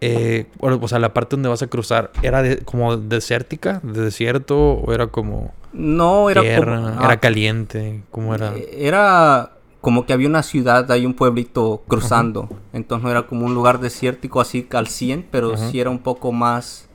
Eh, 0.00 0.46
o 0.58 0.88
sea, 0.88 0.98
la 0.98 1.14
parte 1.14 1.36
donde 1.36 1.48
vas 1.48 1.62
a 1.62 1.68
cruzar, 1.68 2.10
¿era 2.22 2.42
como 2.64 2.96
desértica, 2.96 3.80
de 3.84 4.00
desierto, 4.02 4.58
o 4.58 4.92
era 4.92 5.06
como... 5.06 5.54
No, 5.72 6.28
era 6.28 6.42
era 6.42 6.96
ah, 6.98 7.16
caliente, 7.18 8.02
¿cómo 8.10 8.34
era? 8.34 8.52
Eh, 8.56 8.68
era 8.80 9.52
como 9.82 10.06
que 10.06 10.12
había 10.12 10.28
una 10.28 10.44
ciudad, 10.44 10.90
hay 10.92 11.04
un 11.04 11.12
pueblito 11.12 11.82
cruzando. 11.88 12.48
Entonces 12.72 13.02
no 13.02 13.10
era 13.10 13.26
como 13.26 13.44
un 13.44 13.52
lugar 13.52 13.80
desértico 13.80 14.40
así 14.40 14.66
al 14.72 14.86
100, 14.86 15.26
pero 15.30 15.56
sí 15.56 15.80
era 15.80 15.90
un 15.90 15.98
poco 15.98 16.32
más 16.32 16.88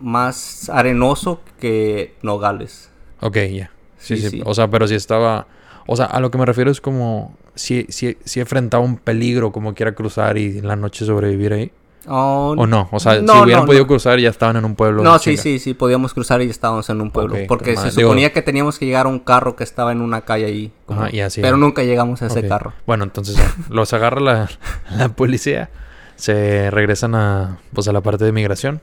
más 0.00 0.68
arenoso 0.68 1.40
que 1.60 2.14
Nogales. 2.22 2.90
Ok, 3.20 3.38
ya. 3.52 3.70
Sí, 3.98 4.16
sí, 4.18 4.42
O 4.44 4.52
sea, 4.52 4.68
pero 4.68 4.86
si 4.86 4.96
estaba 4.96 5.46
O 5.86 5.96
sea, 5.96 6.06
a 6.06 6.20
lo 6.20 6.30
que 6.30 6.36
me 6.36 6.44
refiero 6.44 6.70
es 6.70 6.80
como 6.80 7.34
si, 7.54 7.86
si, 7.88 8.18
si 8.24 8.40
he 8.40 8.42
enfrentado 8.42 8.82
un 8.82 8.96
peligro 8.96 9.52
como 9.52 9.74
quiera 9.74 9.94
cruzar 9.94 10.36
y 10.36 10.58
en 10.58 10.66
la 10.66 10.74
noche 10.74 11.04
sobrevivir 11.04 11.52
ahí. 11.52 11.72
Oh, 12.06 12.54
¿O 12.58 12.66
no? 12.66 12.88
O 12.92 13.00
sea, 13.00 13.20
no, 13.20 13.32
si 13.34 13.38
hubieran 13.44 13.62
no, 13.62 13.66
podido 13.66 13.84
no. 13.84 13.88
cruzar 13.88 14.18
ya 14.18 14.28
estaban 14.28 14.56
en 14.56 14.64
un 14.64 14.74
pueblo. 14.74 15.02
No, 15.02 15.18
sí, 15.18 15.36
sí, 15.36 15.58
sí, 15.58 15.72
podíamos 15.74 16.12
cruzar 16.12 16.42
y 16.42 16.50
estábamos 16.50 16.88
en 16.90 17.00
un 17.00 17.10
pueblo. 17.10 17.36
Porque 17.48 17.76
se 17.76 17.90
Digo- 17.90 18.08
suponía 18.08 18.32
que 18.32 18.42
teníamos 18.42 18.78
que 18.78 18.86
llegar 18.86 19.06
a 19.06 19.08
un 19.08 19.18
carro 19.18 19.56
que 19.56 19.64
estaba 19.64 19.92
en 19.92 20.00
una 20.02 20.20
calle 20.22 20.44
ahí. 20.46 20.72
como- 20.86 21.00
Ajá, 21.02 21.10
y 21.14 21.20
así. 21.20 21.40
Pero 21.40 21.56
nunca 21.56 21.82
llegamos 21.82 22.20
a 22.22 22.26
ese 22.26 22.46
carro. 22.46 22.72
Bueno, 22.86 23.04
entonces 23.04 23.36
ya, 23.36 23.54
los 23.70 23.92
agarra 23.92 24.20
la, 24.20 24.50
la 24.96 25.08
policía, 25.10 25.70
se 26.16 26.70
regresan 26.70 27.14
a, 27.14 27.58
pues, 27.72 27.88
a 27.88 27.92
la 27.92 28.00
parte 28.02 28.24
de 28.24 28.32
migración. 28.32 28.82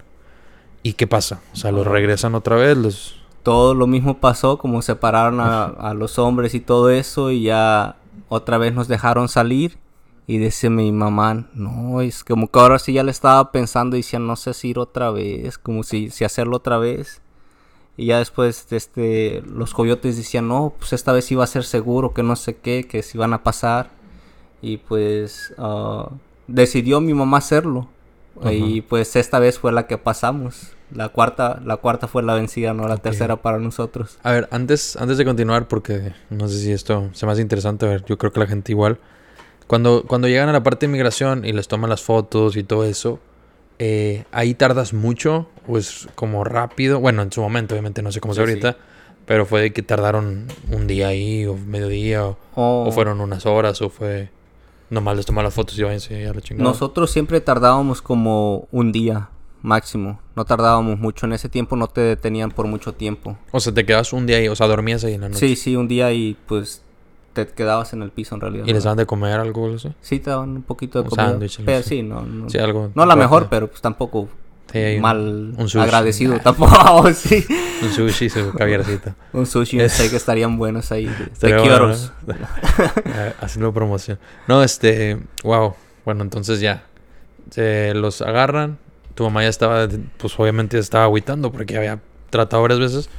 ¿Y 0.84 0.94
qué 0.94 1.06
pasa? 1.06 1.42
O 1.54 1.56
sea, 1.56 1.72
los 1.72 1.86
regresan 1.86 2.34
otra 2.34 2.56
vez, 2.56 2.76
los... 2.76 3.22
Todo 3.44 3.74
lo 3.76 3.86
mismo 3.88 4.18
pasó, 4.20 4.58
como 4.58 4.82
separaron 4.82 5.40
a, 5.40 5.66
a 5.66 5.94
los 5.94 6.18
hombres 6.20 6.54
y 6.56 6.60
todo 6.60 6.90
eso, 6.90 7.30
y 7.32 7.44
ya 7.44 7.98
otra 8.30 8.58
vez 8.58 8.74
nos 8.74 8.88
dejaron 8.88 9.30
salir. 9.30 9.78
Y 10.32 10.38
dice 10.38 10.70
mi 10.70 10.94
mamá, 10.94 11.50
no, 11.54 12.00
es 12.00 12.24
como 12.24 12.50
que 12.50 12.58
ahora 12.58 12.80
sí 12.80 12.94
ya 12.94 13.04
le 13.04 13.12
estaba 13.12 13.52
pensando 13.52 13.98
y 13.98 14.00
decía, 14.00 14.18
no 14.18 14.38
sé 14.38 14.54
si 14.54 14.70
ir 14.70 14.80
otra 14.80 15.12
vez, 15.12 15.58
como 15.58 15.84
si, 15.84 16.10
si 16.10 16.24
hacerlo 16.24 16.56
otra 16.56 16.78
vez. 16.78 17.22
Y 17.98 18.06
ya 18.06 18.20
después 18.20 18.66
este, 18.72 19.44
los 19.46 19.74
coyotes 19.74 20.16
decían, 20.16 20.48
no, 20.48 20.74
pues 20.80 20.94
esta 20.94 21.12
vez 21.12 21.30
iba 21.34 21.44
a 21.44 21.48
ser 21.48 21.66
seguro, 21.66 22.14
que 22.14 22.24
no 22.24 22.38
sé 22.38 22.56
qué, 22.56 22.88
que 22.88 23.04
se 23.04 23.18
iban 23.18 23.34
a 23.34 23.44
pasar. 23.44 23.90
Y 24.62 24.78
pues 24.78 25.54
ah, 25.58 26.10
decidió 26.48 27.02
mi 27.02 27.14
mamá 27.14 27.40
hacerlo. 27.40 27.90
Y 28.50 28.84
pues 28.84 29.18
esta 29.18 29.38
vez 29.38 29.60
fue 29.60 29.74
la 29.74 29.86
que 29.86 29.98
pasamos. 29.98 30.72
La 30.96 31.10
cuarta, 31.10 31.60
la 31.66 31.76
cuarta 31.76 32.08
fue 32.08 32.24
la 32.24 32.36
vencida, 32.36 32.74
no 32.74 32.88
la 32.88 32.96
Ok. 32.96 33.02
tercera 33.02 33.42
para 33.42 33.60
nosotros. 33.60 34.18
A 34.24 34.32
ver, 34.32 34.48
antes, 34.52 34.96
antes 34.96 35.18
de 35.18 35.26
continuar, 35.26 35.68
porque 35.68 36.14
no 36.30 36.48
sé 36.48 36.58
si 36.60 36.72
esto 36.72 37.10
se 37.12 37.26
me 37.26 37.34
hace 37.34 37.42
interesante, 37.42 37.86
a 37.86 37.90
ver, 37.90 38.06
yo 38.06 38.18
creo 38.18 38.32
que 38.32 38.40
la 38.40 38.48
gente 38.48 38.72
igual. 38.72 38.98
Cuando, 39.72 40.04
cuando 40.06 40.28
llegan 40.28 40.50
a 40.50 40.52
la 40.52 40.64
parte 40.64 40.86
de 40.86 40.92
migración 40.92 41.46
y 41.46 41.54
les 41.54 41.70
toman 41.70 41.90
las 41.90 42.02
fotos 42.02 42.58
y 42.58 42.64
todo 42.66 42.84
eso, 42.84 43.20
eh, 43.80 44.26
¿ahí 44.34 44.54
tardas 44.54 44.92
mucho 44.92 45.48
o 45.66 45.78
es 45.78 46.10
como 46.14 46.44
rápido? 46.44 47.00
Bueno, 47.00 47.22
en 47.22 47.32
su 47.32 47.40
momento, 47.40 47.74
obviamente, 47.74 48.02
no 48.02 48.12
sé 48.12 48.20
cómo 48.20 48.34
Sí, 48.34 48.42
ahorita, 48.42 48.76
pero 49.26 49.46
fue 49.46 49.62
de 49.62 49.72
que 49.72 49.82
tardaron 49.82 50.48
un 50.74 50.88
día 50.88 51.08
ahí 51.08 51.46
o 51.46 51.56
mediodía 51.56 52.26
o, 52.26 52.38
Oh, 52.54 52.84
o 52.86 52.92
fueron 52.92 53.22
unas 53.22 53.46
horas 53.46 53.82
o 53.82 53.90
fue... 53.90 54.30
Nomás 54.90 55.16
les 55.16 55.26
toman 55.26 55.46
las 55.46 55.54
fotos 55.54 55.80
y 55.80 55.84
váyanse 55.84 56.28
a 56.28 56.34
la 56.34 56.42
chingada. 56.42 56.70
Nosotros 56.70 57.10
siempre 57.10 57.40
tardábamos 57.40 58.02
como 58.02 58.68
un 58.74 58.92
día 58.92 59.30
máximo. 59.62 60.20
No 60.36 60.44
tardábamos 60.44 61.00
mucho. 61.00 61.28
En 61.28 61.32
ese 61.32 61.48
tiempo 61.48 61.78
no 61.78 61.88
te 61.88 62.02
detenían 62.02 62.52
por 62.52 62.68
mucho 62.68 62.92
tiempo. 62.94 63.38
O 63.54 63.62
sea, 63.62 63.74
te 63.74 63.86
quedas 63.86 64.12
un 64.12 64.28
día 64.28 64.36
ahí, 64.36 64.50
o 64.50 64.56
sea, 64.58 64.68
dormías 64.68 65.06
ahí 65.06 65.14
en 65.14 65.22
la 65.22 65.30
noche. 65.30 65.48
Sí, 65.48 65.56
sí, 65.56 65.78
un 65.78 65.88
día 65.88 66.12
y 66.12 66.36
pues 66.46 66.84
te 67.34 67.48
quedabas 67.48 67.94
en 67.94 68.02
el 68.02 68.12
piso 68.12 68.36
en 68.36 68.42
realidad. 68.42 68.66
¿Y 68.68 68.74
les 68.74 68.84
daban 68.84 68.98
de 68.98 69.06
comer 69.06 69.40
algo 69.40 69.64
o 69.64 69.76
eso? 69.76 69.94
Sí, 70.02 70.20
te 70.20 70.30
daban 70.30 70.50
un 70.50 70.64
poquito 70.64 71.00
de 71.00 71.04
Un 71.04 71.10
comida. 71.10 71.30
sándwich, 71.30 71.60
Pero 71.66 71.78
así. 71.80 71.90
sí, 71.90 72.04
no, 72.04 72.22
no, 72.22 72.50
Sí, 72.50 72.58
algo. 72.58 72.92
no 72.96 73.06
la 73.06 73.16
mejor, 73.16 73.48
pero 73.50 73.68
pues 73.68 73.82
tampoco 73.82 74.28
Sí, 74.72 74.78
hay 74.78 74.96
un- 74.98 75.02
mal 75.02 75.54
un 75.58 75.80
agradecido 75.82 76.40
tampoco. 76.40 77.12
sí. 77.14 77.46
Un 77.82 77.90
sushi, 77.92 78.30
su 78.30 78.54
caviarcito. 78.54 79.14
Un 79.34 79.46
sushi, 79.46 79.80
Es- 79.82 79.94
steak 79.94 80.14
estarían 80.14 80.58
buenos 80.58 80.92
ahí. 80.92 81.06
De, 81.42 81.58
bueno. 81.58 81.88
¿no? 81.88 81.96
Haciendo 83.42 83.74
promoción. 83.74 84.20
No, 84.48 84.64
este, 84.64 85.20
wow. 85.44 85.74
Bueno, 86.06 86.22
entonces 86.24 86.60
ya. 86.62 86.84
Se 87.50 87.94
los 87.94 88.22
agarran. 88.22 88.78
Tu 89.16 89.24
mamá 89.24 89.44
ya 89.44 89.50
estaba, 89.50 89.88
pues 90.18 90.40
obviamente 90.40 90.78
estaba 90.80 91.04
agüitando 91.04 91.52
porque 91.52 91.76
había 91.78 92.00
tratado 92.30 92.62
varias 92.62 92.80
veces. 92.80 93.10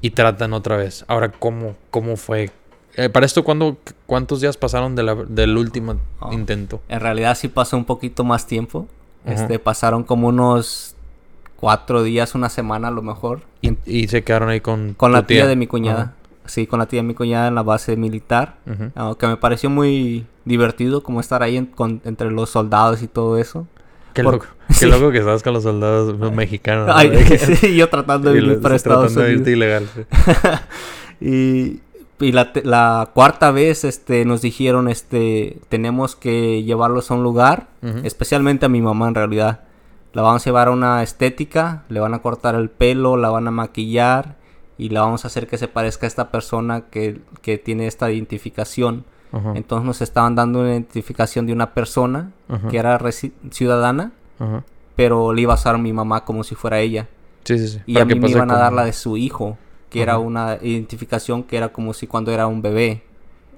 Y 0.00 0.10
tratan 0.10 0.52
otra 0.52 0.76
vez. 0.76 1.04
Ahora, 1.08 1.30
¿cómo, 1.30 1.76
cómo 1.90 2.16
fue? 2.16 2.50
Eh, 2.96 3.08
para 3.10 3.26
esto, 3.26 3.44
¿cuándo, 3.44 3.76
¿cuántos 4.06 4.40
días 4.40 4.56
pasaron 4.56 4.94
de 4.96 5.02
la- 5.02 5.14
del 5.14 5.56
último 5.56 5.96
Oh. 6.20 6.32
intento? 6.32 6.80
En 6.88 7.00
realidad 7.00 7.36
sí 7.36 7.48
pasó 7.48 7.76
un 7.76 7.84
poquito 7.84 8.24
más 8.24 8.46
tiempo. 8.46 8.88
Este, 9.26 9.58
pasaron 9.58 10.04
como 10.04 10.28
unos 10.28 10.94
cuatro 11.56 12.02
días, 12.04 12.34
una 12.34 12.48
semana 12.48 12.88
a 12.88 12.90
lo 12.92 13.02
mejor. 13.02 13.40
Y, 13.60 13.76
y 13.84 14.06
se 14.08 14.22
quedaron 14.22 14.48
ahí 14.50 14.60
con 14.60 14.94
la 15.10 15.26
tía, 15.26 15.46
de 15.46 15.56
mi 15.56 15.66
cuñada. 15.66 16.14
Sí, 16.44 16.66
con 16.68 16.78
la 16.78 16.86
tía 16.86 17.00
de 17.00 17.08
mi 17.08 17.14
cuñada 17.14 17.48
en 17.48 17.56
la 17.56 17.64
base 17.64 17.96
militar. 17.96 18.56
Ah, 18.94 19.14
que 19.18 19.26
me 19.26 19.36
pareció 19.36 19.68
muy 19.68 20.26
divertido 20.44 21.02
como 21.02 21.18
estar 21.20 21.42
ahí 21.42 21.56
en- 21.56 21.66
con- 21.66 22.00
entre 22.04 22.30
los 22.30 22.50
soldados 22.50 23.02
y 23.02 23.08
todo 23.08 23.36
eso. 23.36 23.66
Qué 24.14 24.22
Por- 24.22 24.34
loco. 24.34 24.46
Qué 24.68 24.74
Sí. 24.74 24.86
loco 24.86 25.10
que 25.10 25.18
estabas 25.18 25.42
con 25.42 25.54
los 25.54 25.64
soldados 25.64 26.14
mexicanos. 26.32 26.88
Ay, 26.94 27.10
De 27.10 27.24
que- 27.24 27.38
sí, 27.56 27.74
yo 27.76 27.88
tratando 27.90 28.32
de 28.32 28.40
los- 28.42 28.58
para 28.58 28.76
Estados 28.76 29.12
tratando 29.12 29.22
de 29.22 29.32
irte 29.32 29.52
Unidos. 29.54 29.56
ilegal. 29.56 29.88
sí. 29.92 30.02
Y, 31.20 31.80
y 32.20 32.32
la, 32.32 32.50
la 32.64 33.10
cuarta 33.14 33.50
vez 33.50 33.84
este, 33.84 34.24
nos 34.24 34.42
dijeron, 34.42 34.88
este, 34.88 35.58
tenemos 35.68 36.16
que 36.16 36.62
llevarlos 36.62 37.10
a 37.10 37.14
un 37.14 37.22
lugar, 37.22 37.68
especialmente 38.02 38.66
a 38.66 38.68
mi 38.68 38.82
mamá 38.82 39.08
en 39.08 39.14
realidad. 39.14 39.60
La 40.12 40.22
vamos 40.22 40.42
a 40.42 40.44
llevar 40.46 40.68
a 40.68 40.70
una 40.70 41.02
estética, 41.02 41.84
le 41.88 42.00
van 42.00 42.14
a 42.14 42.20
cortar 42.20 42.54
el 42.54 42.70
pelo, 42.70 43.16
la 43.16 43.28
van 43.28 43.46
a 43.48 43.50
maquillar 43.50 44.36
y 44.78 44.88
la 44.88 45.02
vamos 45.02 45.24
a 45.24 45.28
hacer 45.28 45.46
que 45.46 45.58
se 45.58 45.68
parezca 45.68 46.06
a 46.06 46.08
esta 46.08 46.30
persona 46.30 46.82
que, 46.90 47.20
que 47.42 47.58
tiene 47.58 47.86
esta 47.86 48.10
identificación. 48.10 49.04
Entonces 49.54 49.84
nos 49.84 50.00
estaban 50.00 50.34
dando 50.34 50.60
una 50.60 50.70
identificación 50.70 51.46
de 51.46 51.52
una 51.52 51.74
persona 51.74 52.30
que 52.70 52.78
era 52.78 52.98
ciudadana, 53.50 54.12
pero 54.94 55.34
le 55.34 55.42
iba 55.42 55.52
a 55.52 55.56
usar 55.56 55.76
mi 55.76 55.92
mamá 55.92 56.24
como 56.24 56.42
si 56.42 56.54
fuera 56.54 56.80
ella. 56.80 57.08
Sí, 57.44 57.58
sí, 57.58 57.68
sí. 57.68 57.80
Y 57.84 57.92
Para 57.94 58.04
a 58.04 58.06
mí 58.06 58.14
me 58.14 58.30
iban 58.30 58.50
a 58.50 58.56
dar 58.56 58.72
la 58.72 58.84
de 58.84 58.94
su 58.94 59.18
hijo, 59.18 59.58
que 59.96 60.02
era 60.02 60.18
una 60.18 60.58
identificación 60.62 61.42
que 61.42 61.56
era 61.56 61.68
como 61.70 61.92
si 61.94 62.06
cuando 62.06 62.30
era 62.32 62.46
un 62.46 62.62
bebé. 62.62 63.02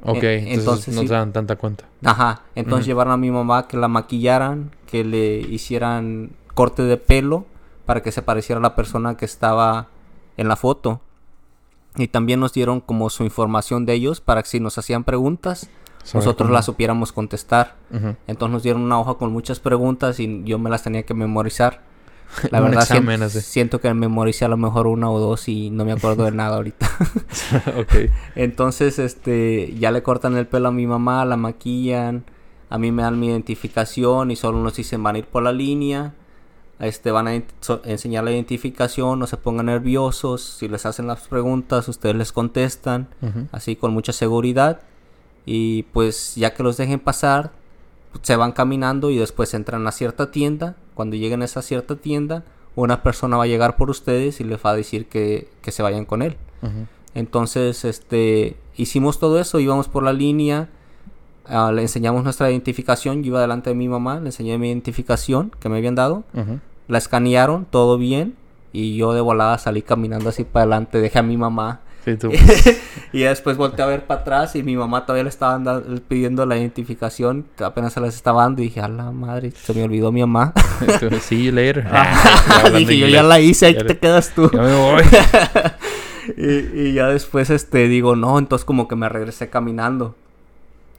Ok, 0.03 0.23
entonces, 0.23 0.59
entonces 0.59 0.95
no 0.95 1.01
se 1.03 1.09
dan 1.09 1.33
tanta 1.33 1.57
cuenta. 1.57 1.85
Ajá, 2.05 2.43
entonces 2.55 2.87
llevaron 2.87 3.13
a 3.13 3.17
mi 3.17 3.31
mamá 3.31 3.67
que 3.67 3.77
la 3.77 3.89
maquillaran, 3.89 4.71
que 4.87 5.03
le 5.05 5.39
hicieran 5.41 6.31
corte 6.55 6.83
de 6.83 6.97
pelo 6.97 7.47
para 7.87 8.03
que 8.03 8.13
se 8.13 8.23
pareciera 8.23 8.59
a 8.61 8.63
la 8.63 8.75
persona 8.77 9.17
que 9.17 9.25
estaba 9.25 9.89
en 10.37 10.47
la 10.49 10.57
foto. 10.57 11.01
Y 11.97 12.07
también 12.09 12.39
nos 12.39 12.53
dieron 12.53 12.81
como 12.81 13.11
su 13.11 13.25
información 13.25 13.87
de 13.87 13.95
ellos 13.95 14.21
para 14.21 14.43
que 14.43 14.49
si 14.49 14.61
nos 14.61 14.79
hacían 14.79 15.03
preguntas, 15.03 15.69
Saber 16.05 16.25
nosotros 16.25 16.47
cómo- 16.47 16.55
las 16.55 16.67
supiéramos 16.67 17.11
contestar. 17.13 17.75
Entonces 18.29 18.53
nos 18.53 18.63
dieron 18.63 18.83
una 18.83 19.01
hoja 19.01 19.15
con 19.15 19.33
muchas 19.33 19.59
preguntas 19.59 20.21
y 20.21 20.45
yo 20.45 20.59
me 20.61 20.71
las 20.71 20.85
tenía 20.85 21.03
que 21.03 21.15
memorizar. 21.15 21.83
La 22.51 22.61
verdad 22.61 22.83
examen 22.83 23.23
así. 23.23 23.41
siento 23.41 23.81
que 23.81 23.93
memoricé 23.95 24.45
a 24.45 24.49
lo 24.49 24.57
mejor 24.57 24.87
una 24.87 25.11
o 25.11 25.19
dos 25.19 25.49
y 25.49 25.71
no 25.71 25.85
me 25.85 25.93
acuerdo 25.93 26.25
de 26.25 26.33
nada 26.33 26.57
ahorita. 26.57 26.89
Entonces, 28.35 28.99
este, 28.99 29.75
ya 29.79 29.91
le 29.91 30.03
cortan 30.03 30.37
el 30.37 30.47
pelo 30.47 30.69
a 30.69 30.73
mi 30.73 30.87
mamá, 30.87 31.25
la 31.25 31.37
maquillan, 31.37 32.25
a 32.71 32.79
mí 32.79 32.93
me 32.93 33.03
dan 33.03 33.19
mi 33.19 33.29
identificación 33.29 34.31
y 34.31 34.37
solo 34.37 34.59
nos 34.63 34.77
dicen 34.77 35.03
van 35.03 35.17
a 35.17 35.19
ir 35.19 35.25
por 35.27 35.43
la 35.43 35.53
línea, 35.53 36.15
este, 36.81 37.11
van 37.11 37.29
a 37.29 37.43
so- 37.61 37.81
enseñar 37.85 38.25
la 38.25 38.31
identificación, 38.33 39.19
no 39.19 39.27
se 39.27 39.37
pongan 39.37 39.67
nerviosos, 39.67 40.43
si 40.43 40.69
les 40.69 40.87
hacen 40.87 41.07
las 41.07 41.27
preguntas, 41.29 41.89
ustedes 41.89 42.15
les 42.17 42.31
contestan, 42.33 43.09
Ujú. 43.23 43.47
así 43.53 43.75
con 43.77 43.93
mucha 43.93 44.13
seguridad 44.13 44.81
y 45.47 45.85
pues 45.95 46.35
ya 46.37 46.55
que 46.55 46.63
los 46.63 46.77
dejen 46.77 47.01
pasar, 47.01 47.53
se 48.23 48.37
van 48.37 48.53
caminando 48.53 49.11
y 49.11 49.17
después 49.19 49.55
entran 49.55 49.87
a 49.87 49.93
cierta 49.93 50.31
tienda, 50.31 50.77
cuando 50.95 51.17
lleguen 51.17 51.43
a 51.43 51.45
esa 51.45 51.63
cierta 51.63 51.97
tienda, 51.97 52.45
una 52.75 53.03
persona 53.03 53.37
va 53.37 53.45
a 53.45 53.47
llegar 53.47 53.77
por 53.77 53.91
ustedes 53.91 54.41
y 54.41 54.45
les 54.45 54.59
va 54.65 54.71
a 54.71 54.77
decir 54.77 55.07
que, 55.07 55.49
que 55.63 55.71
se 55.73 55.83
vayan 55.83 56.05
con 56.05 56.23
él. 56.23 56.37
Entonces, 57.15 57.85
este, 57.85 58.57
hicimos 58.77 59.19
todo 59.19 59.41
eso, 59.41 59.59
íbamos 59.61 59.89
por 59.89 60.03
la 60.03 60.13
línea, 60.13 60.69
ah, 61.47 61.73
le 61.73 61.83
enseñamos 61.83 62.23
nuestra 62.25 62.51
identificación, 62.51 63.23
yo 63.23 63.29
iba 63.29 63.41
delante 63.41 63.71
de 63.71 63.77
mi 63.77 63.89
mamá, 63.89 64.21
le 64.21 64.27
enseñé 64.27 64.59
mi 64.59 64.69
identificación 64.69 65.51
que 65.59 65.69
me 65.69 65.79
habían 65.79 65.95
dado, 65.95 66.25
Ujú. 66.35 66.61
la 66.87 66.99
escanearon, 66.99 67.65
todo 67.65 67.99
bien, 67.99 68.35
y 68.73 68.97
yo 68.97 69.15
de 69.15 69.21
volada 69.21 69.59
salí 69.59 69.83
caminando 69.83 70.29
así 70.29 70.45
para 70.45 70.65
adelante, 70.65 70.99
dejé 71.01 71.19
a 71.19 71.23
mi 71.23 71.37
mamá, 71.37 71.81
Sí, 72.13 72.17
tú. 72.17 72.31
y 73.13 73.21
después 73.21 73.57
volteé 73.57 73.85
a 73.85 73.89
ver 73.89 74.07
para 74.07 74.21
atrás 74.21 74.57
y 74.57 74.63
mi 74.63 74.77
mamá 74.77 75.05
todavía 75.05 75.25
le 75.25 75.29
estaba 75.31 75.83
pidiendo 76.09 76.47
la 76.47 76.57
identificación, 76.57 77.47
apenas 77.59 77.93
se 77.93 78.01
las 78.01 78.15
estaba 78.15 78.43
dando 78.43 78.63
y 78.63 78.67
dije, 78.67 78.81
a 78.81 78.89
la 78.89 79.11
madre, 79.11 79.51
se 79.51 79.75
me 79.75 79.83
olvidó 79.85 80.11
mi 80.13 80.21
mamá. 80.21 80.53
See 81.21 81.45
you 81.45 81.53
later. 81.53 81.87
Ah, 81.93 82.71
dije, 82.71 82.99
yo 82.99 83.07
ya 83.09 83.23
la 83.23 83.41
hice, 83.41 83.67
ahí 83.67 83.75
Ya 83.75 83.85
te 83.85 83.99
quedas 83.99 84.33
tú. 84.35 84.51
Ya 84.53 84.63
me 84.63 84.75
voy. 84.75 85.03
Y, 86.37 86.89
y 86.89 86.93
ya 86.93 87.07
después, 87.07 87.49
este, 87.49 87.89
digo, 87.89 88.15
no, 88.15 88.39
entonces 88.39 88.67
como 88.67 88.87
que 88.87 88.97
me 88.97 89.09
regresé 89.09 89.49
caminando. 89.49 90.15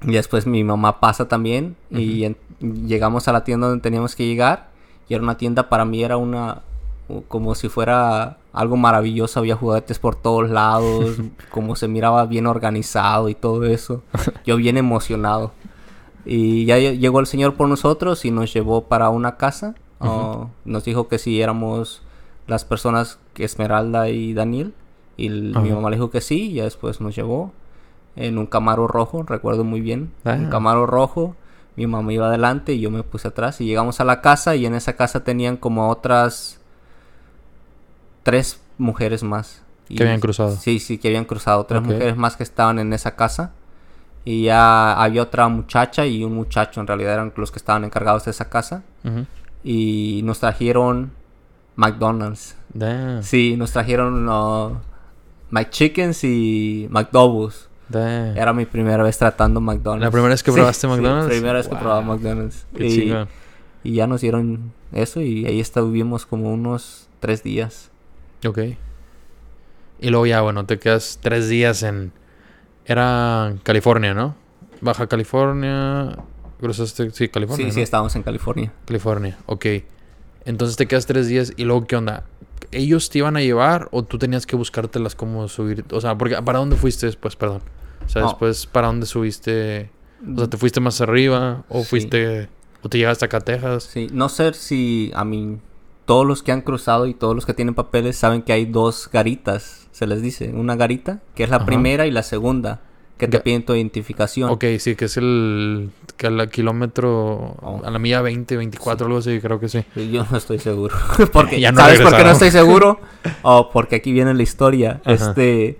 Y 0.02 0.14
después 0.14 0.48
mi 0.48 0.64
mamá 0.64 1.00
pasa 1.00 1.28
también 1.28 1.76
y 1.92 2.24
en- 2.24 2.38
llegamos 2.60 3.28
a 3.28 3.34
la 3.34 3.44
tienda 3.44 3.68
donde 3.68 3.84
teníamos 3.84 4.16
que 4.16 4.26
llegar. 4.26 4.70
Y 5.08 5.14
era 5.14 5.22
una 5.24 5.38
tienda, 5.38 5.70
para 5.70 5.86
mí 5.86 6.04
era 6.04 6.18
una, 6.18 6.62
como 7.28 7.56
si 7.56 7.70
fuera 7.70 8.38
algo 8.54 8.78
maravilloso. 8.78 9.40
Había 9.40 9.56
juguetes 9.56 10.00
por 10.00 10.16
todos 10.16 10.50
lados, 10.50 11.18
como 11.52 11.76
se 11.76 11.88
miraba 11.88 12.26
bien 12.26 12.48
organizado 12.48 13.30
y 13.30 13.36
todo 13.36 13.66
eso. 13.66 14.04
Yo 14.46 14.56
bien 14.58 14.78
emocionado. 14.78 15.52
Y 16.26 16.66
ya 16.66 16.78
lle- 16.78 16.98
llegó 17.00 17.20
el 17.20 17.26
señor 17.28 17.56
por 17.56 17.68
nosotros 17.70 18.26
y 18.26 18.32
nos 18.32 18.54
llevó 18.54 18.86
para 18.86 19.10
una 19.10 19.38
casa. 19.38 19.76
Oh, 20.00 20.50
nos 20.66 20.86
dijo 20.86 21.08
que 21.08 21.18
si 21.18 21.42
éramos 21.42 22.02
las 22.48 22.66
personas 22.66 23.20
que 23.34 23.44
Esmeralda 23.46 24.10
y 24.10 24.34
Daniel. 24.34 24.74
Y 25.18 25.28
el- 25.28 25.56
mi 25.62 25.72
mamá 25.72 25.90
le 25.90 25.98
dijo 25.98 26.10
que 26.10 26.22
sí, 26.22 26.52
y 26.52 26.54
ya 26.56 26.64
después 26.64 27.02
nos 27.02 27.16
llevó. 27.16 27.52
en 28.16 28.38
un 28.38 28.48
Camaro 28.48 28.86
rojo, 28.88 29.24
recuerdo 29.24 29.64
muy 29.64 29.80
bien. 29.80 30.12
Un 30.26 30.32
Ah. 30.48 30.50
Camaro 30.50 30.86
rojo. 30.86 31.36
Mi 31.78 31.88
mamá 31.88 32.12
iba 32.12 32.28
adelante 32.28 32.74
y 32.74 32.82
yo 32.82 32.92
me 32.92 33.04
puse 33.04 33.30
atrás. 33.30 33.62
Y 33.62 33.66
llegamos 33.66 34.02
a 34.02 34.04
la 34.04 34.20
casa 34.20 34.58
y 34.58 34.66
en 34.66 34.74
esa 34.74 34.98
casa 34.98 35.24
tenían 35.24 35.56
como 35.56 35.90
otras 35.90 36.59
tres 38.24 38.60
mujeres 38.78 39.24
más. 39.24 39.64
Y- 39.88 39.96
Que 39.96 40.04
habían 40.04 40.20
cruzado. 40.20 40.56
Sí, 40.56 40.80
sí, 40.80 40.98
que 40.98 41.08
habían 41.08 41.26
cruzado. 41.26 41.66
Tres 41.66 41.82
mujeres 41.82 42.16
más 42.16 42.36
que 42.38 42.44
estaban 42.44 42.80
en 42.80 42.94
esa 42.94 43.16
casa. 43.16 43.52
Y 44.26 44.44
ya 44.44 44.94
había 45.02 45.24
otra 45.24 45.48
muchacha 45.48 46.06
y 46.06 46.24
un 46.24 46.36
muchacho, 46.36 46.82
en 46.82 46.88
realidad 46.88 47.14
eran 47.14 47.34
los 47.36 47.52
que 47.52 47.58
estaban 47.58 47.84
encargados 47.86 48.26
de 48.26 48.32
esa 48.32 48.50
casa. 48.50 48.84
Y 49.64 50.22
nos 50.24 50.40
trajeron 50.40 51.12
McDonald's. 51.76 52.56
Damn. 52.74 53.24
Sí, 53.24 53.56
nos 53.58 53.72
trajeron 53.72 54.28
uh, 54.30 54.78
McChickens 55.50 56.24
y 56.24 56.88
McDoubles. 56.92 57.68
Damn. 57.90 58.38
Era 58.38 58.54
mi 58.54 58.66
primera 58.66 59.02
vez 59.04 59.18
tratando 59.18 59.60
McDonald's. 59.62 60.04
¿La 60.06 60.12
primera 60.12 60.30
vez 60.34 60.44
que 60.44 60.52
Sí, 60.52 60.56
probaste 60.58 60.88
sí, 60.88 60.94
McDonald's? 60.94 61.30
primera 61.32 61.54
vez 61.54 61.68
que 61.68 61.76
probaba 61.76 62.02
McDonald's. 62.02 62.66
Qué 62.76 62.86
y, 62.88 63.14
y 63.84 63.94
ya 63.96 64.06
nos 64.06 64.22
dieron 64.22 64.74
eso 64.92 65.22
y 65.22 65.46
ahí 65.48 65.60
estuvimos 65.60 66.26
como 66.28 66.54
unos 66.54 67.08
tres 67.20 67.42
días. 67.42 67.89
Ok. 68.46 68.60
Y 70.02 70.10
luego 70.10 70.26
ya, 70.26 70.42
bueno, 70.42 70.66
te 70.66 70.80
quedas 70.80 71.20
tres 71.22 71.50
días 71.50 71.84
en... 71.84 72.12
Era 72.86 73.54
California, 73.64 74.14
¿no? 74.14 74.36
Baja 74.82 75.08
California... 75.08 76.18
Cruzaste... 76.60 77.12
Sí, 77.12 77.30
California, 77.30 77.68
sí, 77.68 77.72
sí, 77.74 77.82
estábamos 77.82 78.16
en 78.16 78.24
California. 78.24 78.72
California, 78.86 79.38
ok. 79.46 79.66
Entonces 80.46 80.76
te 80.78 80.88
quedas 80.88 81.06
tres 81.06 81.28
días 81.28 81.54
y 81.58 81.64
luego, 81.66 81.86
¿qué 81.86 81.96
onda? 81.96 82.24
¿Ellos 82.72 83.10
te 83.10 83.20
iban 83.20 83.38
a 83.38 83.42
llevar 83.42 83.88
o 83.92 84.04
tú 84.04 84.18
tenías 84.18 84.46
que 84.46 84.56
buscártelas 84.56 85.16
cómo 85.16 85.48
subir? 85.48 85.86
O 85.92 86.02
sea, 86.02 86.18
porque 86.18 86.36
¿para 86.42 86.60
dónde 86.60 86.76
fuiste 86.76 87.06
después? 87.06 87.36
Perdón. 87.36 87.62
O 88.06 88.10
sea, 88.10 88.24
después, 88.24 88.66
¿para 88.66 88.88
dónde 88.88 89.06
subiste? 89.06 89.90
O 90.34 90.38
sea, 90.38 90.48
¿te 90.48 90.58
fuiste 90.58 90.80
más 90.80 91.00
arriba? 91.02 91.64
¿O 91.70 91.80
Sí. 91.82 91.86
fuiste... 91.86 92.50
¿O 92.82 92.88
te 92.90 92.98
llegaste 92.98 93.26
acá 93.26 93.38
a 93.38 93.42
Texas? 93.42 93.84
Sí, 93.84 94.08
no 94.12 94.30
sé 94.30 94.54
si 94.54 95.12
a 95.14 95.26
mí 95.26 95.60
todos 96.10 96.26
los 96.26 96.42
que 96.42 96.52
han 96.52 96.62
cruzado 96.62 97.06
y 97.06 97.14
todos 97.14 97.36
los 97.36 97.46
que 97.46 97.54
tienen 97.54 97.76
papeles 97.76 98.18
saben 98.18 98.42
que 98.42 98.52
hay 98.52 98.66
dos 98.66 99.12
garitas, 99.14 99.88
se 99.92 100.08
les 100.08 100.24
dice, 100.24 100.50
una 100.50 100.76
garita 100.76 101.20
que 101.36 101.44
es 101.44 101.52
la 101.52 101.58
Ajá. 101.58 101.68
primera 101.68 102.08
y 102.08 102.12
la 102.12 102.24
segunda 102.24 102.82
que 103.20 103.28
te 103.28 103.38
Ga- 103.38 103.44
piden 103.44 103.64
tu 103.64 103.76
identificación. 103.76 104.50
Ok, 104.50 104.66
sí, 104.80 104.96
que 104.96 105.06
es 105.06 105.18
el... 105.18 105.92
Que 106.18 106.26
al 106.26 106.50
kilómetro... 106.50 107.56
Oh. 107.62 107.82
A 107.86 107.92
la 107.92 108.00
milla 108.00 108.24
20, 108.24 108.58
24, 108.58 109.06
algo 109.06 109.20
así, 109.20 109.40
creo 109.40 109.60
que 109.60 109.70
sí. 109.70 109.84
Yo 110.12 110.26
no 110.32 110.36
estoy 110.36 110.58
seguro. 110.58 110.96
porque, 111.32 111.60
Ya 111.60 111.72
no 111.72 111.80
¿Sabes 111.80 112.02
por 112.02 112.16
qué 112.16 112.24
no 112.24 112.32
estoy 112.32 112.50
seguro? 112.50 113.00
Oh, 113.44 113.70
porque 113.72 113.98
aquí 113.98 114.12
viene 114.12 114.34
la 114.34 114.42
historia. 114.42 115.02
Ajá. 115.06 115.14
Este, 115.14 115.78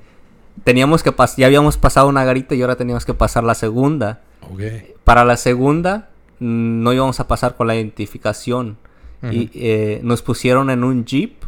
teníamos 0.64 1.02
que 1.02 1.12
pasar, 1.12 1.40
ya 1.40 1.48
habíamos 1.48 1.78
pasado 1.78 2.08
una 2.08 2.24
garita 2.24 2.54
y 2.54 2.62
ahora 2.62 2.76
teníamos 2.76 3.04
que 3.04 3.16
pasar 3.16 3.44
la 3.44 3.56
segunda. 3.56 4.22
Ok. 4.42 4.62
Para 5.04 5.26
la 5.26 5.38
segunda 5.38 6.10
mm, 6.38 6.84
no 6.84 6.94
íbamos 6.94 7.20
a 7.20 7.28
pasar 7.28 7.56
con 7.56 7.66
la 7.66 7.76
identificación. 7.76 8.78
Y 9.24 9.50
eh, 9.54 10.00
nos 10.04 10.22
pusieron 10.22 10.70
en 10.70 10.84
un 10.84 11.06
jeep 11.06 11.44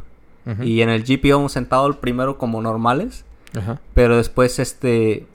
y 0.62 0.82
en 0.82 0.90
el 0.90 1.04
jeep 1.04 1.24
íbamos 1.26 1.52
sentados 1.54 1.88
el 1.88 1.98
primero 1.98 2.38
como 2.38 2.62
normales. 2.62 3.26
Pero 3.94 4.18
después, 4.18 4.60
este, 4.60 5.26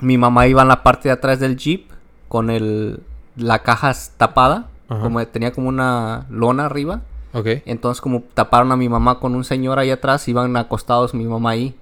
mi 0.00 0.18
mamá 0.18 0.46
iba 0.46 0.62
en 0.62 0.68
la 0.68 0.82
parte 0.82 1.08
de 1.08 1.12
atrás 1.12 1.40
del 1.40 1.56
jeep 1.56 1.90
con 2.28 2.50
el, 2.50 3.00
la 3.36 3.60
caja 3.60 3.92
tapada, 4.16 4.68
como 4.88 5.24
tenía 5.26 5.52
como 5.52 5.68
una 5.68 6.26
lona 6.30 6.66
arriba. 6.66 7.02
Ok. 7.32 7.46
Entonces, 7.66 8.00
como 8.00 8.22
taparon 8.34 8.72
a 8.72 8.76
mi 8.76 8.88
mamá 8.88 9.20
con 9.20 9.34
un 9.34 9.44
señor 9.44 9.78
ahí 9.78 9.90
atrás, 9.90 10.26
iban 10.28 10.56
acostados 10.56 11.14
mi 11.14 11.24
mamá 11.24 11.50
ahí. 11.50 11.74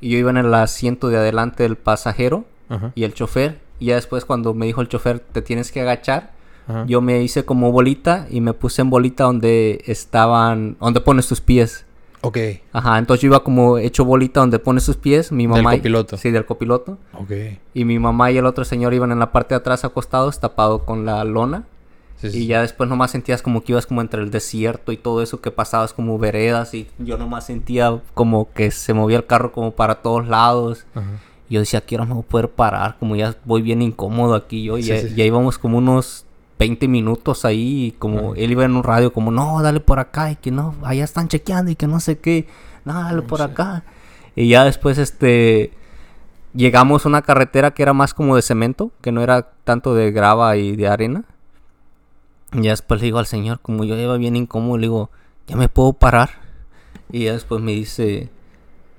Y 0.00 0.10
yo 0.10 0.18
iba 0.18 0.30
en 0.30 0.36
el 0.36 0.52
asiento 0.54 1.08
de 1.08 1.16
adelante 1.16 1.62
del 1.62 1.76
pasajero 1.76 2.44
Ajá. 2.68 2.92
y 2.94 3.04
el 3.04 3.14
chofer. 3.14 3.60
Y 3.80 3.86
ya 3.86 3.96
después, 3.96 4.24
cuando 4.24 4.54
me 4.54 4.66
dijo 4.66 4.80
el 4.80 4.88
chofer, 4.88 5.18
te 5.18 5.42
tienes 5.42 5.72
que 5.72 5.80
agachar, 5.80 6.32
Ajá. 6.66 6.84
yo 6.86 7.00
me 7.00 7.22
hice 7.22 7.44
como 7.44 7.72
bolita 7.72 8.26
y 8.30 8.40
me 8.40 8.52
puse 8.54 8.82
en 8.82 8.90
bolita 8.90 9.24
donde 9.24 9.82
estaban, 9.86 10.76
donde 10.80 11.00
pones 11.00 11.26
tus 11.26 11.40
pies. 11.40 11.84
Ok. 12.22 12.38
Ajá, 12.72 12.98
entonces 12.98 13.20
yo 13.22 13.26
iba 13.28 13.44
como 13.44 13.76
hecho 13.76 14.04
bolita 14.04 14.40
donde 14.40 14.58
pones 14.58 14.86
tus 14.86 14.96
pies. 14.96 15.30
Mi 15.30 15.44
Del 15.46 15.56
mamá. 15.62 15.74
y- 15.74 15.78
copiloto. 15.78 16.16
Sí, 16.16 16.30
del 16.30 16.46
copiloto. 16.46 16.96
Ok. 17.12 17.32
Y 17.74 17.84
mi 17.84 17.98
mamá 17.98 18.30
y 18.30 18.38
el 18.38 18.46
otro 18.46 18.64
señor 18.64 18.94
iban 18.94 19.12
en 19.12 19.18
la 19.18 19.30
parte 19.30 19.54
de 19.54 19.58
atrás 19.58 19.84
acostados, 19.84 20.40
tapado 20.40 20.84
con 20.86 21.04
la 21.04 21.22
lona. 21.24 21.64
Sí, 22.16 22.30
sí, 22.30 22.44
Y 22.44 22.46
ya 22.46 22.62
después 22.62 22.88
nomás 22.88 23.10
sentías 23.10 23.42
como 23.42 23.62
que 23.62 23.72
ibas 23.72 23.84
como 23.86 24.00
entre 24.00 24.22
el 24.22 24.30
desierto 24.30 24.92
y 24.92 24.96
todo 24.96 25.20
eso 25.20 25.42
que 25.42 25.50
pasabas 25.50 25.92
como 25.92 26.16
veredas 26.16 26.72
y 26.72 26.88
yo 26.98 27.18
nomás 27.18 27.44
sentía 27.44 28.00
como 28.14 28.50
que 28.54 28.70
se 28.70 28.94
movía 28.94 29.18
el 29.18 29.26
carro 29.26 29.52
como 29.52 29.72
para 29.72 29.96
todos 29.96 30.26
lados. 30.26 30.86
Ajá. 30.94 31.06
Y 31.50 31.54
yo 31.54 31.60
decía, 31.60 31.82
¿qué 31.82 31.96
hora 31.96 32.06
me 32.06 32.14
voy 32.14 32.22
a 32.22 32.26
poder 32.30 32.48
parar? 32.48 32.96
Como 32.98 33.16
ya 33.16 33.36
voy 33.44 33.60
bien 33.60 33.82
incómodo 33.82 34.34
aquí 34.34 34.62
yo. 34.62 34.78
Y 34.78 34.82
Sí, 34.84 34.88
ya, 34.88 35.02
ya 35.02 35.24
íbamos 35.24 35.58
como 35.58 35.76
unos 35.76 36.23
20 36.58 36.88
minutos 36.88 37.44
ahí 37.44 37.94
como 37.98 38.34
él 38.34 38.52
iba 38.52 38.64
en 38.64 38.76
un 38.76 38.82
radio 38.84 39.12
como, 39.12 39.30
no, 39.30 39.60
dale 39.62 39.80
por 39.80 39.98
acá 39.98 40.30
y 40.30 40.36
que 40.36 40.50
no, 40.50 40.74
allá 40.82 41.04
están 41.04 41.28
chequeando 41.28 41.70
y 41.70 41.76
que 41.76 41.86
no 41.86 42.00
sé 42.00 42.18
qué. 42.18 42.46
No, 42.84 42.94
dale 43.02 43.22
Oh, 43.22 43.26
por 43.26 43.40
shit. 43.40 43.50
acá. 43.50 43.84
Y 44.36 44.48
ya 44.48 44.64
después 44.64 44.98
este... 44.98 45.72
Llegamos 46.54 47.04
a 47.04 47.08
una 47.08 47.22
carretera 47.22 47.72
que 47.72 47.82
era 47.82 47.92
más 47.92 48.14
como 48.14 48.36
de 48.36 48.42
cemento, 48.42 48.92
que 49.00 49.10
no 49.10 49.22
era 49.22 49.50
tanto 49.64 49.94
de 49.94 50.12
grava 50.12 50.56
y 50.56 50.76
de 50.76 50.86
arena. 50.86 51.24
Y 52.52 52.62
ya 52.62 52.70
después 52.70 53.00
le 53.00 53.06
digo 53.06 53.18
al 53.18 53.26
señor, 53.26 53.58
como 53.60 53.84
yo 53.84 53.96
iba 53.96 54.16
bien 54.16 54.36
incómodo, 54.36 54.78
le 54.78 54.82
digo, 54.86 55.10
¿ya 55.48 55.56
me 55.56 55.68
puedo 55.68 55.92
parar? 55.94 56.30
Y 57.10 57.24
ya 57.24 57.32
después 57.32 57.60
me 57.60 57.72
dice, 57.72 58.30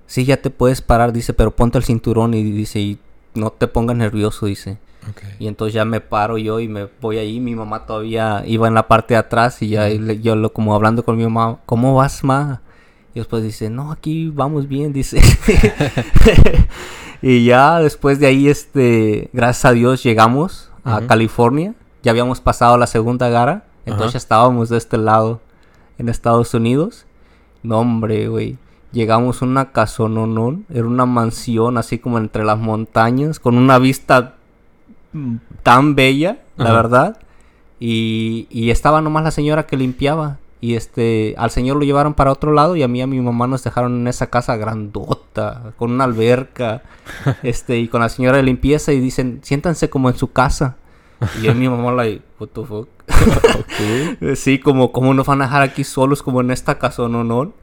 sí, 0.05 0.25
ya 0.25 0.37
te 0.41 0.49
puedes 0.49 0.81
parar, 0.81 1.13
dice, 1.13 1.33
pero 1.33 1.55
ponte 1.55 1.77
el 1.77 1.85
cinturón 1.85 2.33
y 2.33 2.43
dice, 2.43 2.79
y 2.81 2.99
no 3.33 3.51
te 3.51 3.67
pongas 3.67 3.95
nervioso, 3.95 4.47
dice. 4.47 4.77
Ok. 5.09 5.21
Y 5.39 5.47
entonces 5.47 5.73
ya 5.73 5.85
me 5.85 6.01
paro 6.01 6.37
yo 6.37 6.59
y 6.59 6.67
me 6.67 6.87
voy 7.01 7.17
ahí, 7.17 7.39
mi 7.39 7.55
mamá 7.55 7.85
todavía 7.85 8.43
iba 8.45 8.67
en 8.67 8.73
la 8.73 8.87
parte 8.87 9.13
de 9.13 9.19
atrás 9.19 9.61
y 9.61 9.69
ya 9.69 9.87
le- 9.87 10.19
yo 10.21 10.35
lo, 10.35 10.51
como 10.53 10.73
hablando 10.75 11.03
con 11.05 11.17
mi 11.17 11.23
mamá, 11.23 11.59
¿cómo 11.65 11.95
vas, 11.95 12.23
ma? 12.23 12.61
Y 13.13 13.19
después 13.19 13.43
dice, 13.43 13.69
no, 13.69 13.91
aquí 13.91 14.29
vamos 14.29 14.67
bien, 14.67 14.91
dice. 14.93 15.21
y 17.21 17.45
ya 17.45 17.79
después 17.79 18.19
de 18.19 18.27
ahí, 18.27 18.47
este, 18.47 19.29
gracias 19.33 19.65
a 19.65 19.71
Dios 19.71 20.03
llegamos 20.03 20.71
a 20.83 20.97
Ujú. 20.97 21.07
California. 21.07 21.73
Ya 22.03 22.11
habíamos 22.11 22.39
pasado 22.41 22.77
la 22.77 22.87
segunda 22.87 23.29
gara, 23.29 23.65
entonces 23.85 24.07
Ajá. 24.09 24.13
ya 24.13 24.17
estábamos 24.19 24.69
de 24.69 24.77
este 24.77 24.97
lado 24.97 25.41
en 25.97 26.09
Estados 26.09 26.53
Unidos. 26.53 27.05
No, 27.63 27.79
hombre, 27.79 28.27
güey. 28.27 28.57
Llegamos 28.91 29.41
a 29.41 29.45
una 29.45 29.71
casononón, 29.71 30.65
era 30.69 30.85
una 30.85 31.05
mansión 31.05 31.77
así 31.77 31.97
como 31.99 32.17
entre 32.17 32.45
las 32.45 32.59
montañas, 32.59 33.39
con 33.39 33.57
una 33.57 33.79
vista 33.79 34.34
tan 35.63 35.95
bella, 35.95 36.39
la 36.57 36.65
Ajá. 36.65 36.73
verdad. 36.75 37.17
Y, 37.79 38.47
y 38.49 38.69
estaba 38.71 39.01
nomás 39.01 39.23
la 39.23 39.31
señora 39.31 39.65
que 39.65 39.77
limpiaba. 39.77 40.37
Y 40.61 40.75
este, 40.75 41.35
al 41.37 41.51
señor 41.51 41.77
lo 41.77 41.83
llevaron 41.83 42.13
para 42.15 42.31
otro 42.31 42.51
lado 42.51 42.75
y 42.75 42.81
a 42.81 42.87
mí 42.87 42.99
y 42.99 43.01
a 43.01 43.07
mi 43.07 43.19
mamá 43.21 43.45
nos 43.45 43.63
dejaron 43.63 43.99
en 43.99 44.07
esa 44.07 44.27
casa 44.31 44.55
grandota, 44.55 45.73
con 45.77 45.91
una 45.91 46.05
alberca, 46.05 46.81
este, 47.43 47.77
y 47.77 47.87
con 47.87 48.01
la 48.01 48.09
señora 48.09 48.37
de 48.37 48.43
limpieza 48.43 48.91
y 48.91 48.99
dicen, 48.99 49.41
siéntanse 49.43 49.89
como 49.89 50.09
en 50.09 50.17
su 50.17 50.31
casa. 50.31 50.77
Y 51.39 51.43
yo 51.43 51.51
y 51.51 51.55
mi 51.55 51.69
mamá, 51.69 51.91
like, 51.91 52.23
what 52.39 52.49
the 52.49 52.63
fuck. 52.63 52.89
Sí, 54.35 54.59
como, 54.59 54.91
como 54.91 55.13
nos 55.13 55.27
van 55.27 55.41
a 55.41 55.45
dejar 55.45 55.61
aquí 55.61 55.83
solos, 55.83 56.23
como 56.23 56.41
en 56.41 56.51
esta 56.51 56.79
casa, 56.79 57.07
no, 57.07 57.23
no. 57.23 57.53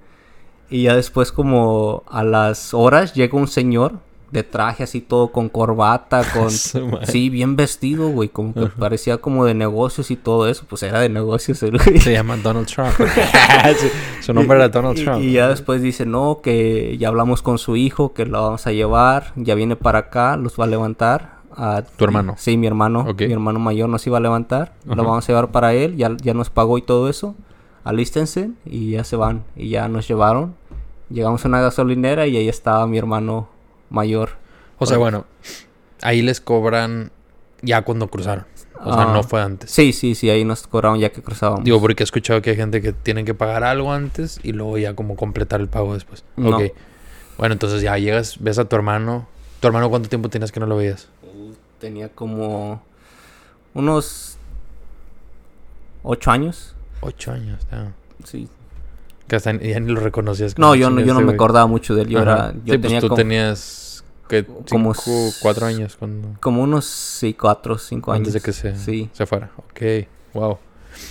Y 0.70 0.84
ya 0.84 0.94
después, 0.94 1.32
como 1.32 2.04
a 2.08 2.22
las 2.22 2.72
horas, 2.72 3.14
llega 3.14 3.36
un 3.36 3.48
señor 3.48 3.98
de 4.32 4.42
traje 4.42 4.82
así 4.82 5.02
todo 5.02 5.28
con 5.28 5.50
corbata, 5.50 6.22
con... 6.34 6.50
Sí, 6.50 7.28
bien 7.28 7.54
vestido, 7.54 8.08
güey, 8.08 8.30
como 8.30 8.54
que 8.54 8.66
parecía 8.66 9.18
como 9.18 9.44
de 9.44 9.54
negocios 9.54 10.10
y 10.10 10.16
todo 10.16 10.48
eso. 10.48 10.64
Pues 10.68 10.82
era 10.82 11.00
de 11.00 11.10
negocios 11.10 11.62
el 11.62 11.78
güey. 11.78 12.00
Se 12.00 12.12
llama 12.12 12.38
Donald 12.38 12.66
Trump. 12.66 12.92
Su 14.20 14.32
nombre 14.32 14.56
era 14.56 14.68
Donald 14.70 14.96
Trump. 14.96 15.22
Y, 15.22 15.32
ya 15.32 15.48
después 15.48 15.82
dice, 15.82 16.06
no, 16.06 16.40
que 16.42 16.96
ya 16.98 17.08
hablamos 17.08 17.42
con 17.42 17.58
su 17.58 17.76
hijo, 17.76 18.14
que 18.14 18.24
lo 18.24 18.42
vamos 18.42 18.66
a 18.66 18.72
llevar, 18.72 19.32
ya 19.36 19.54
viene 19.54 19.76
para 19.76 20.00
acá, 20.00 20.36
los 20.36 20.58
va 20.58 20.64
a 20.64 20.68
levantar. 20.68 21.42
A, 21.54 21.82
¿Tu 21.82 22.04
hermano? 22.04 22.34
Sí, 22.38 22.56
mi 22.56 22.66
hermano. 22.66 23.04
Mi 23.18 23.32
hermano 23.32 23.58
mayor 23.58 23.90
nos 23.90 24.06
iba 24.06 24.16
a 24.16 24.20
levantar. 24.20 24.72
Ajá. 24.86 24.94
Lo 24.96 25.04
vamos 25.04 25.28
a 25.28 25.32
llevar 25.32 25.50
para 25.50 25.74
él, 25.74 25.96
ya, 25.98 26.16
ya 26.22 26.32
nos 26.32 26.48
pagó 26.48 26.78
y 26.78 26.82
todo 26.82 27.10
eso. 27.10 27.34
Alístense 27.84 28.50
y 28.64 28.92
ya 28.92 29.04
se 29.04 29.16
van. 29.16 29.44
Y 29.56 29.68
ya 29.68 29.88
nos 29.88 30.08
llevaron. 30.08 30.54
Llegamos 31.10 31.44
a 31.44 31.48
una 31.48 31.60
gasolinera 31.60 32.26
y 32.26 32.38
ahí 32.38 32.48
estaba 32.48 32.86
mi 32.86 32.96
hermano 32.96 33.51
mayor. 33.92 34.30
O 34.78 34.86
sea, 34.86 34.98
bueno, 34.98 35.26
ahí 36.02 36.22
les 36.22 36.40
cobran 36.40 37.12
ya 37.62 37.82
cuando 37.82 38.08
cruzaron. 38.08 38.46
O 38.84 38.92
sea, 38.92 39.02
Ah. 39.04 39.12
no 39.12 39.22
fue 39.22 39.40
antes. 39.40 39.70
Sí, 39.70 39.92
sí, 39.92 40.16
sí, 40.16 40.28
ahí 40.28 40.44
nos 40.44 40.66
cobraron 40.66 40.98
ya 40.98 41.10
que 41.12 41.22
cruzábamos. 41.22 41.62
Digo, 41.62 41.80
porque 41.80 42.02
he 42.02 42.04
escuchado 42.04 42.42
que 42.42 42.50
hay 42.50 42.56
gente 42.56 42.82
que 42.82 42.92
tienen 42.92 43.24
que 43.24 43.32
pagar 43.34 43.62
algo 43.62 43.92
antes 43.92 44.40
y 44.42 44.50
luego 44.52 44.76
ya 44.76 44.94
como 44.96 45.14
completar 45.14 45.60
el 45.60 45.68
pago 45.68 45.94
después. 45.94 46.24
No. 46.36 46.56
Ok. 46.56 46.72
Bueno, 47.38 47.52
entonces 47.52 47.80
ya 47.80 47.96
llegas, 47.98 48.38
ves 48.40 48.58
a 48.58 48.64
tu 48.64 48.74
hermano. 48.74 49.28
¿Tu 49.60 49.68
hermano 49.68 49.88
cuánto 49.88 50.08
tiempo 50.08 50.28
tienes 50.30 50.50
que 50.50 50.58
no 50.58 50.66
lo 50.66 50.76
veías? 50.76 51.08
Tenía 51.78 52.08
como 52.08 52.82
unos 53.74 54.36
ocho 56.02 56.30
años. 56.32 56.74
Ocho 57.00 57.32
años, 57.32 57.64
ya. 57.70 57.92
Sí. 58.24 58.48
Que 59.28 59.36
hasta 59.36 59.52
ya 59.52 59.80
ni 59.80 59.92
lo 59.92 60.00
reconocías. 60.00 60.58
No, 60.58 60.74
yo 60.74 60.90
no, 60.90 61.00
yo 61.00 61.14
no 61.14 61.20
me 61.20 61.32
acordaba 61.32 61.66
mucho 61.66 61.94
de 61.94 62.02
él. 62.02 62.08
Yo, 62.08 62.20
era, 62.20 62.52
yo 62.64 62.74
sí, 62.74 62.80
tenía 62.80 62.88
pues 62.98 63.00
tú 63.00 63.08
como- 63.08 63.16
tenías 63.16 63.58
que 64.32 64.46
como 64.70 64.94
cuatro 65.42 65.66
años 65.66 65.96
cuando... 65.96 66.40
como 66.40 66.62
unos 66.62 66.86
sí 66.86 67.34
cuatro 67.34 67.76
cinco 67.76 68.12
años 68.12 68.28
antes 68.28 68.32
de 68.32 68.40
que 68.40 68.54
se, 68.54 68.76
sí. 68.76 69.10
se 69.12 69.26
fuera 69.26 69.50
ok 69.58 69.82
wow 70.32 70.58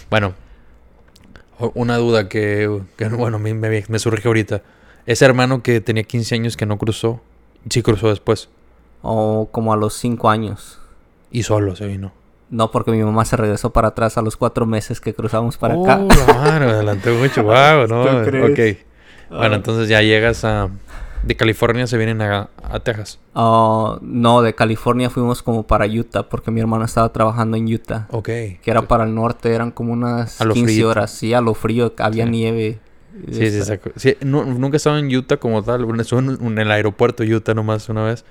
bueno 0.10 0.34
una 1.76 1.98
duda 1.98 2.28
que, 2.28 2.82
que 2.98 3.10
bueno 3.10 3.38
me, 3.38 3.54
me, 3.54 3.84
me, 3.88 4.00
surge 4.00 4.28
ahorita 4.28 4.64
ese 5.06 5.24
hermano 5.26 5.62
que 5.62 5.82
tenía 5.82 6.02
15 6.02 6.34
años 6.34 6.58
que 6.58 6.66
no 6.66 6.80
cruzó 6.80 7.22
sí 7.70 7.84
cruzó 7.84 8.10
después 8.10 8.50
o 9.04 9.50
como 9.52 9.72
a 9.72 9.76
los 9.76 9.94
cinco 9.94 10.32
años 10.32 10.80
y 11.32 11.44
solo 11.44 11.76
se 11.76 11.86
vino 11.86 12.14
no, 12.50 12.70
porque 12.70 12.92
mi 12.92 13.02
mamá 13.02 13.24
se 13.24 13.38
regresó 13.38 13.70
para 13.70 13.90
atrás 13.90 14.18
a 14.18 14.22
los 14.22 14.36
cuatro 14.36 14.66
meses 14.66 15.00
que 15.00 15.14
cruzamos 15.14 15.56
para 15.56 15.76
acá. 15.76 16.02
Oh, 16.02 16.08
claro, 16.10 16.70
adelante 16.70 17.10
mucho, 17.10 17.44
wow, 17.46 17.88
¿no? 17.88 18.02
Ok. 18.04 18.78
Bueno, 19.30 19.56
entonces 19.56 19.88
ya 19.88 20.02
llegas 20.02 20.44
a... 20.44 20.70
De 21.24 21.36
California 21.36 21.86
se 21.86 21.98
vienen 21.98 22.22
a, 22.22 22.50
Texas. 22.84 23.20
Uh, 23.36 23.98
no, 24.02 24.42
de 24.42 24.56
California 24.56 25.10
fuimos 25.10 25.44
como 25.44 25.64
para 25.64 25.86
Utah 25.86 26.24
porque 26.24 26.50
mi 26.50 26.62
hermano 26.62 26.84
estaba 26.84 27.12
trabajando 27.14 27.58
en 27.58 27.72
Utah. 27.72 28.08
Ok. 28.10 28.26
Que 28.26 28.62
era 28.66 28.82
para 28.84 29.04
el 29.04 29.14
norte, 29.14 29.54
eran 29.54 29.72
como 29.72 29.94
unas 29.94 30.38
15 30.38 30.86
horas. 30.86 31.12
Sí, 31.12 31.34
a 31.34 31.42
lo 31.42 31.54
frío, 31.54 31.94
había 32.00 32.26
nieve. 32.26 32.80
Sí, 33.32 33.52
sí, 33.52 33.62
sí, 33.98 34.18
nunca 34.22 34.78
estaba 34.78 34.98
en 34.98 35.16
Utah 35.16 35.38
como 35.38 35.62
tal. 35.62 35.88
Estuve 36.00 36.20
en, 36.20 36.58
el 36.58 36.72
aeropuerto 36.72 37.24
Utah 37.24 37.54
nomás 37.54 37.88
una 37.90 38.04
vez. 38.04 38.26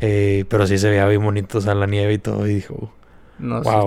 Eh, 0.00 0.44
pero 0.48 0.66
sí 0.66 0.78
se 0.78 0.90
veía 0.90 1.06
bien 1.06 1.22
bonito, 1.22 1.58
o 1.58 1.60
sea, 1.60 1.74
la 1.74 1.86
nieve 1.86 2.14
y 2.14 2.18
todo. 2.18 2.46
Y 2.46 2.54
dijo, 2.54 2.92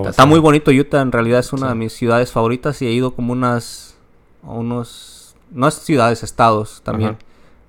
está, 0.08 0.26
muy 0.26 0.40
bonito 0.40 0.70
Utah, 0.70 1.02
en 1.02 1.12
realidad 1.12 1.40
es 1.40 1.52
una 1.52 1.68
de 1.68 1.74
mis 1.74 1.92
ciudades 1.92 2.32
favoritas 2.32 2.80
y 2.82 2.86
he 2.86 2.92
ido 2.92 3.14
como 3.14 3.32
unas, 3.32 3.96
unos, 4.42 5.36
no 5.50 5.68
es 5.68 5.74
ciudades, 5.74 6.22
estados 6.22 6.80
también. 6.82 7.18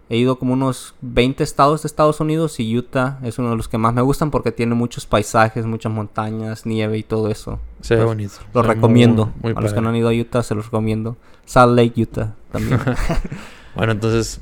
He 0.09 0.15
ido 0.15 0.39
como 0.39 0.53
unos 0.53 0.95
20 1.01 1.43
estados 1.43 1.83
de 1.83 1.87
Estados 1.87 2.21
Unidos 2.21 2.59
y 2.59 2.77
Utah 2.77 3.19
es 3.23 3.39
uno 3.39 3.49
de 3.49 3.57
los 3.57 3.67
que 3.67 3.77
más 3.77 3.93
me 3.93 4.01
gustan 4.01 4.31
porque 4.31 4.53
tiene 4.53 4.73
muchos 4.73 5.05
paisajes, 5.05 5.65
muchas 5.65 5.91
montañas, 5.91 6.65
nieve 6.65 6.97
y 6.97 7.03
todo 7.03 7.29
eso. 7.29 7.59
Se 7.81 7.95
ve 7.95 8.05
bonito. 8.05 8.35
Lo 8.53 8.61
recomiendo. 8.61 9.33
a 9.43 9.61
los 9.61 9.73
que 9.73 9.81
no 9.81 9.89
han 9.89 9.95
ido 9.97 10.07
a 10.07 10.13
Utah 10.13 10.43
se 10.43 10.55
los 10.55 10.65
recomiendo. 10.65 11.17
Salt 11.45 11.75
Lake, 11.75 12.01
Utah 12.01 12.35
también. 12.51 12.79
bueno, 13.75 13.91
entonces 13.91 14.39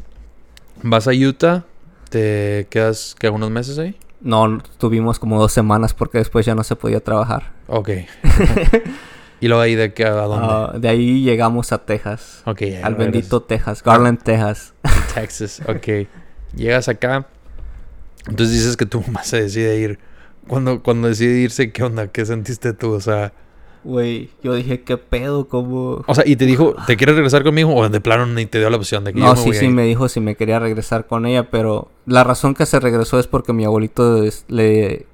vas 0.84 1.08
a 1.08 1.12
Utah, 1.12 1.66
te 2.10 2.68
quedas 2.70 3.16
que 3.18 3.28
algunos 3.28 3.50
meses 3.50 3.80
ahí. 3.80 3.96
No, 4.22 4.60
tuvimos 4.78 5.20
como 5.20 5.40
dos 5.40 5.52
semanas 5.52 5.94
porque 5.94 6.20
después 6.20 6.46
ya 6.46 6.56
no 6.56 6.64
se 6.64 6.76
podía 6.76 7.00
trabajar. 7.00 7.54
Ok. 7.68 7.90
¿Y 9.40 9.48
luego 9.48 9.62
ahí 9.62 9.76
de 9.76 9.94
qué 9.94 10.06
a 10.06 10.12
dónde? 10.12 10.48
Ah, 10.50 10.74
de 10.78 10.88
ahí 10.88 11.24
llegamos 11.24 11.72
a 11.72 11.80
Texas. 11.80 12.42
Ok. 12.46 12.62
al 12.84 12.96
bendito 12.96 13.42
Texas, 13.42 13.84
Garland, 13.84 14.22
Texas. 14.24 14.74
Texas, 15.14 15.62
ok. 15.68 16.08
Llegas 16.56 16.88
acá. 16.88 17.28
Entonces 18.28 18.56
dices 18.56 18.78
que 18.78 18.86
tu 18.86 19.02
mamá 19.02 19.24
se 19.24 19.42
decide 19.42 19.78
ir. 19.78 20.00
Cuando, 20.48 20.82
cuando 20.82 21.08
decide 21.08 21.40
irse, 21.40 21.72
¿qué 21.72 21.84
onda? 21.84 22.08
¿Qué 22.08 22.26
sentiste 22.26 22.74
tú? 22.74 22.94
O 22.94 23.02
sea... 23.02 23.34
Güey, 23.84 24.32
yo 24.42 24.56
dije, 24.56 24.82
¿qué 24.82 24.98
pedo? 24.98 25.48
¿Cómo...? 25.48 26.04
O 26.08 26.16
sea, 26.16 26.24
¿y 26.26 26.36
te 26.36 26.46
dijo, 26.46 26.76
¿te 26.88 26.98
quieres 26.98 27.16
regresar 27.16 27.44
conmigo? 27.44 27.76
¿O 27.76 27.88
de 27.88 28.02
plano 28.02 28.26
ni 28.26 28.48
te 28.48 28.58
dio 28.58 28.70
la 28.72 28.78
opción 28.78 29.04
de 29.04 29.14
que 29.14 29.20
no, 29.20 29.36
yo 29.36 29.46
me 29.46 29.54
sí, 29.54 29.60
sí, 29.60 29.68
me 29.68 29.84
dijo 29.84 30.10
si 30.10 30.20
me 30.20 30.36
quería 30.36 30.58
regresar 30.58 31.06
con 31.06 31.28
ella, 31.28 31.52
pero 31.52 31.90
la 32.08 32.24
razón 32.24 32.56
que 32.56 32.66
se 32.66 32.80
regresó 32.80 33.20
es 33.20 33.28
porque 33.28 33.54
mi 33.54 33.64
abuelito 33.64 34.24
le 34.48 35.06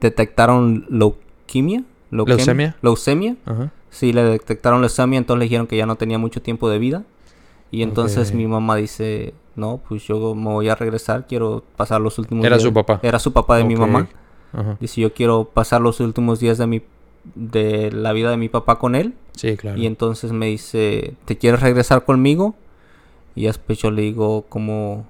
detectaron 0.00 0.86
leuquimia. 0.90 1.84
¿Leucemia? 2.14 2.76
Leucemia. 2.80 3.36
Ajá. 3.44 3.70
Sí, 3.90 4.12
le 4.12 4.24
detectaron 4.24 4.80
leucemia, 4.80 5.18
entonces 5.18 5.38
le 5.38 5.44
dijeron 5.44 5.66
que 5.66 5.76
ya 5.76 5.86
no 5.86 5.96
tenía 5.96 6.18
mucho 6.18 6.42
tiempo 6.42 6.68
de 6.68 6.78
vida. 6.78 7.04
Y 7.70 7.82
entonces 7.82 8.32
mi 8.32 8.46
mamá 8.46 8.76
dice, 8.76 9.34
no, 9.56 9.80
pues 9.88 10.04
yo 10.06 10.34
me 10.34 10.50
voy 10.50 10.68
a 10.68 10.74
regresar, 10.74 11.26
quiero 11.26 11.64
pasar 11.76 12.00
los 12.00 12.18
últimos 12.18 12.44
¿Era 12.44 12.58
su 12.58 12.72
papá? 12.72 13.00
Era 13.02 13.18
su 13.18 13.32
papá 13.32 13.56
de 13.56 13.64
mi 13.64 13.76
mamá. 13.76 14.08
Ajá. 14.52 14.76
Dice, 14.80 15.00
yo 15.00 15.12
quiero 15.12 15.50
pasar 15.52 15.80
los 15.80 15.98
últimos 16.00 16.38
días 16.38 16.58
de 16.58 16.66
mi 16.66 16.82
de 17.34 17.90
la 17.90 18.12
vida 18.12 18.30
de 18.30 18.36
mi 18.36 18.48
papá 18.48 18.78
con 18.78 18.94
él. 18.94 19.14
Sí, 19.32 19.56
claro. 19.56 19.78
Y 19.78 19.86
entonces 19.86 20.32
me 20.32 20.46
dice, 20.46 21.14
¿te 21.24 21.38
quieres 21.38 21.60
regresar 21.60 22.04
conmigo? 22.04 22.54
Y 23.34 23.46
después 23.46 23.78
yo 23.78 23.90
le 23.90 24.02
digo 24.02 24.44
como, 24.48 25.06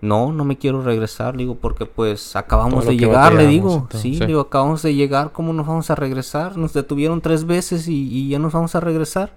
no, 0.00 0.32
no 0.32 0.44
me 0.44 0.58
quiero 0.58 0.82
regresar, 0.82 1.34
le 1.34 1.44
digo, 1.44 1.56
porque 1.56 1.86
pues 1.86 2.36
acabamos 2.36 2.86
de 2.86 2.96
llegar, 2.96 3.34
le 3.34 3.46
digo, 3.46 3.88
sí, 3.90 4.16
le 4.16 4.26
digo, 4.26 4.40
acabamos 4.40 4.82
de 4.82 4.94
llegar, 4.94 5.32
¿cómo 5.32 5.52
nos 5.52 5.66
vamos 5.66 5.90
a 5.90 5.94
regresar? 5.94 6.56
Nos 6.56 6.72
detuvieron 6.72 7.20
tres 7.20 7.46
veces 7.46 7.88
y, 7.88 8.08
y 8.08 8.28
ya 8.28 8.38
nos 8.38 8.52
vamos 8.52 8.74
a 8.74 8.80
regresar. 8.80 9.32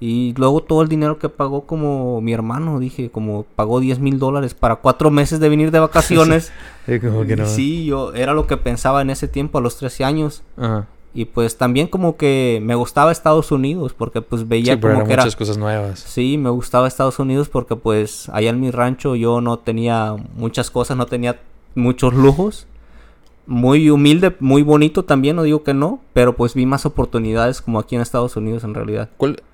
Y 0.00 0.34
luego 0.36 0.60
todo 0.60 0.82
el 0.82 0.88
dinero 0.88 1.18
que 1.18 1.28
pagó 1.28 1.62
como 1.62 2.20
mi 2.20 2.32
hermano, 2.32 2.78
dije, 2.80 3.10
como 3.10 3.44
pagó 3.56 3.80
10 3.80 4.00
mil 4.00 4.18
dólares 4.18 4.52
para 4.52 4.76
cuatro 4.76 5.10
meses 5.10 5.40
de 5.40 5.48
venir 5.48 5.70
de 5.70 5.78
vacaciones. 5.80 6.52
sí, 6.86 7.00
como 7.00 7.24
que 7.24 7.36
no. 7.36 7.46
sí, 7.46 7.86
yo 7.86 8.12
era 8.12 8.34
lo 8.34 8.46
que 8.46 8.56
pensaba 8.56 9.02
en 9.02 9.10
ese 9.10 9.28
tiempo, 9.28 9.58
a 9.58 9.60
los 9.60 9.76
13 9.76 10.04
años. 10.04 10.42
Y 11.14 11.26
pues 11.26 11.56
también 11.56 11.86
como 11.86 12.16
que 12.16 12.60
me 12.62 12.74
gustaba 12.74 13.12
Estados 13.12 13.52
Unidos 13.52 13.94
porque 13.94 14.20
pues 14.20 14.48
veía 14.48 14.80
como 14.80 15.04
que 15.04 15.16
muchas 15.16 15.36
cosas 15.36 15.56
nuevas. 15.56 16.00
Sí, 16.00 16.36
me 16.38 16.50
gustaba 16.50 16.88
Estados 16.88 17.18
Unidos 17.20 17.48
porque 17.48 17.76
pues 17.76 18.28
allá 18.30 18.50
en 18.50 18.60
mi 18.60 18.72
rancho 18.72 19.14
yo 19.14 19.40
no 19.40 19.58
tenía 19.60 20.16
muchas 20.34 20.70
cosas, 20.70 20.96
no 20.96 21.06
tenía 21.06 21.40
muchos 21.76 22.14
lujos 22.14 22.66
muy 23.46 23.90
humilde, 23.90 24.34
muy 24.40 24.62
bonito 24.62 25.04
también, 25.04 25.36
no 25.36 25.42
digo 25.42 25.62
que 25.62 25.74
no, 25.74 26.00
pero 26.12 26.36
pues 26.36 26.54
vi 26.54 26.66
más 26.66 26.86
oportunidades 26.86 27.60
como 27.60 27.78
aquí 27.78 27.94
en 27.94 28.02
Estados 28.02 28.36
Unidos 28.36 28.64
en 28.64 28.74
realidad. 28.74 29.10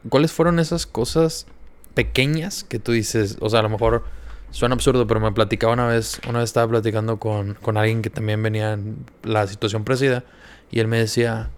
¿Cuáles 0.09 0.33
fueron 0.33 0.59
esas 0.59 0.87
cosas 0.87 1.47
pequeñas 1.95 2.65
que 2.65 2.79
tú 2.79 2.93
dices? 2.93 3.37
O 3.41 3.51
sea, 3.51 3.61
a 3.61 3.63
lo 3.63 3.69
mejor 3.69 4.05
suena 4.51 4.74
absurdo, 4.74 5.07
pero 5.07 5.20
me 5.20 5.32
platicaba 5.32 5.72
una 5.72 5.86
vez, 5.86 6.20
una 6.28 6.40
vez 6.40 6.51
estaba 6.51 6.68
platicando 6.68 7.18
con, 7.18 7.55
con 7.55 7.76
alguien 7.76 8.03
que 8.03 8.11
también 8.11 8.42
venía 8.42 8.72
en 8.72 9.05
la 9.22 9.46
situación 9.46 9.84
presida 9.84 10.24
y 10.70 10.80
él 10.80 10.88
me 10.88 10.98
decía, 10.98 11.51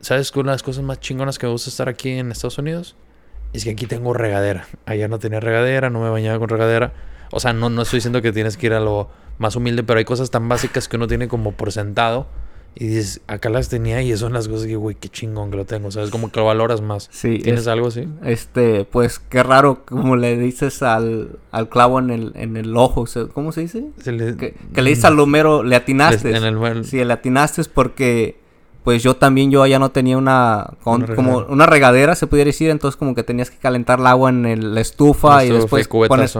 ¿sabes 0.00 0.32
cuál 0.32 0.44
una 0.44 0.52
de 0.52 0.56
las 0.56 0.62
cosas 0.62 0.84
más 0.84 1.00
chingonas 1.00 1.38
que 1.38 1.46
me 1.46 1.52
gusta 1.52 1.70
estar 1.70 1.88
aquí 1.88 2.10
en 2.10 2.32
Estados 2.32 2.58
Unidos? 2.58 2.96
Es 3.52 3.64
que 3.64 3.70
aquí 3.70 3.86
tengo 3.86 4.14
regadera. 4.14 4.66
Allá 4.86 5.08
no 5.08 5.18
tenía 5.18 5.40
regadera, 5.40 5.90
no 5.90 6.00
me 6.00 6.10
bañaba 6.10 6.38
con 6.38 6.48
regadera. 6.48 6.92
O 7.30 7.40
sea, 7.40 7.52
no, 7.52 7.70
no 7.70 7.82
estoy 7.82 7.98
diciendo 7.98 8.22
que 8.22 8.32
tienes 8.32 8.56
que 8.56 8.66
ir 8.66 8.72
a 8.72 8.80
lo 8.80 9.10
más 9.38 9.56
humilde, 9.56 9.82
pero 9.82 9.98
hay 9.98 10.04
cosas 10.04 10.30
tan 10.30 10.48
básicas 10.48 10.88
que 10.88 10.96
uno 10.96 11.06
tiene 11.06 11.28
como 11.28 11.52
por 11.52 11.72
sentado. 11.72 12.26
Y 12.74 12.86
dices, 12.86 13.20
acá 13.26 13.50
las 13.50 13.68
tenía 13.68 14.00
y 14.02 14.16
son 14.16 14.32
las 14.32 14.48
cosas 14.48 14.66
que, 14.66 14.76
güey, 14.76 14.96
qué 14.96 15.08
chingón 15.08 15.50
que 15.50 15.58
lo 15.58 15.66
tengo. 15.66 15.90
¿Sabes? 15.90 16.10
Como 16.10 16.32
que 16.32 16.40
lo 16.40 16.46
valoras 16.46 16.80
más. 16.80 17.08
Sí. 17.12 17.38
¿Tienes 17.38 17.66
algo 17.66 17.88
así? 17.88 18.08
Este, 18.24 18.84
pues 18.84 19.18
qué 19.18 19.42
raro, 19.42 19.84
como 19.84 20.16
le 20.16 20.38
dices 20.38 20.82
al, 20.82 21.38
al 21.50 21.68
clavo 21.68 21.98
en 21.98 22.10
el, 22.10 22.32
en 22.34 22.56
el 22.56 22.74
ojo. 22.76 23.04
¿Cómo 23.34 23.52
se 23.52 23.62
dice? 23.62 23.84
que, 24.02 24.54
le 24.74 24.90
dices 24.90 25.04
al 25.04 25.16
lumero, 25.16 25.62
le 25.62 25.76
atinaste. 25.76 26.34
En 26.34 26.44
el... 26.44 26.84
Sí, 26.86 27.04
le 27.04 27.12
atinaste 27.12 27.62
porque, 27.64 28.38
pues 28.84 29.02
yo 29.02 29.16
también, 29.16 29.50
yo 29.50 29.66
ya 29.66 29.78
no 29.78 29.90
tenía 29.90 30.16
una, 30.16 30.70
como 30.82 31.44
una 31.48 31.66
regadera, 31.66 32.14
se 32.14 32.26
pudiera 32.26 32.48
decir. 32.48 32.70
Entonces, 32.70 32.96
como 32.96 33.14
que 33.14 33.22
tenías 33.22 33.50
que 33.50 33.58
calentar 33.58 34.00
el 34.00 34.06
agua 34.06 34.30
en 34.30 34.74
la 34.74 34.80
estufa, 34.80 35.44
y 35.44 35.50
después 35.50 35.88
pones, 35.88 36.38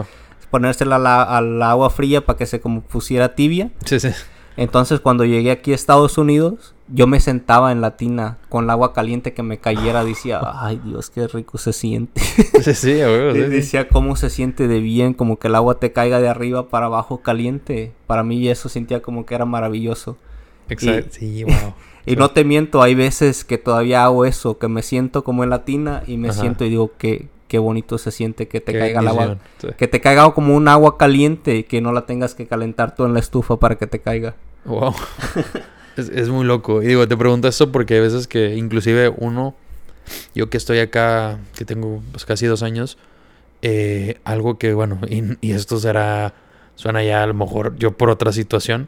ponérsela 0.49 0.95
al 0.95 1.61
agua 1.61 1.91
fría 1.91 2.25
para 2.25 2.37
que 2.37 2.47
se 2.47 2.59
como 2.59 2.81
pusiera 2.81 3.35
tibia. 3.35 3.69
Sí, 3.85 3.99
sí. 3.99 4.09
Entonces 4.57 4.99
cuando 4.99 5.25
llegué 5.25 5.51
aquí 5.51 5.71
a 5.71 5.75
Estados 5.75 6.17
Unidos, 6.17 6.73
yo 6.87 7.07
me 7.07 7.19
sentaba 7.19 7.71
en 7.71 7.81
la 7.81 7.97
tina 7.97 8.37
con 8.49 8.65
el 8.65 8.69
agua 8.69 8.93
caliente 8.93 9.33
que 9.33 9.41
me 9.41 9.57
cayera, 9.57 10.03
decía, 10.03 10.41
ay 10.61 10.79
Dios, 10.83 11.09
qué 11.09 11.27
rico 11.27 11.57
se 11.57 11.73
siente. 11.73 12.21
Sí, 12.61 12.73
sí, 12.73 12.93
Decía 12.93 13.89
cómo 13.89 14.15
se 14.15 14.29
siente 14.29 14.67
de 14.67 14.79
bien, 14.79 15.13
como 15.13 15.37
que 15.37 15.47
el 15.47 15.55
agua 15.55 15.79
te 15.79 15.91
caiga 15.91 16.21
de 16.21 16.29
arriba 16.29 16.69
para 16.69 16.85
abajo 16.85 17.21
caliente. 17.21 17.91
Para 18.07 18.23
mí 18.23 18.47
eso 18.47 18.69
sentía 18.69 19.01
como 19.01 19.25
que 19.25 19.35
era 19.35 19.45
maravilloso. 19.45 20.17
Exacto, 20.69 21.09
sí, 21.11 21.43
wow. 21.43 21.73
Y 22.05 22.17
no 22.17 22.31
te 22.31 22.43
miento, 22.43 22.81
hay 22.81 22.95
veces 22.95 23.45
que 23.45 23.57
todavía 23.57 24.03
hago 24.03 24.25
eso, 24.25 24.57
que 24.57 24.67
me 24.67 24.81
siento 24.81 25.23
como 25.23 25.43
en 25.45 25.49
la 25.49 25.63
tina 25.63 26.03
y 26.05 26.17
me 26.17 26.33
siento 26.33 26.65
y 26.65 26.69
digo 26.69 26.91
que 26.97 27.29
qué 27.47 27.59
bonito 27.59 27.97
se 27.97 28.11
siente 28.11 28.47
que 28.47 28.61
te 28.61 28.73
caiga 28.73 29.01
el 29.01 29.07
agua. 29.07 29.37
Que 29.77 29.87
te 29.87 30.01
caiga 30.01 30.31
como 30.33 30.55
un 30.55 30.67
agua 30.67 30.97
caliente 30.97 31.57
y 31.57 31.63
que 31.63 31.81
no 31.81 31.91
la 31.91 32.05
tengas 32.05 32.35
que 32.35 32.47
calentar 32.47 32.95
tú 32.95 33.05
en 33.05 33.13
la 33.13 33.19
estufa 33.19 33.57
para 33.57 33.75
que 33.75 33.87
te 33.87 33.99
caiga. 33.99 34.35
Wow. 34.65 34.93
es, 35.97 36.29
muy 36.29 36.45
loco. 36.45 36.81
Y 36.81 36.87
digo, 36.87 37.07
te 37.07 37.17
pregunto 37.17 37.47
eso 37.47 37.71
porque 37.71 37.95
hay 37.95 37.99
veces 38.01 38.27
que 38.27 38.55
inclusive 38.55 39.09
uno, 39.09 39.55
yo 40.33 40.49
que 40.49 40.57
estoy 40.57 40.79
acá, 40.79 41.39
que 41.55 41.65
tengo 41.65 42.01
pues, 42.11 42.25
casi 42.25 42.45
dos 42.45 42.63
años, 42.63 42.97
eh, 43.61 44.19
algo 44.23 44.57
que, 44.57 44.73
bueno, 44.73 44.99
y, 45.07 45.51
esto 45.51 45.79
será, 45.79 46.33
suena 46.75 47.03
ya 47.03 47.23
a 47.23 47.27
lo 47.27 47.33
mejor 47.33 47.75
yo 47.77 47.91
por 47.91 48.09
otra 48.09 48.31
situación, 48.31 48.87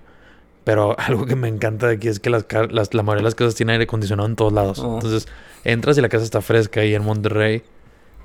pero 0.64 0.96
algo 1.00 1.26
que 1.26 1.36
me 1.36 1.48
encanta 1.48 1.88
de 1.88 1.96
aquí 1.96 2.08
es 2.08 2.20
que 2.20 2.30
las, 2.30 2.46
las 2.72 2.94
la 2.94 3.04
mayoría 3.04 3.22
de 3.22 3.26
las 3.26 3.36
casas 3.36 3.56
tienen 3.56 3.74
aire 3.74 3.84
acondicionado 3.84 4.28
en 4.28 4.36
todos 4.36 4.54
lados. 4.54 4.80
Oh. 4.80 4.96
Entonces, 4.96 5.28
entras 5.64 5.98
y 5.98 6.02
la 6.02 6.10
casa 6.10 6.24
está 6.24 6.42
fresca 6.42 6.82
ahí 6.82 6.96
en 6.96 7.04
Monterrey 7.04 7.64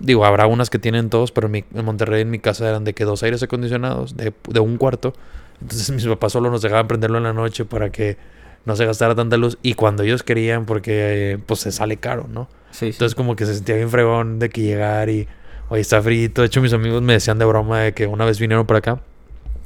Digo, 0.01 0.25
habrá 0.25 0.47
unas 0.47 0.71
que 0.71 0.79
tienen 0.79 1.11
todos, 1.11 1.31
pero 1.31 1.49
en, 1.53 1.65
Monterrey, 1.85 2.23
en 2.23 2.31
mi 2.31 2.39
casa, 2.39 2.69
eran 2.69 2.85
de 2.85 2.95
que 2.95 3.05
dos 3.05 3.23
aires 3.23 3.43
acondicionados, 3.43 4.17
de, 4.17 4.33
de, 4.49 4.61
un 4.61 4.77
cuarto. 4.77 5.13
Entonces 5.61 5.91
mis 5.91 6.07
papás 6.07 6.33
solo 6.33 6.51
nos 6.51 6.63
dejaban 6.63 6.89
prenderlo 6.89 7.19
en 7.19 7.25
la 7.25 7.33
noche 7.33 7.65
para 7.65 7.91
que 7.91 8.17
no 8.65 8.77
se 8.77 8.87
gastara 8.87 9.15
tanta 9.15 9.37
luz. 9.37 9.59
Y 9.63 9.75
cuando 9.75 10.03
ellos 10.03 10.23
querían, 10.23 10.65
porque 10.65 11.39
pues 11.47 11.61
se 11.61 11.71
sale 11.71 11.99
caro, 11.99 12.27
¿no? 12.29 12.49
Sí, 12.71 12.87
Entonces 12.87 13.15
como 13.15 13.37
que 13.37 13.47
se 13.47 13.55
sentía 13.55 13.77
bien 13.77 13.91
fregón 13.91 14.39
de 14.39 14.49
que 14.49 14.63
llegar 14.63 15.11
y, 15.11 15.29
oye, 15.69 15.81
está 15.81 16.01
frito. 16.01 16.41
De 16.41 16.47
hecho, 16.47 16.61
mis 16.61 16.73
amigos 16.73 17.03
me 17.03 17.13
decían 17.13 17.39
de 17.39 17.45
broma 17.45 17.81
de 17.81 17.93
que 17.93 18.07
una 18.07 18.25
vez 18.25 18.39
vinieron 18.39 18.67
por 18.67 18.77
acá 18.77 19.01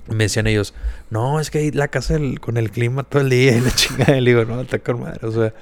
me 0.08 0.24
decían 0.24 0.46
ellos, 0.46 0.74
no, 1.10 1.40
es 1.40 1.50
que 1.50 1.58
ahí 1.58 1.70
la 1.70 1.88
casa 1.88 2.18
con 2.40 2.56
el 2.56 2.70
clima 2.70 3.04
todo 3.04 3.22
el 3.22 3.30
día 3.30 3.56
y 3.56 3.60
la 3.60 3.70
chingada. 3.74 4.16
Y 4.16 4.20
le 4.20 4.30
digo, 4.30 4.44
no, 4.44 4.60
está 4.60 4.78
con 4.78 5.00
madre. 5.00 5.26
O 5.26 5.32
sea, 5.32 5.52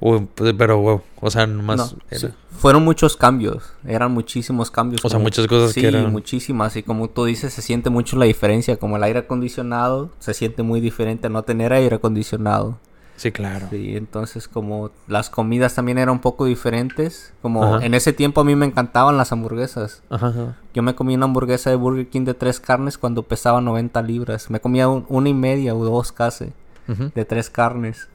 pues, 0.00 0.54
pero, 0.56 1.02
o 1.20 1.30
sea, 1.30 1.46
nomás. 1.46 1.94
Fueron 2.50 2.84
muchos 2.84 3.16
cambios, 3.16 3.72
eran 3.86 4.12
muchísimos 4.12 4.70
cambios. 4.70 5.04
O 5.04 5.08
sea, 5.08 5.18
muchas 5.18 5.46
cosas 5.46 5.72
que 5.72 5.86
eran. 5.86 6.10
muchísimas. 6.12 6.76
Y 6.76 6.82
como 6.82 7.08
tú 7.08 7.24
dices, 7.24 7.52
se 7.52 7.62
siente 7.62 7.90
mucho 7.90 8.16
la 8.16 8.24
diferencia. 8.24 8.76
Como 8.76 8.96
el 8.96 9.02
aire 9.02 9.20
acondicionado 9.20 10.10
se 10.18 10.34
siente 10.34 10.62
muy 10.62 10.80
diferente 10.80 11.28
a 11.28 11.30
no 11.30 11.42
tener 11.42 11.72
aire 11.72 11.96
acondicionado. 11.96 12.78
Sí, 13.16 13.32
claro. 13.32 13.66
Sí, 13.68 13.96
entonces 13.96 14.48
como 14.48 14.90
las 15.06 15.28
comidas 15.28 15.74
también 15.74 15.98
eran 15.98 16.12
un 16.14 16.18
poco 16.20 16.46
diferentes. 16.46 17.34
Como 17.42 17.78
en 17.80 17.92
ese 17.92 18.14
tiempo 18.14 18.40
a 18.40 18.44
mí 18.44 18.56
me 18.56 18.64
encantaban 18.64 19.18
las 19.18 19.30
hamburguesas. 19.32 20.02
Ajá, 20.08 20.56
Yo 20.72 20.82
me 20.82 20.94
comía 20.94 21.18
una 21.18 21.26
hamburguesa 21.26 21.68
de 21.68 21.76
Burger 21.76 22.08
King 22.08 22.24
de 22.24 22.32
tres 22.32 22.60
carnes 22.60 22.96
cuando 22.96 23.22
pesaba 23.22 23.60
90 23.60 24.00
libras. 24.02 24.48
Me 24.48 24.60
comía 24.60 24.88
una 24.88 25.28
y 25.28 25.34
media 25.34 25.74
o 25.74 25.84
dos 25.84 26.12
casi 26.12 26.52
de 27.14 27.24
tres 27.26 27.50
carnes. 27.50 28.08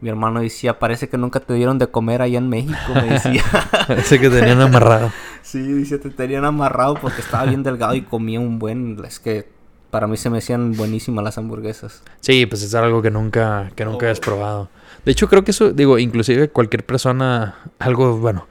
Mi 0.00 0.08
hermano 0.08 0.40
decía, 0.40 0.78
parece 0.78 1.08
que 1.08 1.18
nunca 1.18 1.40
te 1.40 1.54
dieron 1.54 1.78
de 1.78 1.88
comer 1.88 2.22
allá 2.22 2.38
en 2.38 2.48
México, 2.48 2.94
me 2.94 3.10
decía. 3.10 3.42
parece 3.88 4.20
que 4.20 4.30
tenían 4.30 4.60
amarrado. 4.60 5.10
sí, 5.42 5.60
dice, 5.60 5.98
te 5.98 6.10
tenían 6.10 6.44
amarrado 6.44 6.94
porque 6.94 7.20
estaba 7.20 7.44
bien 7.46 7.62
delgado 7.62 7.94
y 7.94 8.02
comía 8.02 8.38
un 8.38 8.58
buen... 8.58 8.96
Es 9.04 9.18
que 9.18 9.48
para 9.90 10.06
mí 10.06 10.16
se 10.16 10.30
me 10.30 10.38
hacían 10.38 10.72
buenísimas 10.72 11.24
las 11.24 11.38
hamburguesas. 11.38 12.02
Sí, 12.20 12.46
pues 12.46 12.62
es 12.62 12.74
algo 12.74 13.02
que 13.02 13.10
nunca, 13.10 13.70
que 13.74 13.84
nunca 13.84 14.10
has 14.10 14.20
probado. 14.20 14.68
De 15.04 15.12
hecho, 15.12 15.28
creo 15.28 15.44
que 15.44 15.50
eso, 15.50 15.72
digo, 15.72 15.98
inclusive 15.98 16.48
cualquier 16.48 16.84
persona, 16.84 17.56
algo, 17.78 18.18
bueno, 18.18 18.46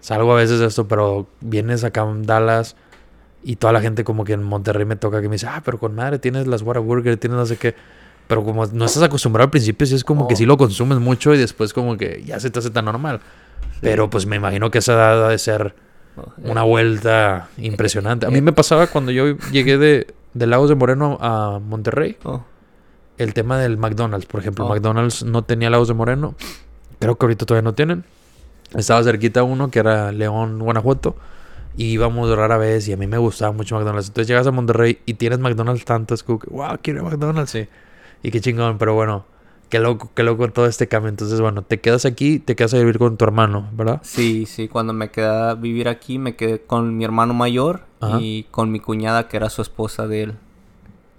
salgo 0.00 0.32
a 0.32 0.36
veces 0.36 0.60
de 0.60 0.66
esto, 0.66 0.86
pero 0.86 1.26
vienes 1.40 1.84
acá 1.84 2.02
en 2.02 2.24
Dallas 2.24 2.76
y 3.42 3.56
toda 3.56 3.72
la 3.72 3.80
gente 3.80 4.04
como 4.04 4.24
que 4.24 4.34
en 4.34 4.42
Monterrey 4.42 4.84
me 4.84 4.96
toca 4.96 5.20
que 5.20 5.28
me 5.28 5.36
dice, 5.36 5.46
ah, 5.46 5.62
pero 5.64 5.78
con 5.78 5.94
madre, 5.94 6.18
tienes 6.18 6.46
las 6.46 6.62
Whataburger, 6.62 7.16
tienes 7.16 7.38
no 7.38 7.46
sé 7.46 7.56
qué. 7.56 7.74
Pero 8.32 8.44
como 8.44 8.64
no 8.64 8.86
estás 8.86 9.02
acostumbrado 9.02 9.44
al 9.44 9.50
principio, 9.50 9.86
sí 9.86 9.94
es 9.94 10.04
como 10.04 10.26
que 10.26 10.36
sí 10.36 10.46
lo 10.46 10.56
consumes 10.56 10.98
mucho 10.98 11.34
y 11.34 11.36
después 11.36 11.74
como 11.74 11.98
que 11.98 12.22
ya 12.24 12.40
se 12.40 12.48
te 12.48 12.60
hace 12.60 12.70
tan 12.70 12.86
normal. 12.86 13.20
Pero 13.82 14.08
pues 14.08 14.24
me 14.24 14.36
imagino 14.36 14.70
que 14.70 14.78
esa 14.78 14.94
edad 14.94 15.28
de 15.28 15.36
ser 15.36 15.74
una 16.38 16.62
vuelta 16.62 17.50
impresionante. 17.58 18.24
A 18.24 18.30
mí 18.30 18.40
me 18.40 18.54
pasaba 18.54 18.86
cuando 18.86 19.12
yo 19.12 19.36
llegué 19.50 19.76
de, 19.76 20.06
de 20.32 20.46
Lagos 20.46 20.70
de 20.70 20.76
Moreno 20.76 21.18
a 21.20 21.60
Monterrey. 21.62 22.16
Oh. 22.24 22.42
El 23.18 23.34
tema 23.34 23.58
del 23.58 23.76
McDonald's, 23.76 24.24
por 24.24 24.40
ejemplo. 24.40 24.64
Oh. 24.64 24.70
McDonald's 24.70 25.24
no 25.24 25.44
tenía 25.44 25.68
Lagos 25.68 25.88
de 25.88 25.92
Moreno. 25.92 26.34
Creo 27.00 27.18
que 27.18 27.26
ahorita 27.26 27.44
todavía 27.44 27.68
no 27.68 27.74
tienen. 27.74 28.02
Estaba 28.74 29.02
cerquita 29.02 29.42
uno 29.42 29.70
que 29.70 29.78
era 29.78 30.10
León, 30.10 30.58
Guanajuato. 30.58 31.16
Y 31.76 31.88
íbamos 31.88 32.34
rara 32.34 32.56
vez 32.56 32.88
y 32.88 32.94
a 32.94 32.96
mí 32.96 33.06
me 33.06 33.18
gustaba 33.18 33.52
mucho 33.52 33.74
McDonald's. 33.74 34.08
Entonces 34.08 34.26
llegas 34.26 34.46
a 34.46 34.52
Monterrey 34.52 35.00
y 35.04 35.12
tienes 35.12 35.38
McDonald's 35.38 35.84
tanto. 35.84 36.14
Es 36.14 36.22
como 36.22 36.38
que, 36.38 36.48
wow, 36.48 36.78
quiero 36.80 37.04
McDonald's. 37.04 37.50
Sí. 37.50 37.68
Y 38.22 38.30
qué 38.30 38.40
chingón, 38.40 38.78
pero 38.78 38.94
bueno. 38.94 39.24
Qué 39.68 39.78
loco, 39.78 40.10
qué 40.14 40.22
loco 40.22 40.46
todo 40.50 40.66
este 40.66 40.86
cambio. 40.86 41.08
Entonces, 41.08 41.40
bueno, 41.40 41.62
te 41.62 41.80
quedas 41.80 42.04
aquí, 42.04 42.38
te 42.38 42.54
quedas 42.54 42.74
a 42.74 42.78
vivir 42.78 42.98
con 42.98 43.16
tu 43.16 43.24
hermano, 43.24 43.70
¿verdad? 43.72 44.00
Sí, 44.02 44.44
sí. 44.44 44.68
Cuando 44.68 44.92
me 44.92 45.10
quedé 45.10 45.26
a 45.26 45.54
vivir 45.54 45.88
aquí, 45.88 46.18
me 46.18 46.36
quedé 46.36 46.60
con 46.60 46.94
mi 46.98 47.04
hermano 47.04 47.32
mayor 47.32 47.86
y 48.20 48.42
con 48.50 48.70
mi 48.70 48.80
cuñada, 48.80 49.28
que 49.28 49.38
era 49.38 49.48
su 49.48 49.62
esposa 49.62 50.06
de 50.06 50.24
él. 50.24 50.34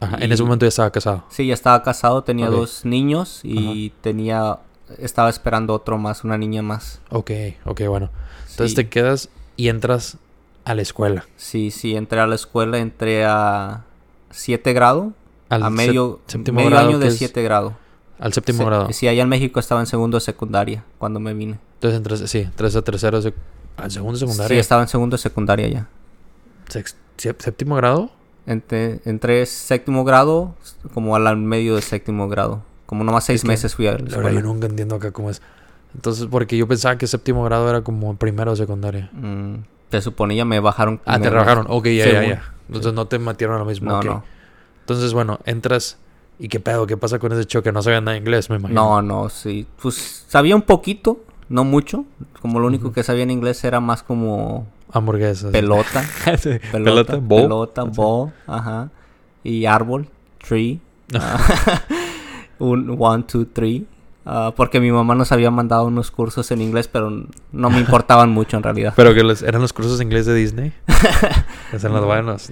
Ajá. 0.02 0.18
En 0.20 0.32
ese 0.32 0.44
momento 0.44 0.66
ya 0.66 0.70
estaba 0.70 0.92
casado. 0.92 1.24
Sí, 1.30 1.48
ya 1.48 1.56
estaba 1.56 1.82
casado, 1.82 2.24
tenía 2.24 2.48
dos 2.52 2.86
niños 2.86 3.40
y 3.42 3.92
tenía, 4.02 4.60
estaba 5.00 5.32
esperando 5.32 5.74
otro 5.74 5.98
más, 5.98 6.24
una 6.24 6.38
niña 6.38 6.62
más. 6.62 7.02
Ok, 7.10 7.32
ok, 7.66 7.82
bueno. 7.88 8.12
Entonces 8.52 8.76
te 8.76 8.88
quedas 8.88 9.30
y 9.58 9.70
entras 9.70 10.20
a 10.64 10.76
la 10.76 10.84
escuela. 10.84 11.26
Sí, 11.38 11.72
sí, 11.72 11.96
entré 11.96 12.20
a 12.20 12.28
la 12.28 12.36
escuela, 12.36 12.78
entré 12.78 13.26
a 13.26 13.86
7 14.30 14.74
grado, 14.74 15.14
a 15.50 15.70
medio, 15.70 16.20
medio 16.52 16.78
año 16.78 17.00
de 17.00 17.12
7 17.12 17.44
grado. 17.44 17.76
Al 18.20 18.32
séptimo 18.32 18.66
grado. 18.66 18.92
Sí, 18.94 19.08
allá 19.08 19.24
en 19.24 19.30
México 19.30 19.60
estaba 19.60 19.82
en 19.82 19.88
segundo 19.88 20.18
de 20.18 20.22
secundaria 20.22 20.84
cuando 20.98 21.20
me 21.20 21.34
vine. 21.34 21.60
Entonces, 21.76 21.98
entré, 21.98 22.28
sí, 22.28 22.50
tres 22.56 22.76
a 22.76 22.82
tercero, 22.82 23.20
al 23.78 23.92
segundo 23.92 24.14
de 24.14 24.20
secundaria. 24.20 24.56
Sí, 24.56 24.60
estaba 24.60 24.82
en 24.82 24.88
segundo 24.88 25.18
de 25.18 25.22
secundaria 25.22 25.68
ya. 25.68 25.88
¿Séptimo 27.18 27.76
grado? 27.76 28.12
Entré, 28.46 29.02
entré 29.06 29.46
séptimo 29.46 30.04
grado 30.04 30.56
como 30.94 31.16
al 31.16 31.38
medio 31.38 31.76
de 31.76 31.82
séptimo 31.82 32.28
grado. 32.28 32.62
Como 32.86 33.04
nomás 33.04 33.26
seis 33.26 33.44
meses 33.46 33.76
fui 33.76 33.88
a 33.88 33.98
la 33.98 34.08
escuela. 34.08 34.32
yo 34.32 34.42
nunca 34.42 34.68
entiendo 34.68 34.96
acá 34.96 35.12
cómo 35.12 35.30
es. 35.30 35.42
Entonces, 35.96 36.28
porque 36.30 36.58
yo 36.58 36.68
pensaba 36.68 36.98
que 36.98 37.08
séptimo 37.08 37.44
grado 37.44 37.70
era 37.70 37.82
como 37.82 38.16
primero 38.16 38.52
de 38.52 38.58
secundaria. 38.58 39.10
Mm, 39.14 39.56
te 39.90 40.02
suponía 40.02 40.46
me 40.46 40.60
bajaron. 40.60 41.02
Ah, 41.06 41.20
te 41.20 41.30
bajaron. 41.30 41.66
Ok, 41.70 41.88
ya, 41.88 42.06
ya, 42.06 42.24
ya. 42.24 42.54
Entonces 42.68 42.94
no 42.94 43.08
te 43.08 43.20
metieron 43.20 43.56
a 43.56 43.60
lo 43.60 43.66
mismo. 43.66 43.92
No, 43.92 44.02
no. 44.02 44.24
Entonces, 44.84 45.14
bueno, 45.14 45.40
entras 45.46 45.98
¿Y 46.40 46.48
qué 46.48 46.60
pedo? 46.60 46.88
¿Qué 46.88 46.98
pasa 46.98 47.20
con 47.20 47.32
ese 47.32 47.46
choque? 47.46 47.72
No 47.72 47.82
sabía 47.82 48.02
nada 48.02 48.14
de 48.14 48.18
inglés, 48.18 48.50
me 48.50 48.58
imagino. 48.58 48.82
No, 48.82 49.02
no, 49.02 49.30
sí. 49.30 49.66
Pues 49.82 50.26
sabía 50.28 50.56
un 50.56 50.64
poquito, 50.64 51.24
no 51.50 51.64
mucho. 51.64 52.06
Como 52.42 52.60
lo 52.60 52.68
único 52.68 52.92
que 52.92 53.04
sabía 53.04 53.24
en 53.24 53.32
inglés 53.32 53.64
era 53.64 53.80
más 53.80 54.04
como... 54.04 54.68
Hamburguesas. 54.92 55.52
Pelota. 55.52 56.04
pelota, 56.72 57.20
pelota, 57.20 57.84
ball. 57.84 58.34
ajá. 58.46 58.90
Y 59.44 59.66
árbol, 59.66 60.10
tree. 60.46 60.80
un 62.60 62.96
one, 63.00 63.24
two, 63.24 63.46
three. 63.46 63.88
Ah, 64.26 64.54
porque 64.56 64.80
mi 64.80 64.92
mamá 64.92 65.16
nos 65.16 65.34
había 65.34 65.52
mandado 65.52 65.86
unos 65.86 66.10
cursos 66.10 66.50
en 66.52 66.62
inglés, 66.62 66.88
pero 66.88 67.10
no 67.52 67.70
me 67.70 67.80
importaban 67.80 68.30
mucho 68.32 68.56
en 68.56 68.64
realidad. 68.64 68.94
¿Pero 68.96 69.14
que 69.14 69.20
eran 69.46 69.62
los 69.62 69.74
cursos 69.74 69.98
de 69.98 70.06
inglés 70.06 70.26
de 70.26 70.34
Disney? 70.34 70.72
eran 71.74 71.94
los 71.94 72.06
buenos, 72.06 72.50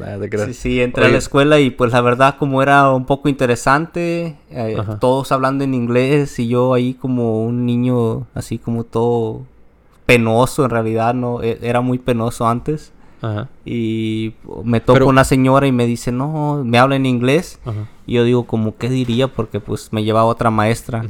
Sí, 0.48 0.54
sí, 0.54 0.82
entré 0.82 1.06
a 1.06 1.10
la 1.10 1.18
escuela 1.18 1.60
y 1.60 1.70
pues 1.70 1.94
la 1.94 2.02
verdad 2.02 2.36
como 2.38 2.62
era 2.62 2.92
un 2.92 3.06
poco 3.06 3.30
interesante, 3.30 4.38
eh, 4.50 4.78
todos 5.00 5.32
hablando 5.32 5.64
en 5.64 5.74
inglés 5.74 6.38
y 6.40 6.50
yo 6.50 6.74
ahí 6.74 6.94
como 6.94 7.46
un 7.46 7.66
niño 7.66 8.28
así 8.34 8.58
como 8.58 8.84
todo 8.84 9.44
penoso 10.06 10.66
en 10.66 10.72
realidad, 10.72 11.14
no 11.14 11.42
e, 11.42 11.58
era 11.62 11.80
muy 11.80 12.00
penoso 12.00 12.48
antes. 12.48 12.92
Ajá. 13.22 13.50
Y 13.64 14.34
me 14.64 14.82
toca 14.82 15.06
una 15.06 15.24
señora 15.24 15.68
y 15.68 15.72
me 15.72 15.86
dice, 15.86 16.12
no, 16.12 16.64
me 16.66 16.80
habla 16.80 16.96
en 16.96 17.06
inglés. 17.06 17.60
Y 18.08 18.14
yo 18.14 18.24
digo, 18.24 18.46
como, 18.46 18.76
¿qué 18.78 18.90
diría? 18.90 19.28
Porque 19.28 19.60
pues 19.60 19.94
me 19.94 20.04
llevaba 20.04 20.26
otra 20.26 20.50
maestra. 20.50 21.04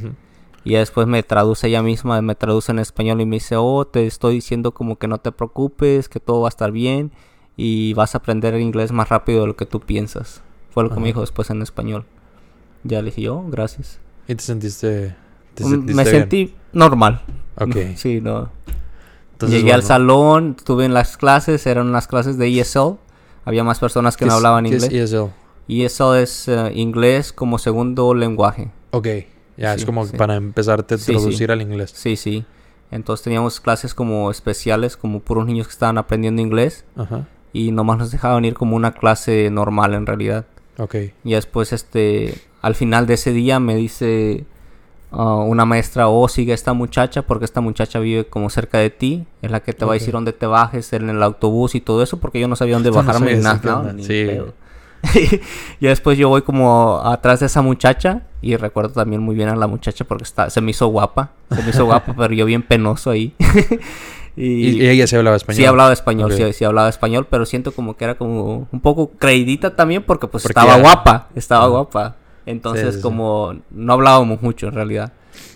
Y 0.64 0.74
después 0.74 1.06
me 1.06 1.22
traduce 1.22 1.66
ella 1.68 1.82
misma, 1.82 2.22
me 2.22 2.34
traduce 2.34 2.70
en 2.70 2.78
español 2.78 3.20
y 3.20 3.26
me 3.26 3.36
dice, 3.36 3.56
oh, 3.56 3.84
te 3.84 4.06
estoy 4.06 4.36
diciendo 4.36 4.72
como 4.72 4.96
que 4.96 5.08
no 5.08 5.18
te 5.18 5.32
preocupes, 5.32 6.08
que 6.08 6.20
todo 6.20 6.42
va 6.42 6.48
a 6.48 6.50
estar 6.50 6.70
bien 6.70 7.10
y 7.56 7.94
vas 7.94 8.14
a 8.14 8.18
aprender 8.18 8.54
el 8.54 8.62
inglés 8.62 8.92
más 8.92 9.08
rápido 9.08 9.42
de 9.42 9.48
lo 9.48 9.56
que 9.56 9.66
tú 9.66 9.80
piensas. 9.80 10.42
Fue 10.70 10.84
lo 10.84 10.90
que 10.90 11.00
me 11.00 11.06
dijo 11.06 11.20
después 11.20 11.50
en 11.50 11.62
español. 11.62 12.04
Ya 12.84 13.00
le 13.00 13.06
dije 13.06 13.22
yo, 13.22 13.44
gracias. 13.48 14.00
¿Y 14.26 14.34
te 14.34 14.42
sentiste? 14.42 15.14
me 15.60 16.04
sentí 16.04 16.54
normal. 16.72 17.22
Ok. 17.56 17.76
Sí, 17.96 18.20
no. 18.20 18.50
Llegué 19.46 19.72
al 19.72 19.82
salón, 19.82 20.54
estuve 20.56 20.84
en 20.84 20.94
las 20.94 21.16
clases, 21.16 21.66
eran 21.66 21.88
unas 21.88 22.06
clases 22.06 22.38
de 22.38 22.60
ESL. 22.60 22.94
Había 23.44 23.64
más 23.64 23.80
personas 23.80 24.16
que 24.16 24.24
no 24.24 24.34
hablaban 24.34 24.66
inglés. 24.66 24.88
¿qué 24.88 25.02
es 25.02 25.12
ESL? 25.12 25.30
ESL 25.68 26.16
es 26.16 26.48
eh, 26.48 26.70
inglés 26.74 27.32
como 27.32 27.58
segundo 27.58 28.14
lenguaje. 28.14 28.70
Ok. 28.92 29.08
Ya, 29.56 29.74
es 29.74 29.84
como 29.84 30.06
para 30.06 30.36
empezarte 30.36 30.94
a 30.94 30.98
traducir 30.98 31.50
al 31.50 31.62
inglés. 31.62 31.92
Sí, 31.94 32.16
sí. 32.16 32.44
Entonces 32.90 33.24
teníamos 33.24 33.60
clases 33.60 33.94
como 33.94 34.30
especiales, 34.30 34.96
como 34.96 35.20
puros 35.20 35.46
niños 35.46 35.66
que 35.66 35.72
estaban 35.72 35.98
aprendiendo 35.98 36.42
inglés. 36.42 36.84
Ajá. 36.96 37.26
Y 37.52 37.72
nomás 37.72 37.98
nos 37.98 38.10
dejaban 38.10 38.44
ir 38.44 38.54
como 38.54 38.76
una 38.76 38.92
clase 38.92 39.50
normal 39.50 39.94
en 39.94 40.06
realidad. 40.06 40.46
Ok. 40.78 40.96
Y 41.24 41.32
después, 41.32 41.72
este, 41.72 42.34
al 42.60 42.74
final 42.74 43.06
de 43.06 43.14
ese 43.14 43.32
día 43.32 43.60
me 43.60 43.74
dice 43.76 44.44
uh, 45.10 45.42
una 45.42 45.64
maestra, 45.64 46.08
oh, 46.08 46.28
sigue 46.28 46.52
esta 46.52 46.72
muchacha 46.72 47.22
porque 47.22 47.44
esta 47.44 47.60
muchacha 47.60 47.98
vive 47.98 48.26
como 48.26 48.50
cerca 48.50 48.78
de 48.78 48.90
ti. 48.90 49.26
Es 49.42 49.50
la 49.50 49.60
que 49.60 49.72
te 49.72 49.84
va 49.84 49.92
a 49.92 49.94
decir 49.94 50.12
dónde 50.12 50.32
te 50.32 50.46
bajes 50.46 50.92
en 50.92 51.08
el 51.08 51.22
autobús 51.22 51.74
y 51.74 51.80
todo 51.80 52.02
eso 52.02 52.20
porque 52.20 52.40
yo 52.40 52.48
no 52.48 52.56
sabía 52.56 52.74
dónde 52.74 52.90
bajarme 52.90 53.36
ni 53.36 53.42
nada. 53.42 53.94
sí. 54.00 54.28
y 55.80 55.86
después 55.86 56.16
yo 56.16 56.28
voy 56.28 56.42
como 56.42 57.00
atrás 57.04 57.40
de 57.40 57.46
esa 57.46 57.60
muchacha 57.60 58.22
y 58.42 58.56
recuerdo 58.56 58.92
también 58.92 59.22
muy 59.22 59.34
bien 59.34 59.48
a 59.48 59.56
la 59.56 59.66
muchacha 59.66 60.04
porque 60.04 60.24
está, 60.24 60.50
se 60.50 60.60
me 60.60 60.72
hizo 60.72 60.88
guapa, 60.88 61.30
se 61.54 61.62
me 61.62 61.70
hizo 61.70 61.84
guapa, 61.84 62.14
pero 62.18 62.34
yo 62.34 62.44
bien 62.44 62.62
penoso 62.62 63.10
ahí. 63.10 63.34
y, 64.36 64.84
ella 64.84 65.06
sí 65.06 65.16
hablaba 65.16 65.36
español. 65.36 65.56
Sí 65.56 65.64
hablaba 65.64 65.92
español, 65.92 66.32
sí, 66.32 66.52
sí, 66.52 66.64
hablaba 66.64 66.88
español, 66.88 67.26
pero 67.30 67.46
siento 67.46 67.72
como 67.72 67.96
que 67.96 68.04
era 68.04 68.16
como 68.16 68.68
un 68.70 68.80
poco 68.80 69.12
creidita 69.12 69.76
también 69.76 70.02
porque 70.02 70.26
pues 70.26 70.44
estaba 70.44 70.78
guapa, 70.78 71.28
estaba 71.34 71.68
guapa. 71.68 72.16
Entonces 72.44 72.98
como 72.98 73.54
no 73.70 73.92
hablábamos 73.92 74.42
mucho 74.42 74.66
en 74.66 74.74
realidad. 74.74 75.12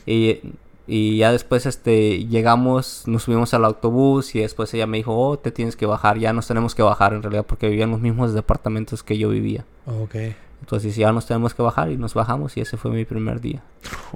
Y 0.06 0.40
y 0.86 1.16
ya 1.16 1.32
después 1.32 1.66
este 1.66 2.26
llegamos, 2.26 3.02
nos 3.06 3.24
subimos 3.24 3.52
al 3.54 3.64
autobús 3.64 4.34
y 4.36 4.40
después 4.40 4.72
ella 4.72 4.86
me 4.86 4.98
dijo, 4.98 5.16
oh, 5.16 5.36
te 5.36 5.50
tienes 5.50 5.74
que 5.74 5.84
bajar, 5.84 6.18
ya 6.18 6.32
nos 6.32 6.46
tenemos 6.46 6.74
que 6.76 6.82
bajar 6.82 7.12
en 7.12 7.22
realidad 7.22 7.44
porque 7.44 7.68
vivían 7.68 7.90
los 7.90 8.00
mismos 8.00 8.34
departamentos 8.34 9.02
que 9.02 9.18
yo 9.18 9.28
vivía. 9.28 9.64
Ok. 9.86 10.14
Entonces 10.60 10.96
ya 10.96 11.12
nos 11.12 11.26
tenemos 11.26 11.54
que 11.54 11.62
bajar 11.62 11.90
y 11.92 11.96
nos 11.96 12.14
bajamos 12.14 12.56
y 12.56 12.60
ese 12.60 12.76
fue 12.76 12.90
mi 12.90 13.04
primer 13.04 13.40
día. 13.40 13.62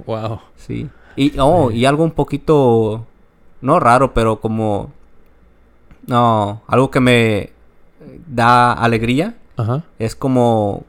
Wow. 0.05 0.39
Sí. 0.57 0.89
Y, 1.15 1.37
oh, 1.39 1.71
y 1.71 1.85
algo 1.85 2.03
un 2.03 2.11
poquito, 2.11 3.05
no 3.61 3.79
raro, 3.79 4.13
pero 4.13 4.39
como, 4.41 4.91
no, 6.07 6.61
algo 6.67 6.91
que 6.91 6.99
me 6.99 7.51
da 8.27 8.73
alegría. 8.73 9.35
Ajá. 9.57 9.83
Es 9.99 10.15
como 10.15 10.83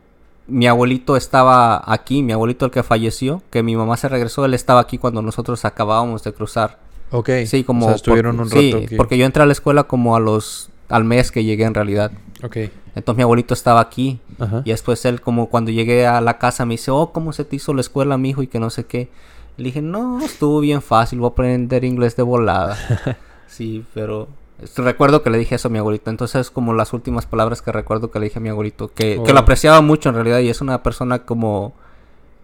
mi 0.49 0.67
abuelito 0.67 1.17
estaba 1.17 1.83
aquí, 1.93 2.23
mi 2.23 2.33
abuelito 2.33 2.65
el 2.67 2.71
que 2.71 2.83
falleció, 2.83 3.43
que 3.51 3.63
mi 3.63 3.77
mamá 3.77 3.97
se 3.97 4.09
regresó, 4.09 4.45
él 4.45 4.55
estaba 4.55 4.81
aquí 4.81 4.99
cuando 4.99 5.23
nosotros 5.23 5.65
acabábamos 5.65 6.25
de 6.25 6.33
cruzar. 6.33 6.79
Ok. 7.11 7.31
Sí, 7.47 7.63
como... 7.63 7.87
O 7.87 7.89
sea, 7.91 7.97
estuvieron 7.97 8.37
por- 8.37 8.47
un 8.47 8.51
sí, 8.51 8.73
rato 8.73 8.85
aquí. 8.85 8.97
porque 8.97 9.19
yo 9.19 9.27
entré 9.27 9.43
a 9.43 9.47
la 9.47 9.53
escuela 9.53 9.85
como 9.85 10.17
a 10.17 10.21
los... 10.21 10.71
al 10.93 11.05
mes 11.05 11.33
que 11.33 11.43
llegué 11.43 11.65
en 11.65 11.75
realidad. 11.75 12.13
Ok. 12.43 12.57
Entonces 12.95 13.17
mi 13.17 13.23
abuelito 13.23 13.55
estaba 13.55 13.81
aquí. 13.81 14.21
Ajá. 14.39 14.63
Y 14.65 14.71
después 14.71 15.05
él 15.07 15.21
como 15.23 15.49
cuando 15.49 15.71
llegué 15.71 16.07
a 16.07 16.21
la 16.21 16.39
casa 16.39 16.67
me 16.67 16.75
dice, 16.75 16.91
oh, 16.91 17.13
¿cómo 17.13 17.33
se 17.33 17.45
te 17.45 17.57
hizo 17.57 17.73
la 17.73 17.81
escuela, 17.81 18.19
mijo? 18.19 18.43
Y 18.43 18.47
que 18.47 18.61
no 18.61 18.69
sé 18.71 18.85
qué. 18.85 19.09
Le 19.57 19.65
dije, 19.65 19.81
no, 19.83 20.21
estuvo 20.23 20.61
bien 20.61 20.83
fácil, 20.83 21.19
voy 21.21 21.29
a 21.29 21.33
aprender 21.33 21.85
inglés 21.85 22.15
de 22.17 22.23
volada. 22.23 22.77
sí, 23.47 23.85
pero 23.95 24.29
recuerdo 24.77 25.23
que 25.23 25.31
le 25.31 25.39
dije 25.39 25.55
eso 25.55 25.69
a 25.69 25.71
mi 25.71 25.79
abuelito. 25.79 26.11
Entonces 26.11 26.43
es 26.43 26.51
como 26.51 26.75
las 26.75 26.93
últimas 26.93 27.25
palabras 27.27 27.63
que 27.63 27.73
recuerdo 27.73 28.11
que 28.11 28.19
le 28.19 28.27
dije 28.27 28.39
a 28.39 28.43
mi 28.43 28.51
abuelito. 28.51 28.89
Que, 28.89 29.21
que 29.25 29.31
Oh. 29.31 29.35
lo 29.35 29.41
apreciaba 29.41 29.81
mucho 29.81 30.11
en 30.11 30.15
realidad 30.15 30.41
y 30.41 30.49
es 30.51 30.61
una 30.61 30.83
persona 30.83 31.21
como 31.25 31.73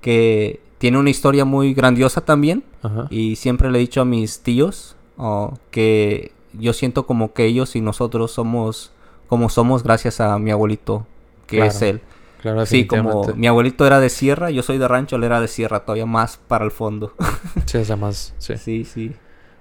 que 0.00 0.60
tiene 0.78 0.98
una 0.98 1.10
historia 1.10 1.44
muy 1.44 1.74
grandiosa 1.74 2.22
también. 2.22 2.64
Ajá. 2.82 3.06
Y 3.10 3.36
siempre 3.36 3.70
le 3.70 3.78
he 3.78 3.80
dicho 3.80 4.00
a 4.00 4.04
mis 4.04 4.40
tíos 4.40 4.96
oh, 5.16 5.54
que 5.70 6.32
yo 6.52 6.72
siento 6.72 7.06
como 7.06 7.32
que 7.32 7.44
ellos 7.44 7.76
y 7.76 7.80
nosotros 7.80 8.32
somos 8.32 8.92
como 9.28 9.48
somos 9.50 9.82
gracias 9.82 10.20
a 10.20 10.38
mi 10.38 10.50
abuelito, 10.50 11.06
que 11.46 11.56
Claro. 11.56 11.70
es 11.70 11.82
él. 11.82 12.00
Claro, 12.40 12.64
Sí, 12.66 12.86
como 12.86 13.24
mi 13.34 13.46
abuelito 13.46 13.86
era 13.86 14.00
de 14.00 14.08
sierra, 14.08 14.50
yo 14.50 14.62
soy 14.62 14.78
de 14.78 14.86
rancho, 14.88 15.16
él 15.16 15.24
era 15.24 15.40
de 15.40 15.48
sierra, 15.48 15.80
todavía 15.80 16.06
más 16.06 16.38
para 16.48 16.64
el 16.64 16.70
fondo. 16.70 17.12
Sí, 17.66 17.76
o 17.78 17.84
sea, 17.84 17.96
más... 17.96 18.32
Sí. 18.38 18.56
sí, 18.56 18.84
sí. 18.84 19.12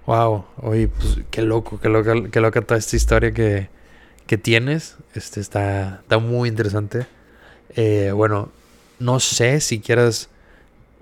Wow, 0.05 0.45
oye, 0.61 0.87
pues 0.87 1.19
qué 1.31 1.41
loco, 1.41 1.79
qué 1.81 1.89
loca, 1.89 2.13
qué 2.31 2.39
loca 2.39 2.61
toda 2.61 2.77
esta 2.77 2.95
historia 2.95 3.33
que, 3.33 3.67
que 4.25 4.37
tienes. 4.37 4.95
Este 5.15 5.41
está, 5.41 5.99
está 6.01 6.17
muy 6.19 6.47
interesante. 6.47 7.07
Eh, 7.75 8.11
bueno, 8.15 8.49
no 8.99 9.19
sé 9.19 9.59
si 9.59 9.81
quieras 9.81 10.29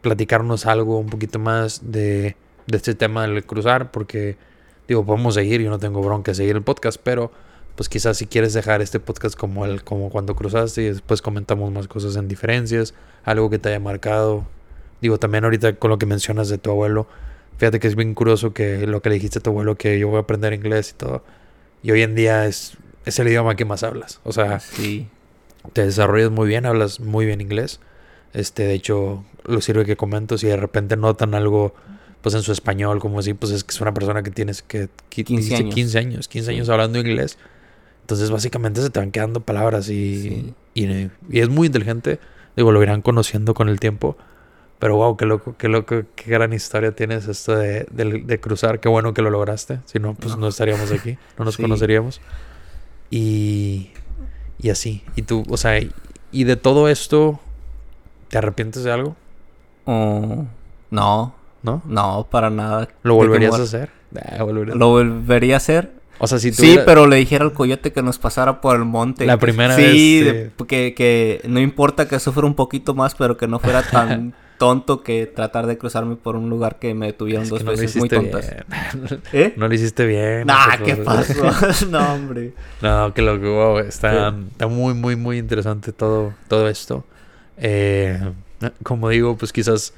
platicarnos 0.01 0.65
algo 0.65 0.97
un 0.97 1.07
poquito 1.07 1.37
más 1.37 1.91
de, 1.91 2.35
de 2.65 2.77
este 2.77 2.95
tema 2.95 3.27
del 3.27 3.45
cruzar, 3.45 3.91
porque 3.91 4.37
digo, 4.87 5.05
podemos 5.05 5.33
seguir, 5.35 5.61
yo 5.61 5.69
no 5.69 5.79
tengo 5.79 6.01
bronca 6.01 6.31
de 6.31 6.35
seguir 6.35 6.55
el 6.55 6.61
podcast, 6.63 6.99
pero 7.03 7.31
pues 7.75 7.89
quizás 7.89 8.17
si 8.17 8.25
quieres 8.27 8.53
dejar 8.53 8.81
este 8.81 8.99
podcast 8.99 9.35
como 9.37 9.65
el, 9.65 9.83
como 9.83 10.09
cuando 10.09 10.35
cruzaste 10.35 10.81
y 10.83 10.85
después 10.85 11.21
comentamos 11.21 11.71
más 11.71 11.87
cosas 11.87 12.15
en 12.15 12.27
diferencias, 12.27 12.93
algo 13.23 13.49
que 13.49 13.59
te 13.59 13.69
haya 13.69 13.79
marcado. 13.79 14.45
Digo, 15.01 15.17
también 15.19 15.43
ahorita 15.43 15.75
con 15.75 15.89
lo 15.91 15.97
que 15.97 16.05
mencionas 16.05 16.49
de 16.49 16.57
tu 16.57 16.71
abuelo, 16.71 17.07
Fíjate 17.57 17.79
que 17.79 17.87
es 17.87 17.95
bien 17.95 18.13
curioso 18.15 18.53
que 18.53 18.85
lo 18.85 19.01
que 19.01 19.07
le 19.07 19.15
dijiste 19.15 19.39
a 19.39 19.41
tu 19.41 19.49
abuelo 19.51 19.75
que 19.77 19.97
yo 19.97 20.09
voy 20.09 20.17
a 20.17 20.19
aprender 20.23 20.51
inglés 20.51 20.91
y 20.91 20.93
todo. 20.95 21.23
Y 21.83 21.91
hoy 21.91 22.01
en 22.01 22.13
día 22.13 22.45
es, 22.47 22.75
es 23.05 23.17
el 23.17 23.29
idioma 23.29 23.55
que 23.55 23.63
más 23.63 23.81
hablas. 23.81 24.19
O 24.25 24.33
sea, 24.33 24.59
Sí. 24.59 25.07
te 25.71 25.85
desarrollas 25.85 26.31
muy 26.31 26.49
bien, 26.49 26.65
hablas 26.65 26.99
muy 26.99 27.25
bien 27.25 27.39
inglés. 27.39 27.79
Este, 28.33 28.63
de 28.63 28.73
hecho, 28.73 29.23
lo 29.45 29.61
sirve 29.61 29.85
que 29.85 29.95
comento 29.95 30.37
si 30.37 30.47
de 30.47 30.57
repente 30.57 30.97
notan 30.97 31.33
algo 31.33 31.73
pues 32.25 32.33
en 32.33 32.41
su 32.41 32.51
español, 32.51 32.97
como 32.99 33.19
así, 33.19 33.35
pues 33.35 33.51
es 33.51 33.63
que 33.63 33.71
es 33.71 33.79
una 33.81 33.93
persona 33.93 34.23
que 34.23 34.31
tienes 34.31 34.63
que, 34.63 34.89
que 35.11 35.23
15 35.23 35.43
dice 35.43 35.55
años. 35.57 35.75
15 35.75 35.99
años, 35.99 36.27
15 36.27 36.49
Sí. 36.49 36.55
años 36.55 36.69
hablando 36.69 36.97
inglés. 36.97 37.37
Entonces, 38.01 38.31
básicamente 38.31 38.81
se 38.81 38.89
te 38.89 38.99
van 38.99 39.11
quedando 39.11 39.41
palabras 39.41 39.89
y, 39.89 40.21
Sí. 40.21 40.53
y, 40.73 40.85
y 41.29 41.39
es 41.39 41.49
muy 41.49 41.67
inteligente. 41.67 42.19
Digo, 42.55 42.71
lo 42.71 42.81
irán 42.81 43.03
conociendo 43.03 43.53
con 43.53 43.69
el 43.69 43.79
tiempo. 43.79 44.17
Pero 44.79 44.95
wow, 44.95 45.17
qué 45.17 45.27
loco, 45.27 45.53
qué 45.59 45.67
loco, 45.67 46.01
qué 46.15 46.31
gran 46.31 46.51
historia 46.51 46.93
tienes 46.93 47.27
esto 47.27 47.55
de, 47.55 47.85
de- 47.91 48.23
de 48.25 48.39
cruzar. 48.39 48.79
Qué 48.79 48.89
bueno 48.89 49.13
que 49.13 49.21
lo 49.21 49.29
lograste. 49.29 49.81
Si 49.85 49.99
no, 49.99 50.15
pues 50.15 50.31
no, 50.35 50.41
No. 50.41 50.47
estaríamos 50.47 50.91
aquí, 50.91 51.19
no 51.37 51.45
nos 51.45 51.53
Sí. 51.57 51.61
conoceríamos. 51.61 52.21
Y, 53.11 53.91
y 54.59 54.69
así. 54.71 55.03
Y 55.15 55.21
tú, 55.21 55.43
o 55.49 55.57
sea, 55.57 55.79
y, 56.31 56.43
de 56.43 56.55
todo 56.55 56.89
esto, 56.89 57.39
¿te 58.29 58.39
arrepientes 58.39 58.83
de 58.83 58.91
algo? 58.91 59.15
Oh, 59.85 60.45
no, 60.89 61.34
¿No? 61.65 61.81
no, 61.85 62.27
para 62.29 62.49
nada. 62.49 62.87
¿Lo 63.03 63.15
volverías 63.15 63.59
a 63.59 63.63
hacer? 63.63 63.89
¿Lo 64.75 64.89
volvería 64.89 65.55
a 65.55 65.57
hacer? 65.57 65.91
O 66.19 66.27
sea, 66.27 66.39
si 66.39 66.53
Sí, 66.53 66.77
pero 66.85 67.07
le 67.07 67.17
dijera 67.17 67.43
al 67.43 67.51
coyote 67.51 67.91
que 67.91 68.01
nos 68.01 68.17
pasara 68.19 68.61
por 68.61 68.77
el 68.77 68.85
monte. 68.85 69.25
La 69.25 69.37
primera 69.37 69.75
sí, 69.75 69.81
vez, 70.23 70.33
de- 70.33 70.51
sí. 70.57 70.65
que, 70.65 70.93
que 70.93 71.41
no 71.49 71.59
importa 71.59 72.07
que 72.07 72.17
sufra 72.19 72.45
un 72.45 72.55
poquito 72.55 72.93
más, 72.93 73.15
pero 73.15 73.35
que 73.35 73.47
no 73.47 73.59
fuera 73.59 73.81
tan 73.83 74.33
tonto 74.57 75.03
que 75.03 75.25
tratar 75.25 75.67
de 75.67 75.77
cruzarme 75.77 76.15
por 76.15 76.37
un 76.37 76.49
lugar 76.49 76.79
que 76.79 76.93
me 76.93 77.11
tuvieron 77.11 77.43
Es 77.43 77.49
dos 77.49 77.65
no 77.65 77.71
veces 77.71 77.97
muy 77.97 78.07
tontas. 78.07 78.49
bien. 78.49 79.19
¿Eh? 79.33 79.53
No 79.57 79.67
lo 79.67 79.73
hiciste 79.73 80.05
bien. 80.05 80.47
Nah, 80.47 80.77
no 80.77 80.85
¿qué 80.85 80.95
pasó? 80.95 81.33
no, 81.89 82.13
hombre. 82.13 82.53
No, 82.81 83.13
que 83.13 83.21
lo 83.21 83.37
que 83.41 83.47
wow, 83.49 83.79
está, 83.79 84.31
Sí. 84.31 84.37
está 84.51 84.67
muy, 84.67 84.93
muy, 84.93 85.17
muy 85.17 85.37
interesante 85.37 85.91
todo, 85.91 86.33
todo 86.47 86.69
esto. 86.69 87.03
Eh, 87.57 88.17
como 88.83 89.09
digo, 89.09 89.35
pues 89.35 89.51
quizás 89.51 89.93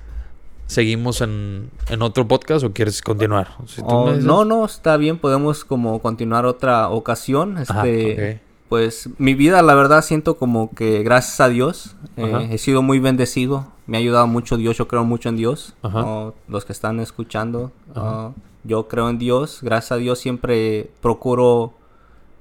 seguimos 0.68 1.22
en, 1.22 1.72
en 1.90 2.02
otro 2.02 2.28
podcast 2.28 2.64
o 2.64 2.72
quieres 2.74 3.02
continuar. 3.02 3.56
Si 3.66 3.82
Oh, 3.84 4.10
dices. 4.12 4.24
no, 4.26 4.46
no, 4.46 4.66
está 4.66 4.98
bien, 4.98 5.18
podemos 5.18 5.66
como 5.66 6.00
continuar 6.00 6.46
otra 6.46 6.90
ocasión. 6.90 7.58
Ajá, 7.58 7.88
Este, 7.88 8.42
pues 8.70 9.10
mi 9.18 9.34
vida, 9.34 9.62
la 9.62 9.74
verdad, 9.76 10.02
siento 10.04 10.38
como 10.38 10.70
que 10.76 11.02
gracias 11.04 11.40
a 11.40 11.48
Dios 11.50 11.96
eh, 12.18 12.50
he 12.52 12.58
sido 12.58 12.82
muy 12.82 13.00
bendecido. 13.00 13.68
Me 13.86 13.96
ha 13.98 14.00
ayudado 14.02 14.28
mucho 14.28 14.58
Dios, 14.58 14.78
yo 14.78 14.88
creo 14.90 15.06
mucho 15.06 15.30
en 15.30 15.38
Dios. 15.38 15.74
Oh, 15.82 16.34
los 16.50 16.66
que 16.66 16.74
están 16.74 17.00
escuchando, 17.00 17.72
oh, 17.96 18.34
yo 18.66 18.90
creo 18.90 19.10
en 19.10 19.18
Dios. 19.18 19.60
Gracias 19.62 19.94
a 19.94 19.96
Dios 19.96 20.20
siempre 20.20 20.92
procuro 21.02 21.74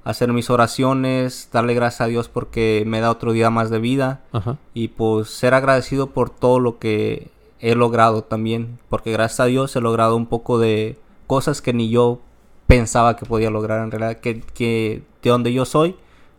hacer 0.02 0.32
mis 0.32 0.50
oraciones, 0.50 1.48
darle 1.52 1.74
gracias 1.74 2.00
a 2.00 2.06
Dios 2.06 2.28
porque 2.28 2.82
me 2.86 3.00
da 3.00 3.10
otro 3.12 3.30
día 3.32 3.50
más 3.50 3.70
de 3.70 3.78
vida 3.78 4.20
Ajá. 4.32 4.56
y 4.74 4.88
pues 4.88 5.28
ser 5.30 5.54
agradecido 5.54 6.08
por 6.08 6.30
todo 6.30 6.58
lo 6.60 6.78
que 6.78 7.30
he 7.60 7.74
logrado 7.74 8.22
también, 8.22 8.78
porque 8.88 9.12
gracias 9.12 9.40
a 9.40 9.44
Dios 9.46 9.74
he 9.76 9.80
logrado 9.80 10.16
un 10.16 10.26
poco 10.26 10.58
de 10.58 10.98
cosas 11.26 11.62
que 11.62 11.72
ni 11.72 11.88
yo 11.90 12.20
pensaba 12.66 13.16
que 13.16 13.26
podía 13.26 13.50
lograr 13.50 13.82
en 13.84 13.90
realidad, 13.90 14.20
que, 14.20 14.40
que 14.40 15.02
de 15.22 15.30
donde 15.30 15.52
yo 15.52 15.64
soy 15.64 15.96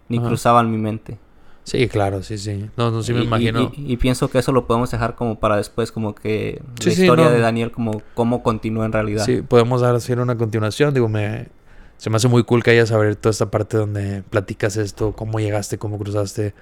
ni 0.10 0.18
Ajá. 0.20 0.28
cruzaban 0.28 0.72
mi 0.72 0.78
mente. 0.78 1.18
Sí, 1.64 1.88
claro, 1.90 2.24
sí, 2.24 2.38
sí. 2.38 2.70
No, 2.78 2.92
no, 2.92 3.04
sí 3.04 3.12
me 3.14 3.20
Y- 3.22 3.24
imagino. 3.26 3.72
Y, 3.76 3.94
y 3.94 3.98
pienso 3.98 4.30
que 4.30 4.40
eso 4.40 4.54
lo 4.54 4.68
podemos 4.68 4.90
dejar 4.92 5.16
como 5.16 5.38
para 5.40 5.58
después, 5.58 5.92
como 5.92 6.16
que 6.16 6.62
Sí, 6.80 6.90
la 6.90 6.96
sí, 6.96 7.02
historia 7.02 7.26
no. 7.26 7.32
de 7.32 7.40
Daniel, 7.40 7.72
como 7.72 8.02
cómo 8.14 8.42
continúa 8.42 8.86
en 8.86 8.94
realidad. 8.94 9.26
Sí, 9.26 9.42
podemos 9.42 9.84
hacer 9.84 10.20
una 10.20 10.38
continuación. 10.38 10.94
Digo, 10.94 11.10
me, 11.10 11.50
se 11.98 12.10
me 12.10 12.16
hace 12.16 12.30
muy 12.30 12.44
cool 12.44 12.64
que 12.64 12.72
hayas 12.72 12.88
saber 12.88 13.18
toda 13.18 13.32
esta 13.32 13.52
parte 13.52 13.76
donde 13.76 14.24
platicas 14.30 14.78
esto, 14.78 15.12
cómo 15.14 15.40
llegaste, 15.42 15.78
cómo 15.78 15.98
cruzaste. 15.98 16.54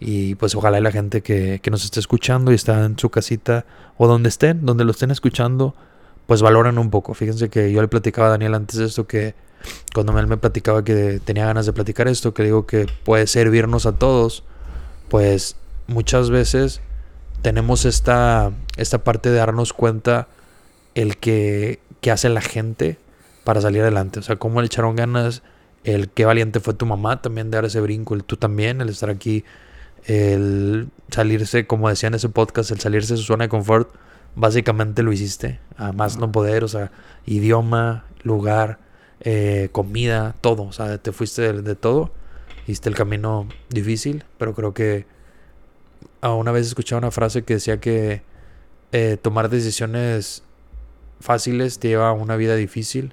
Y 0.00 0.36
pues 0.36 0.54
ojalá 0.54 0.80
la 0.80 0.92
gente 0.92 1.22
que, 1.22 1.60
que 1.60 1.70
nos 1.70 1.84
esté 1.84 2.00
escuchando 2.00 2.52
y 2.52 2.54
está 2.54 2.84
en 2.84 2.98
su 2.98 3.10
casita 3.10 3.64
o 3.96 4.06
donde 4.06 4.28
estén, 4.28 4.64
donde 4.64 4.84
lo 4.84 4.92
estén 4.92 5.10
escuchando, 5.10 5.74
pues 6.26 6.42
valoren 6.42 6.78
un 6.78 6.90
poco. 6.90 7.14
Fíjense 7.14 7.48
que 7.48 7.72
yo 7.72 7.80
le 7.80 7.88
platicaba 7.88 8.28
a 8.28 8.30
Daniel 8.30 8.54
antes 8.54 8.78
de 8.78 8.86
esto 8.86 9.06
que 9.06 9.34
cuando 9.94 10.16
él 10.18 10.26
me 10.26 10.36
platicaba 10.36 10.84
que 10.84 11.20
tenía 11.24 11.46
ganas 11.46 11.66
de 11.66 11.72
platicar 11.72 12.08
esto, 12.08 12.34
que 12.34 12.44
digo 12.44 12.66
que 12.66 12.86
puede 13.04 13.26
servirnos 13.26 13.86
a 13.86 13.92
todos, 13.92 14.44
pues 15.08 15.56
muchas 15.86 16.30
veces 16.30 16.80
tenemos 17.42 17.84
esta, 17.84 18.52
esta 18.76 18.98
parte 19.04 19.30
de 19.30 19.36
darnos 19.36 19.72
cuenta 19.72 20.28
el 20.94 21.16
que, 21.16 21.80
que 22.00 22.10
hace 22.10 22.28
la 22.28 22.40
gente 22.40 22.98
para 23.44 23.60
salir 23.60 23.82
adelante. 23.82 24.20
O 24.20 24.22
sea, 24.22 24.36
cómo 24.36 24.60
le 24.60 24.66
echaron 24.66 24.96
ganas, 24.96 25.42
el 25.84 26.08
qué 26.10 26.24
valiente 26.24 26.60
fue 26.60 26.74
tu 26.74 26.86
mamá 26.86 27.22
también 27.22 27.50
de 27.50 27.56
dar 27.56 27.64
ese 27.64 27.80
brinco, 27.80 28.14
el 28.14 28.24
tú 28.24 28.36
también, 28.36 28.80
el 28.80 28.88
estar 28.88 29.10
aquí, 29.10 29.44
el 30.04 30.88
salirse, 31.10 31.66
como 31.66 31.88
decía 31.88 32.08
en 32.08 32.14
ese 32.14 32.28
podcast, 32.28 32.70
el 32.70 32.80
salirse 32.80 33.14
de 33.14 33.18
su 33.18 33.24
zona 33.24 33.44
de 33.44 33.48
confort, 33.48 33.90
básicamente 34.34 35.02
lo 35.02 35.12
hiciste, 35.12 35.60
a 35.76 35.92
más 35.92 36.18
no 36.18 36.30
poder, 36.32 36.64
o 36.64 36.68
sea, 36.68 36.90
idioma, 37.26 38.04
lugar, 38.22 38.78
eh, 39.20 39.68
comida, 39.72 40.34
todo, 40.40 40.64
o 40.64 40.72
sea, 40.72 40.98
te 40.98 41.12
fuiste 41.12 41.52
de, 41.52 41.62
de 41.62 41.74
todo, 41.74 42.10
hiciste 42.66 42.88
el 42.88 42.94
camino 42.94 43.48
difícil, 43.70 44.24
pero 44.38 44.54
creo 44.54 44.74
que 44.74 45.06
a 46.20 46.32
una 46.34 46.52
vez 46.52 46.66
escuchaba 46.66 46.98
una 46.98 47.10
frase 47.10 47.42
que 47.42 47.54
decía 47.54 47.80
que 47.80 48.22
eh, 48.92 49.18
tomar 49.20 49.48
decisiones 49.48 50.42
fáciles 51.20 51.78
te 51.78 51.88
lleva 51.88 52.08
a 52.08 52.12
una 52.12 52.36
vida 52.36 52.56
difícil 52.56 53.12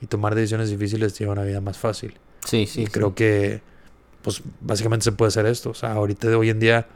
y 0.00 0.06
tomar 0.06 0.34
decisiones 0.34 0.70
difíciles 0.70 1.14
te 1.14 1.20
lleva 1.20 1.32
a 1.32 1.36
una 1.36 1.44
vida 1.44 1.60
más 1.60 1.78
fácil. 1.78 2.14
sí, 2.44 2.66
sí. 2.66 2.82
y 2.82 2.86
sí. 2.86 2.92
creo 2.92 3.14
que, 3.14 3.62
pues, 4.28 4.42
básicamente 4.60 5.04
se 5.04 5.12
puede 5.12 5.28
hacer 5.28 5.46
esto. 5.46 5.70
O 5.70 5.74
sea, 5.74 5.92
ahorita 5.92 6.28
de 6.28 6.34
hoy 6.34 6.50
en 6.50 6.60
día 6.60 6.86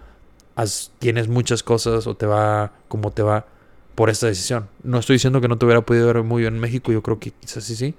has- 0.55 0.93
tienes 0.99 1.29
muchas 1.29 1.63
cosas 1.63 2.07
o 2.07 2.15
te 2.15 2.27
va 2.27 2.73
como 2.89 3.11
te 3.11 3.23
va 3.23 3.47
por 3.95 4.11
esta 4.11 4.27
decisión. 4.27 4.69
No 4.83 4.99
estoy 4.99 5.15
diciendo 5.17 5.41
que 5.41 5.49
no 5.49 5.57
te 5.59 5.65
hubiera 5.65 5.81
podido 5.81 6.07
ver 6.07 6.23
muy 6.23 6.43
bien 6.43 6.55
en 6.55 6.61
México, 6.61 6.93
yo 6.93 7.03
creo 7.03 7.19
que 7.19 7.31
quizás 7.31 7.65
sí, 7.65 7.75
sí. 7.77 7.95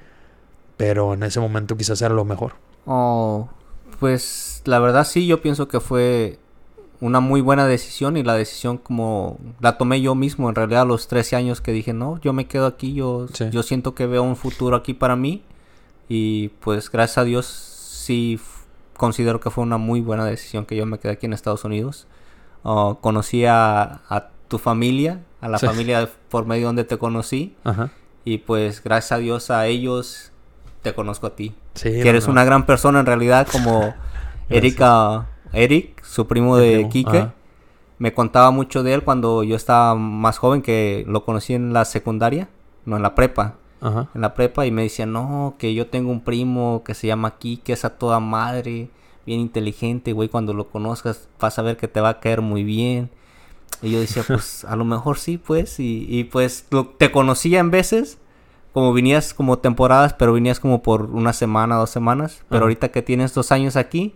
Pero 0.78 1.14
en 1.14 1.24
ese 1.24 1.40
momento 1.40 1.76
quizás 1.78 2.02
era 2.02 2.14
lo 2.14 2.26
mejor. 2.26 2.54
Oh, 2.86 3.48
pues 4.00 4.62
la 4.66 4.80
verdad 4.80 5.06
sí, 5.08 5.26
yo 5.28 5.42
pienso 5.42 5.68
que 5.68 5.80
fue 5.80 6.38
una 7.00 7.20
muy 7.20 7.42
buena 7.42 7.66
decisión 7.68 8.18
y 8.18 8.24
la 8.24 8.34
decisión 8.36 8.78
como 8.78 9.38
la 9.60 9.78
tomé 9.78 10.02
yo 10.02 10.16
mismo 10.16 10.48
en 10.50 10.56
realidad 10.56 10.82
a 10.84 10.86
los 10.86 11.08
13 11.08 11.36
años 11.36 11.60
que 11.62 11.72
dije, 11.72 11.94
no, 11.94 12.20
yo 12.22 12.34
me 12.34 12.48
quedo 12.48 12.66
aquí, 12.66 12.94
yo, 12.94 13.28
Sí. 13.34 13.46
yo 13.52 13.62
siento 13.64 13.94
que 13.96 14.06
veo 14.08 14.24
un 14.24 14.36
futuro 14.36 14.76
aquí 14.78 14.94
para 14.94 15.16
mí 15.16 15.44
y 16.10 16.50
pues 16.60 16.90
gracias 16.92 17.18
a 17.20 17.24
Dios 17.24 17.46
sí 17.46 18.40
considero 18.98 19.40
que 19.40 19.50
fue 19.50 19.64
una 19.64 19.78
muy 19.78 20.02
buena 20.02 20.26
decisión 20.26 20.66
que 20.66 20.76
yo 20.76 20.86
me 20.86 21.00
quedé 21.00 21.14
aquí 21.14 21.26
en 21.26 21.34
Estados 21.34 21.64
Unidos. 21.66 22.08
oh, 22.64 23.00
conocí 23.00 23.46
a, 23.46 24.02
tu 24.48 24.60
familia, 24.60 25.22
a 25.42 25.50
la 25.50 25.58
familia 25.58 26.08
por 26.30 26.46
medio 26.46 26.68
donde 26.68 26.84
te 26.84 26.98
conocí. 26.98 27.56
Y 28.24 28.40
pues 28.40 28.84
gracias 28.84 29.12
a 29.14 29.18
Dios 29.18 29.50
a 29.50 29.66
ellos 29.66 30.32
te 30.84 30.94
conozco 30.94 31.28
a 31.28 31.36
ti. 31.36 31.56
Sí, 31.74 31.90
que 31.90 32.08
eres 32.08 32.28
una 32.28 32.44
gran 32.44 32.66
persona 32.66 33.00
en 33.00 33.06
realidad 33.06 33.48
como 33.52 33.96
Erika, 34.50 35.28
Eric, 35.54 36.04
su 36.04 36.28
primo 36.28 36.58
de 36.58 36.88
Quique. 36.90 37.30
Me 37.98 38.14
contaba 38.14 38.52
mucho 38.52 38.84
de 38.84 38.94
él 38.94 39.04
cuando 39.04 39.44
yo 39.44 39.56
estaba 39.56 39.96
más 39.96 40.38
joven, 40.38 40.62
que 40.62 41.06
lo 41.08 41.26
conocí 41.26 41.54
en 41.54 41.74
la 41.74 41.86
secundaria, 41.86 42.50
no, 42.86 42.98
en 42.98 43.02
la 43.02 43.16
prepa. 43.16 43.56
En 43.84 44.22
la 44.22 44.34
prepa 44.34 44.66
y 44.66 44.72
me 44.72 44.84
decía, 44.84 45.06
no, 45.06 45.56
que 45.58 45.74
yo 45.74 45.88
tengo 45.88 46.10
un 46.10 46.22
primo 46.22 46.84
que 46.86 46.94
se 46.94 47.08
llama 47.08 47.38
Quique, 47.38 47.74
es 47.74 47.84
a 47.84 47.98
toda 47.98 48.22
madre, 48.22 48.90
bien 49.26 49.42
inteligente, 49.42 50.14
güey, 50.14 50.30
cuando 50.30 50.54
lo 50.54 50.70
conozcas 50.70 51.28
vas 51.40 51.60
a 51.60 51.62
ver 51.62 51.76
que 51.76 51.90
te 51.90 52.00
va 52.00 52.10
a 52.10 52.20
caer 52.20 52.42
muy 52.42 52.64
bien. 52.64 53.10
Y 53.82 53.92
yo 53.92 54.00
decía, 54.00 54.24
pues 54.28 54.64
a 54.64 54.76
lo 54.78 54.86
mejor 54.86 55.18
sí, 55.18 55.38
pues, 55.38 55.80
y, 55.80 56.06
y 56.08 56.24
pues 56.24 56.68
te 56.98 57.12
conocía 57.12 57.60
en 57.60 57.72
veces, 57.72 58.20
como 58.72 58.94
vinías 58.94 59.34
como 59.34 59.60
temporadas, 59.60 60.14
pero 60.14 60.34
vinías 60.34 60.60
como 60.62 60.82
por 60.82 61.12
una 61.12 61.34
semana, 61.34 61.76
dos 61.76 61.90
semanas, 61.90 62.44
pero 62.50 62.64
ahorita 62.64 62.90
que 62.90 63.02
tienes 63.02 63.34
dos 63.34 63.52
años 63.52 63.76
aquí, 63.76 64.16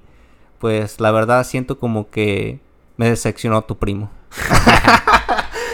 pues 0.59 0.99
la 1.01 1.11
verdad 1.11 1.45
siento 1.45 1.77
como 1.77 2.09
que 2.09 2.59
me 2.95 3.09
decepcionó 3.09 3.63
tu 3.63 3.77
primo. 3.77 4.09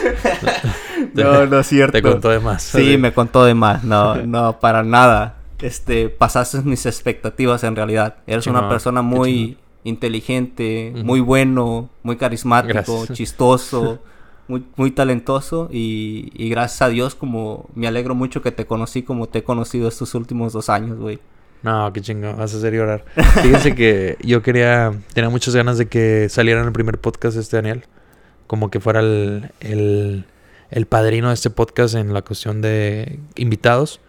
no, 1.13 1.45
no 1.45 1.59
es 1.59 1.67
cierto. 1.67 1.93
Te 1.93 2.01
contó 2.01 2.29
de 2.29 2.39
más. 2.39 2.63
Sí, 2.63 2.97
me 2.97 3.13
contó 3.13 3.45
de 3.45 3.53
más. 3.53 3.83
No, 3.83 4.15
no, 4.25 4.59
para 4.59 4.83
nada. 4.83 5.37
Este, 5.59 6.09
pasaste 6.09 6.61
mis 6.61 6.85
expectativas 6.85 7.63
en 7.63 7.75
realidad. 7.75 8.17
Eres 8.27 8.47
una 8.47 8.67
persona 8.67 9.01
muy 9.01 9.57
inteligente, 9.83 10.93
muy 11.03 11.19
bueno, 11.19 11.89
muy 12.03 12.17
carismático, 12.17 13.05
chistoso, 13.13 13.99
muy, 14.47 14.65
muy 14.75 14.91
talentoso 14.91 15.69
y, 15.71 16.31
y, 16.33 16.49
gracias 16.49 16.81
a 16.81 16.89
Dios 16.89 17.15
como 17.15 17.69
me 17.75 17.87
alegro 17.87 18.15
mucho 18.15 18.41
que 18.41 18.51
te 18.51 18.65
conocí 18.65 19.03
como 19.03 19.27
te 19.27 19.39
he 19.39 19.43
conocido 19.43 19.87
estos 19.87 20.15
últimos 20.15 20.53
dos 20.53 20.69
años, 20.69 20.97
güey. 20.97 21.19
No, 21.63 21.91
qué 21.93 22.01
chingón, 22.01 22.37
vas 22.37 22.53
a 22.53 22.57
hacer 22.57 22.73
llorar. 22.73 23.05
Fíjense 23.41 23.73
que 23.73 24.17
yo 24.21 24.41
quería, 24.41 24.91
tenía 25.13 25.29
muchas 25.29 25.55
ganas 25.55 25.77
de 25.77 25.87
que 25.87 26.27
saliera 26.27 26.59
en 26.59 26.67
el 26.67 26.73
primer 26.73 26.99
podcast 26.99 27.37
este 27.37 27.55
Daniel. 27.55 27.85
Como 28.47 28.69
que 28.69 28.81
fuera 28.81 28.99
el, 28.99 29.49
el, 29.61 30.25
el 30.73 30.87
padrino 30.87 31.27
de 31.27 31.35
este 31.35 31.51
podcast 31.51 31.93
en 31.93 32.13
la 32.13 32.23
cuestión 32.23 32.61
de 32.61 33.19
invitados. 33.35 34.01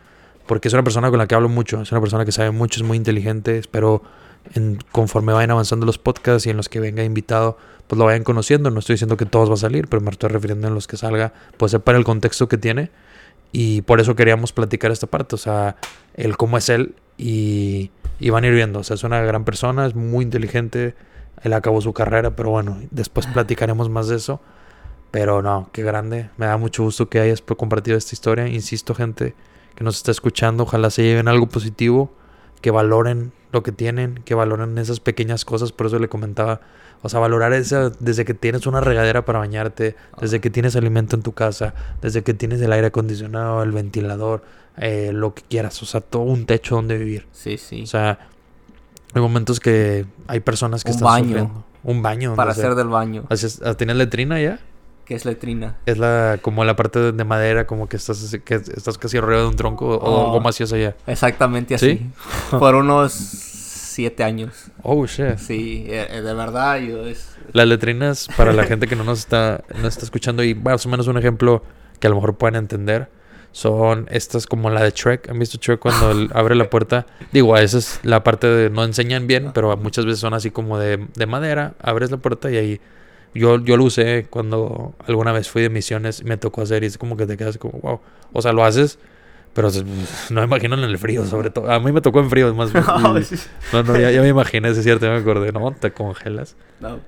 Porque 0.47 0.69
es 0.69 0.75
una 0.75 0.83
persona 0.83 1.11
con 1.11 1.19
la 1.19 1.27
que 1.27 1.35
hablo 1.35 1.49
mucho, 1.49 1.81
es 1.81 1.93
una 1.93 2.01
persona 2.01 2.25
que 2.25 2.33
sabe 2.33 2.51
mucho, 2.51 2.81
es 2.81 2.87
muy 2.87 2.97
inteligente. 2.97 3.59
Espero 3.59 4.03
en, 4.55 4.79
conforme 4.93 5.33
vayan 5.33 5.51
avanzando 5.51 5.87
los 5.87 5.99
podcasts 5.99 6.47
y 6.47 6.51
en 6.51 6.57
los 6.57 6.69
que 6.69 6.81
venga 6.81 7.03
invitado, 7.05 7.59
pues 7.87 7.99
lo 7.99 8.07
vayan 8.07 8.25
conociendo. 8.25 8.71
No 8.71 8.81
estoy 8.81 8.95
diciendo 8.95 9.17
que 9.17 9.27
todos 9.27 9.51
va 9.51 9.55
a 9.55 9.59
salir, 9.59 9.89
pero 9.89 10.03
me 10.03 10.11
estoy 10.11 10.31
refiriendo 10.31 10.69
en 10.69 10.75
los 10.75 10.87
que 10.87 10.97
salga, 10.97 11.33
pues 11.59 11.73
sepa 11.73 11.93
el 11.93 12.05
contexto 12.05 12.49
que 12.49 12.59
tiene. 12.59 12.91
Y 13.53 13.83
por 13.83 14.01
eso 14.01 14.17
queríamos 14.17 14.53
platicar 14.53 14.91
esta 14.91 15.07
parte, 15.07 15.35
o 15.35 15.39
sea, 15.39 15.77
el 16.15 16.37
cómo 16.37 16.59
es 16.59 16.69
él 16.69 16.95
y, 17.17 17.91
y 18.19 18.31
van 18.31 18.45
a 18.45 18.47
ir 18.47 18.55
viendo. 18.55 18.81
O 18.81 18.85
sea, 18.85 18.95
es 18.95 19.05
una 19.05 19.21
gran 19.21 19.45
persona, 19.45 19.87
es 19.87 19.95
muy 19.95 20.25
inteligente. 20.25 20.95
Él 21.43 21.53
acabó 21.53 21.81
su 21.81 21.93
carrera, 21.93 22.37
pero 22.37 22.51
bueno, 22.51 22.81
después 22.91 23.27
platicaremos 23.27 23.91
más 23.91 24.09
de 24.09 24.17
eso. 24.17 24.41
Pero 25.15 25.43
no, 25.43 25.69
qué 25.71 25.85
grande. 25.85 26.29
Me 26.39 26.47
da 26.47 26.57
mucho 26.57 26.83
gusto 26.83 27.09
que 27.09 27.21
hayas 27.21 27.41
compartido 27.41 27.97
esta 27.97 28.17
historia. 28.17 28.49
Insisto, 28.49 28.97
gente 28.97 29.37
que 29.77 29.85
nos 29.85 29.99
está 29.99 30.11
escuchando, 30.11 30.65
ojalá 30.65 30.91
se 30.91 31.05
lleven 31.05 31.29
algo 31.29 31.47
positivo, 31.47 32.11
que 32.61 32.73
valoren 32.73 33.31
lo 33.53 33.62
que 33.62 33.71
tienen, 33.71 34.23
que 34.25 34.35
valoren 34.35 34.77
esas 34.77 34.99
pequeñas 34.99 35.45
cosas. 35.45 35.71
Por 35.71 35.87
eso 35.87 36.01
le 36.01 36.09
comentaba, 36.09 36.62
o 37.01 37.09
sea, 37.09 37.21
valorar 37.21 37.53
esa 37.53 37.91
desde 37.91 38.25
que 38.25 38.35
tienes 38.35 38.67
una 38.67 38.81
regadera 38.81 39.25
para 39.25 39.39
bañarte, 39.39 39.95
desde 40.21 40.41
que 40.41 40.51
tienes 40.51 40.75
alimento 40.75 41.15
en 41.15 41.23
tu 41.23 41.31
casa, 41.31 41.75
desde 42.03 42.25
que 42.25 42.35
tienes 42.35 42.61
el 42.61 42.73
aire 42.73 42.89
acondicionado, 42.89 43.62
el 43.62 43.71
ventilador, 43.71 44.43
eh, 44.79 45.12
lo 45.15 45.33
que 45.33 45.43
quieras, 45.49 45.81
o 45.81 45.87
sea, 45.87 46.01
todo 46.01 46.23
un 46.23 46.45
techo 46.45 46.75
donde 46.75 46.99
vivir. 46.99 47.29
Sí, 47.31 47.57
sí. 47.57 47.85
O 47.85 47.87
sea, 47.87 48.19
hay 49.12 49.23
momentos 49.23 49.61
que 49.61 50.07
hay 50.27 50.41
personas 50.41 50.83
que 50.83 50.91
un 50.91 50.97
están 50.97 51.07
baño. 51.07 51.65
Un 51.85 52.03
baño. 52.03 52.35
Para 52.35 52.51
hacer 52.51 52.75
del 52.75 52.89
baño. 52.89 53.27
¿Tienes 53.77 53.95
letrina 53.95 54.41
ya? 54.41 54.59
¿Qué 55.05 55.15
es 55.15 55.25
letrina? 55.25 55.77
Es 55.87 55.99
la 55.99 56.39
como 56.41 56.65
la 56.65 56.77
parte 56.77 57.13
de 57.13 57.25
madera, 57.25 57.67
como 57.67 57.89
que 57.89 57.97
estás 57.97 58.39
que 58.45 58.55
estás 58.55 58.97
casi 58.97 59.21
rodeado 59.21 59.45
de 59.45 59.51
un 59.51 59.57
tronco 59.57 59.87
o 59.87 59.99
oh. 59.99 60.27
algo 60.27 60.41
más 60.41 60.61
allá. 60.61 60.97
Exactamente 61.07 61.75
así. 61.75 62.11
Por 62.51 62.75
unos 62.75 63.13
siete 63.13 64.25
años. 64.25 64.71
Oh 64.83 65.07
shit. 65.07 65.37
Sí, 65.37 65.85
eh, 65.89 66.07
eh, 66.11 66.21
de 66.23 66.35
verdad 66.35 66.79
yo 66.79 67.07
es... 67.07 67.37
Las 67.53 67.69
letrinas 67.69 68.29
para 68.37 68.53
la 68.53 68.65
gente 68.65 68.89
que 68.89 68.97
no 68.97 69.05
nos 69.05 69.21
está 69.21 69.63
no 69.81 69.87
está 69.87 70.05
escuchando 70.05 70.43
y 70.43 70.55
más 70.55 70.85
o 70.87 70.89
menos 70.89 71.07
un 71.07 71.19
ejemplo 71.19 71.63
que 72.01 72.07
a 72.07 72.11
lo 72.11 72.17
mejor 72.17 72.37
puedan 72.37 72.57
entender 72.57 73.09
son 73.53 74.09
estas 74.11 74.49
como 74.49 74.69
la 74.69 74.83
de 74.83 74.91
Trek. 74.91 75.29
¿Han 75.31 75.39
visto 75.39 75.59
Trek 75.59 75.79
cuando 75.79 76.35
abre 76.35 76.57
la 76.57 76.69
puerta? 76.69 77.07
Digo, 77.31 77.57
esa 77.57 77.79
es 77.79 78.01
la 78.03 78.25
parte 78.25 78.49
de 78.49 78.69
no 78.69 78.83
enseñan 78.83 79.29
bien, 79.29 79.53
pero 79.55 79.77
muchas 79.77 80.05
veces 80.05 80.19
son 80.19 80.35
así 80.35 80.51
como 80.51 80.77
de, 80.77 81.07
de 81.15 81.27
madera. 81.27 81.75
Abres 81.81 82.11
la 82.11 82.17
puerta 82.17 82.51
y 82.51 82.57
ahí 82.57 82.81
yo, 83.35 83.59
yo 83.61 83.76
lo 83.76 83.85
usé 83.85 84.26
cuando 84.30 84.95
alguna 85.07 85.32
vez 85.32 85.49
fui 85.49 85.62
de 85.62 85.70
misiones 85.70 86.20
y 86.20 86.24
me 86.24 86.37
tocó 86.37 86.62
hacer 86.62 86.85
y 86.85 86.87
es 86.87 86.99
como 86.99 87.16
que 87.16 87.26
te 87.26 87.37
quedas 87.37 87.59
como, 87.59 87.78
wow. 87.80 88.01
O 88.32 88.43
sea, 88.43 88.53
lo 88.53 88.64
haces, 88.64 88.99
pero 89.53 89.70
no 90.30 90.41
me 90.41 90.47
imagino 90.47 90.74
en 90.76 90.85
el 90.85 90.99
frío, 90.99 91.24
sobre 91.24 91.51
todo. 91.51 91.70
A 91.70 91.78
mí 91.80 91.93
me 91.93 92.01
tocó 92.01 92.20
en 92.20 92.30
frío, 92.30 92.53
más 92.55 92.72
No, 93.72 93.82
no, 93.82 93.99
ya, 93.99 94.20
me 94.20 94.28
imaginé, 94.28 94.70
es 94.70 94.82
cierto, 94.82 95.07
ya 95.07 95.12
me 95.12 95.18
acordé. 95.18 95.53
No, 95.53 95.72
te 95.72 95.93
congelas. 95.93 96.57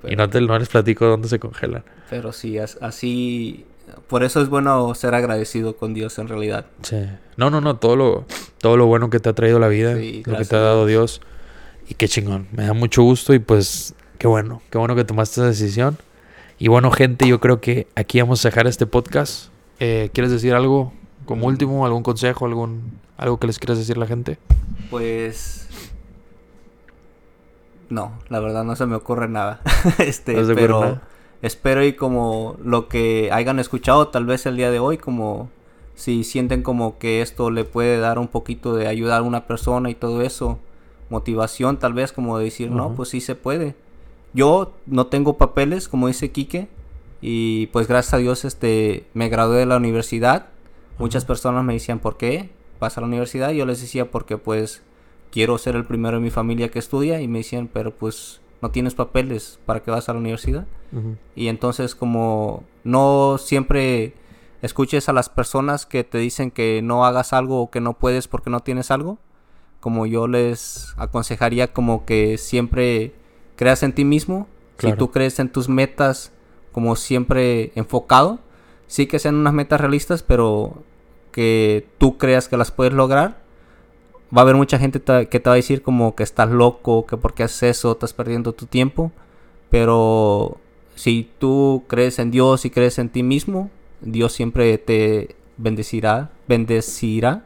Y 0.07 0.15
no, 0.15 0.29
te, 0.29 0.41
no 0.41 0.57
les 0.57 0.69
platico 0.69 1.05
dónde 1.05 1.27
se 1.27 1.39
congelan. 1.39 1.83
Pero 2.09 2.31
sí, 2.31 2.57
así 2.57 3.65
por 4.07 4.23
eso 4.23 4.41
es 4.41 4.49
bueno 4.49 4.93
ser 4.95 5.15
agradecido 5.15 5.75
con 5.77 5.93
Dios 5.93 6.17
en 6.19 6.27
realidad. 6.27 6.65
Sí. 6.83 7.05
No, 7.35 7.49
no, 7.49 7.61
no, 7.61 7.77
todo 7.77 7.95
lo, 7.95 8.25
todo 8.59 8.77
lo 8.77 8.85
bueno 8.85 9.09
que 9.09 9.19
te 9.19 9.29
ha 9.29 9.33
traído 9.33 9.59
la 9.59 9.67
vida, 9.67 9.93
lo 9.93 10.37
que 10.37 10.45
te 10.45 10.55
ha 10.55 10.59
dado 10.59 10.85
Dios. 10.85 11.21
Y 11.89 11.93
qué 11.93 12.07
chingón, 12.07 12.47
me 12.51 12.65
da 12.65 12.73
mucho 12.73 13.03
gusto 13.03 13.33
y 13.33 13.39
pues 13.39 13.95
qué 14.17 14.27
bueno, 14.27 14.61
qué 14.69 14.77
bueno 14.77 14.95
que 14.95 15.05
tomaste 15.05 15.41
esa 15.41 15.47
decisión. 15.47 15.97
Y 16.59 16.69
bueno, 16.69 16.89
gente, 16.91 17.27
yo 17.27 17.39
creo 17.39 17.61
que 17.61 17.87
aquí 17.95 18.19
vamos 18.19 18.43
a 18.43 18.49
dejar 18.49 18.65
este 18.65 18.87
podcast. 18.87 19.51
Eh, 19.79 20.09
¿Quieres 20.11 20.31
decir 20.31 20.55
algo 20.55 20.91
como 21.25 21.45
último, 21.45 21.85
algún 21.85 22.01
consejo, 22.01 22.45
algún 22.45 22.99
algo 23.15 23.37
que 23.37 23.45
les 23.45 23.59
quieras 23.59 23.77
decir 23.77 23.97
a 23.97 23.99
la 23.99 24.07
gente? 24.07 24.39
Pues 24.89 25.67
no, 27.89 28.13
la 28.29 28.39
verdad 28.39 28.63
no 28.63 28.75
se 28.75 28.87
me 28.87 28.95
ocurre 28.95 29.27
nada. 29.27 29.61
este, 29.99 30.43
pero 30.55 30.99
espero 31.43 31.85
y 31.85 31.93
como 31.93 32.57
lo 32.63 32.87
que 32.87 33.29
hayan 33.31 33.59
escuchado 33.59 34.07
tal 34.07 34.25
vez 34.25 34.47
el 34.47 34.57
día 34.57 34.71
de 34.71 34.79
hoy, 34.79 34.97
como 34.97 35.49
si 35.93 36.23
sienten 36.23 36.63
como 36.63 36.97
que 36.97 37.21
esto 37.21 37.51
le 37.51 37.65
puede 37.65 37.99
dar 37.99 38.17
un 38.17 38.27
poquito 38.27 38.75
de 38.75 38.87
ayuda 38.87 39.17
a 39.17 39.21
una 39.21 39.45
persona 39.45 39.91
y 39.91 39.95
todo 39.95 40.23
eso, 40.23 40.57
motivación 41.09 41.77
tal 41.77 41.93
vez 41.93 42.11
como 42.11 42.39
decir, 42.39 42.71
no, 42.71 42.93
pues 42.95 43.09
sí 43.09 43.21
se 43.21 43.35
puede. 43.35 43.75
Yo 44.33 44.73
no 44.85 45.07
tengo 45.07 45.37
papeles, 45.37 45.87
como 45.87 46.07
dice 46.07 46.31
Quique, 46.31 46.67
y 47.21 47.67
pues 47.67 47.87
gracias 47.87 48.13
a 48.13 48.17
Dios 48.17 48.45
este 48.45 49.07
me 49.13 49.29
gradué 49.29 49.59
de 49.59 49.65
la 49.65 49.77
universidad. 49.77 50.47
Muchas 50.99 51.25
personas 51.25 51.63
me 51.63 51.73
decían, 51.73 51.99
"¿Por 51.99 52.17
qué 52.17 52.49
vas 52.79 52.97
a 52.97 53.01
la 53.01 53.07
universidad?" 53.07 53.51
Y 53.51 53.57
yo 53.57 53.65
les 53.65 53.81
decía, 53.81 54.11
"Porque 54.11 54.37
pues 54.37 54.83
quiero 55.31 55.57
ser 55.57 55.75
el 55.75 55.85
primero 55.85 56.17
en 56.17 56.23
mi 56.23 56.29
familia 56.29 56.69
que 56.69 56.79
estudia." 56.79 57.21
Y 57.21 57.27
me 57.27 57.39
decían, 57.39 57.69
"Pero 57.71 57.91
pues 57.91 58.41
no 58.61 58.71
tienes 58.71 58.95
papeles, 58.95 59.59
¿para 59.65 59.81
qué 59.81 59.91
vas 59.91 60.09
a 60.09 60.13
la 60.13 60.19
universidad? 60.19 60.65
Y 61.35 61.47
entonces 61.47 61.95
como 61.95 62.63
no 62.83 63.37
siempre 63.37 64.13
escuches 64.61 65.09
a 65.09 65.13
las 65.13 65.29
personas 65.29 65.85
que 65.85 66.03
te 66.03 66.17
dicen 66.17 66.49
que 66.49 66.81
no 66.81 67.05
hagas 67.05 67.33
algo 67.33 67.61
o 67.61 67.69
que 67.69 67.81
no 67.81 67.93
puedes 67.93 68.27
porque 68.27 68.49
no 68.49 68.61
tienes 68.61 68.89
algo, 68.89 69.19
como 69.79 70.05
yo 70.05 70.27
les 70.27 70.93
aconsejaría 70.97 71.71
como 71.73 72.05
que 72.05 72.37
siempre 72.37 73.13
creas 73.57 73.83
en 73.83 73.91
ti 73.91 74.05
mismo, 74.05 74.47
si 74.77 74.93
tú 74.93 75.11
crees 75.11 75.39
en 75.39 75.49
tus 75.49 75.67
metas 75.67 76.31
como 76.71 76.95
siempre 76.95 77.73
enfocado, 77.75 78.39
sí 78.87 79.07
que 79.07 79.19
sean 79.19 79.35
unas 79.35 79.53
metas 79.53 79.81
realistas, 79.81 80.23
pero 80.23 80.83
que 81.31 81.85
tú 81.97 82.17
creas 82.17 82.47
que 82.47 82.55
las 82.55 82.71
puedes 82.71 82.93
lograr 82.93 83.45
va 84.35 84.41
a 84.41 84.43
haber 84.43 84.55
mucha 84.55 84.79
gente 84.79 84.99
que 84.99 85.39
te 85.39 85.49
va 85.49 85.53
a 85.53 85.55
decir 85.55 85.81
como 85.81 86.15
que 86.15 86.23
estás 86.23 86.49
loco, 86.49 87.05
que 87.05 87.17
porque 87.17 87.43
haces 87.43 87.77
eso, 87.77 87.93
estás 87.93 88.13
perdiendo 88.13 88.53
tu 88.53 88.65
tiempo. 88.65 89.11
Pero 89.69 90.57
si 90.95 91.29
tú 91.39 91.83
crees 91.87 92.19
en 92.19 92.31
Dios 92.31 92.65
y 92.65 92.69
crees 92.69 92.99
en 92.99 93.09
ti 93.09 93.23
mismo, 93.23 93.69
Dios 94.01 94.33
siempre 94.33 94.77
te 94.77 95.35
bendecirá, 95.57 96.31
bendecirá 96.47 97.45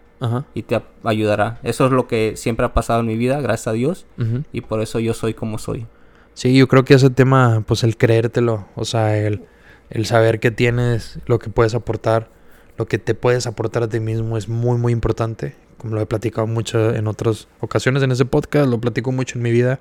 y 0.53 0.63
te 0.63 0.79
ayudará. 1.03 1.59
Eso 1.63 1.85
es 1.87 1.91
lo 1.91 2.07
que 2.07 2.33
siempre 2.35 2.65
ha 2.65 2.73
pasado 2.73 2.99
en 2.99 3.07
mi 3.07 3.17
vida, 3.17 3.41
gracias 3.41 3.67
a 3.67 3.73
Dios. 3.73 4.05
Y 4.51 4.61
por 4.61 4.81
eso 4.81 4.99
yo 4.99 5.13
soy 5.13 5.33
como 5.33 5.57
soy. 5.57 5.85
Sí, 6.33 6.55
yo 6.55 6.67
creo 6.67 6.85
que 6.85 6.93
ese 6.93 7.09
tema, 7.09 7.63
pues 7.67 7.83
el 7.83 7.97
creértelo, 7.97 8.67
o 8.75 8.85
sea, 8.85 9.17
el, 9.17 9.43
el 9.89 10.05
saber 10.05 10.39
que 10.39 10.51
tienes, 10.51 11.19
lo 11.25 11.39
que 11.39 11.49
puedes 11.49 11.75
aportar, 11.75 12.29
lo 12.77 12.87
que 12.87 12.97
te 12.97 13.13
puedes 13.13 13.47
aportar 13.47 13.83
a 13.83 13.89
ti 13.89 13.99
mismo 13.99 14.37
es 14.37 14.47
muy, 14.47 14.77
muy 14.77 14.93
importante 14.93 15.55
como 15.77 15.95
lo 15.95 16.01
he 16.01 16.05
platicado 16.05 16.45
mucho 16.45 16.93
en 16.93 17.07
otras 17.07 17.47
ocasiones 17.59 18.03
en 18.03 18.11
ese 18.11 18.23
podcast, 18.23 18.69
lo 18.69 18.79
platico 18.79 19.11
mucho 19.11 19.39
en 19.39 19.41
mi 19.41 19.51
vida 19.51 19.79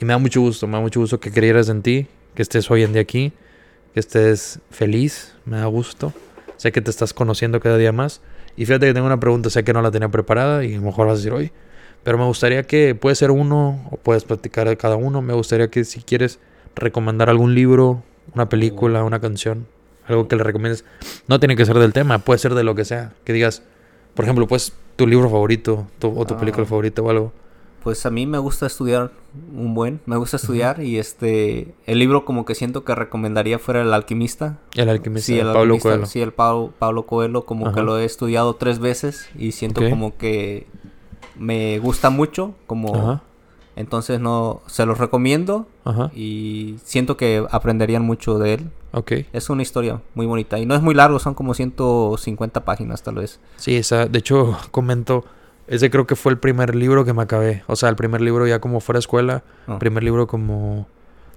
y 0.00 0.04
me 0.04 0.12
da 0.12 0.18
mucho 0.18 0.40
gusto, 0.40 0.68
me 0.68 0.74
da 0.74 0.80
mucho 0.80 1.00
gusto 1.00 1.18
que 1.18 1.32
creyeras 1.32 1.68
en 1.68 1.82
ti, 1.82 2.06
que 2.36 2.42
estés 2.42 2.70
hoy 2.70 2.84
en 2.84 2.92
día 2.92 3.02
aquí 3.02 3.32
que 3.96 4.00
estés 4.00 4.60
feliz, 4.70 5.32
me 5.46 5.56
da 5.56 5.64
gusto. 5.64 6.12
Sé 6.58 6.70
que 6.70 6.82
te 6.82 6.90
estás 6.90 7.14
conociendo 7.14 7.60
cada 7.60 7.78
día 7.78 7.92
más. 7.92 8.20
Y 8.54 8.66
fíjate 8.66 8.88
que 8.88 8.92
tengo 8.92 9.06
una 9.06 9.18
pregunta, 9.18 9.48
sé 9.48 9.64
que 9.64 9.72
no 9.72 9.80
la 9.80 9.90
tenía 9.90 10.10
preparada 10.10 10.62
y 10.66 10.74
a 10.74 10.76
lo 10.76 10.82
mejor 10.82 11.06
vas 11.06 11.14
a 11.14 11.16
decir 11.16 11.32
hoy. 11.32 11.50
Pero 12.06 12.18
me 12.18 12.24
gustaría 12.24 12.62
que, 12.62 12.94
puede 12.94 13.16
ser 13.16 13.32
uno 13.32 13.80
o 13.90 13.96
puedes 13.96 14.22
platicar 14.22 14.68
de 14.68 14.76
cada 14.76 14.94
uno. 14.94 15.22
Me 15.22 15.34
gustaría 15.34 15.70
que 15.72 15.82
si 15.84 16.00
quieres 16.02 16.38
recomendar 16.76 17.28
algún 17.28 17.56
libro, 17.56 18.04
una 18.32 18.48
película, 18.48 19.02
una 19.02 19.18
canción, 19.18 19.66
algo 20.06 20.28
que 20.28 20.36
le 20.36 20.44
recomiendes. 20.44 20.84
No 21.26 21.40
tiene 21.40 21.56
que 21.56 21.66
ser 21.66 21.76
del 21.80 21.92
tema, 21.92 22.20
puede 22.20 22.38
ser 22.38 22.54
de 22.54 22.62
lo 22.62 22.76
que 22.76 22.84
sea. 22.84 23.12
Que 23.24 23.32
digas, 23.32 23.64
por 24.14 24.24
ejemplo, 24.24 24.46
pues 24.46 24.72
tu 24.94 25.04
libro 25.08 25.28
favorito 25.28 25.88
o 26.00 26.24
tu 26.24 26.36
película 26.36 26.62
Ah. 26.62 26.68
favorita 26.68 27.02
o 27.02 27.10
algo. 27.10 27.32
Pues 27.82 28.06
a 28.06 28.10
mí 28.12 28.24
me 28.24 28.38
gusta 28.38 28.66
estudiar 28.66 29.10
un 29.52 29.74
buen, 29.74 29.98
me 30.06 30.16
gusta 30.16 30.36
estudiar 30.36 30.80
y 30.80 30.98
este, 30.98 31.74
el 31.86 31.98
libro 31.98 32.24
como 32.24 32.44
que 32.44 32.54
siento 32.54 32.84
que 32.84 32.94
recomendaría 32.94 33.58
fuera 33.58 33.82
El 33.82 33.92
Alquimista. 33.92 34.58
El 34.76 34.90
alquimista, 34.90 35.26
Sí, 35.26 35.40
el 35.40 35.46
Pablo 35.46 35.60
Alquimista, 35.60 35.88
Coelho. 35.88 36.06
Sí, 36.06 36.20
el 36.20 36.32
Pablo, 36.32 36.72
Pablo 36.78 37.04
Coelho, 37.06 37.44
como 37.46 37.72
que 37.72 37.82
lo 37.82 37.98
he 37.98 38.04
estudiado 38.04 38.54
tres 38.54 38.78
veces 38.78 39.28
y 39.36 39.50
siento 39.50 39.80
como 39.90 40.16
que 40.16 40.68
me 41.38 41.78
gusta 41.78 42.10
mucho, 42.10 42.54
como 42.66 42.94
Ajá, 42.94 43.22
entonces 43.76 44.20
no 44.20 44.62
se 44.66 44.86
los 44.86 44.96
recomiendo 44.98 45.66
ajá, 45.84 46.10
y 46.14 46.76
siento 46.84 47.16
que 47.18 47.44
aprenderían 47.50 48.02
mucho 48.02 48.38
de 48.38 48.54
él. 48.54 48.70
ok. 48.92 49.12
Es 49.34 49.50
una 49.50 49.62
historia 49.62 50.00
muy 50.14 50.24
bonita 50.26 50.58
y 50.58 50.64
no 50.66 50.74
es 50.74 50.80
muy 50.82 50.94
largo, 50.94 51.18
son 51.18 51.34
como 51.34 51.52
150 51.54 52.64
páginas 52.64 53.02
tal 53.02 53.16
vez. 53.16 53.38
Sí, 53.56 53.76
esa, 53.76 54.06
de 54.06 54.18
hecho, 54.18 54.56
comento, 54.70 55.24
ese 55.66 55.90
creo 55.90 56.06
que 56.06 56.16
fue 56.16 56.32
el 56.32 56.38
primer 56.38 56.74
libro 56.74 57.04
que 57.04 57.12
me 57.12 57.22
acabé. 57.22 57.64
O 57.66 57.76
sea, 57.76 57.88
el 57.90 57.96
primer 57.96 58.20
libro 58.22 58.46
ya 58.46 58.60
como 58.60 58.80
fuera 58.80 58.98
escuela, 58.98 59.42
Ah. 59.66 59.78
primer 59.78 60.02
libro 60.04 60.26
como 60.26 60.86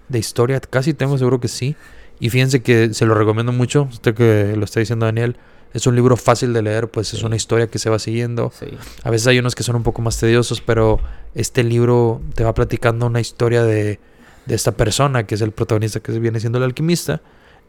de 0.08 0.20
historia, 0.20 0.60
casi 0.62 0.94
tengo 0.94 1.18
seguro 1.18 1.40
que 1.40 1.48
sí. 1.50 1.76
Y 2.22 2.30
fíjense 2.30 2.62
que 2.62 2.94
se 2.94 3.06
lo 3.06 3.16
recomiendo 3.16 3.52
mucho, 3.52 3.84
usted 3.92 4.14
que 4.14 4.54
lo 4.58 4.66
está 4.66 4.80
diciendo 4.80 5.06
Daniel, 5.06 5.38
es 5.74 5.86
un 5.88 5.96
libro 5.96 6.18
fácil 6.18 6.54
de 6.54 6.62
leer, 6.62 6.90
pues 6.90 7.14
es 7.14 7.24
una 7.24 7.36
historia 7.36 7.68
que 7.68 7.80
se 7.80 7.90
va 7.90 8.00
siguiendo. 8.00 8.52
Sí. 8.58 8.68
A 9.04 9.10
veces 9.10 9.28
hay 9.28 9.40
unos 9.40 9.56
que 9.56 9.64
son 9.64 9.76
un 9.76 9.84
poco 9.84 10.02
más 10.02 10.20
tediosos, 10.20 10.62
pero 10.62 11.00
este 11.36 11.64
libro 11.64 12.22
te 12.36 12.44
va 12.44 12.54
platicando 12.54 13.06
una 13.06 13.20
historia 13.20 13.64
de, 13.64 14.00
de 14.46 14.56
esta 14.56 14.72
persona, 14.72 15.26
que 15.26 15.36
es 15.36 15.42
el 15.42 15.52
protagonista 15.52 16.00
que 16.00 16.18
viene 16.20 16.40
siendo 16.40 16.58
el 16.58 16.64
alquimista, 16.64 17.22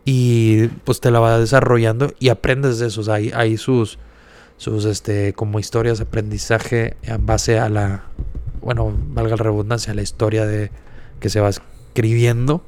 y 0.05 0.69
pues 0.85 1.01
te 1.01 1.11
la 1.11 1.21
va 1.21 1.39
desarrollando 1.39 2.13
y 2.19 2.31
aprendes 2.31 2.79
de 2.79 2.87
eso. 2.87 3.03
O 3.03 3.05
sea, 3.05 3.15
hay, 3.15 3.31
hay 3.35 3.59
sus, 3.59 3.99
sus, 4.57 4.87
este, 4.87 5.35
como 5.35 5.59
historias 5.59 5.99
de 5.99 6.05
aprendizaje 6.05 6.97
en 7.03 7.27
base 7.27 7.59
a 7.59 7.69
la, 7.69 8.05
bueno, 8.63 8.95
valga 9.09 9.37
la 9.37 9.43
redundancia, 9.43 9.93
a 9.93 9.97
la 9.97 10.03
historia 10.03 10.47
de 10.47 10.71
que 11.21 11.29
se 11.29 11.41
va 11.41 11.51
escribiendo. 11.51 12.65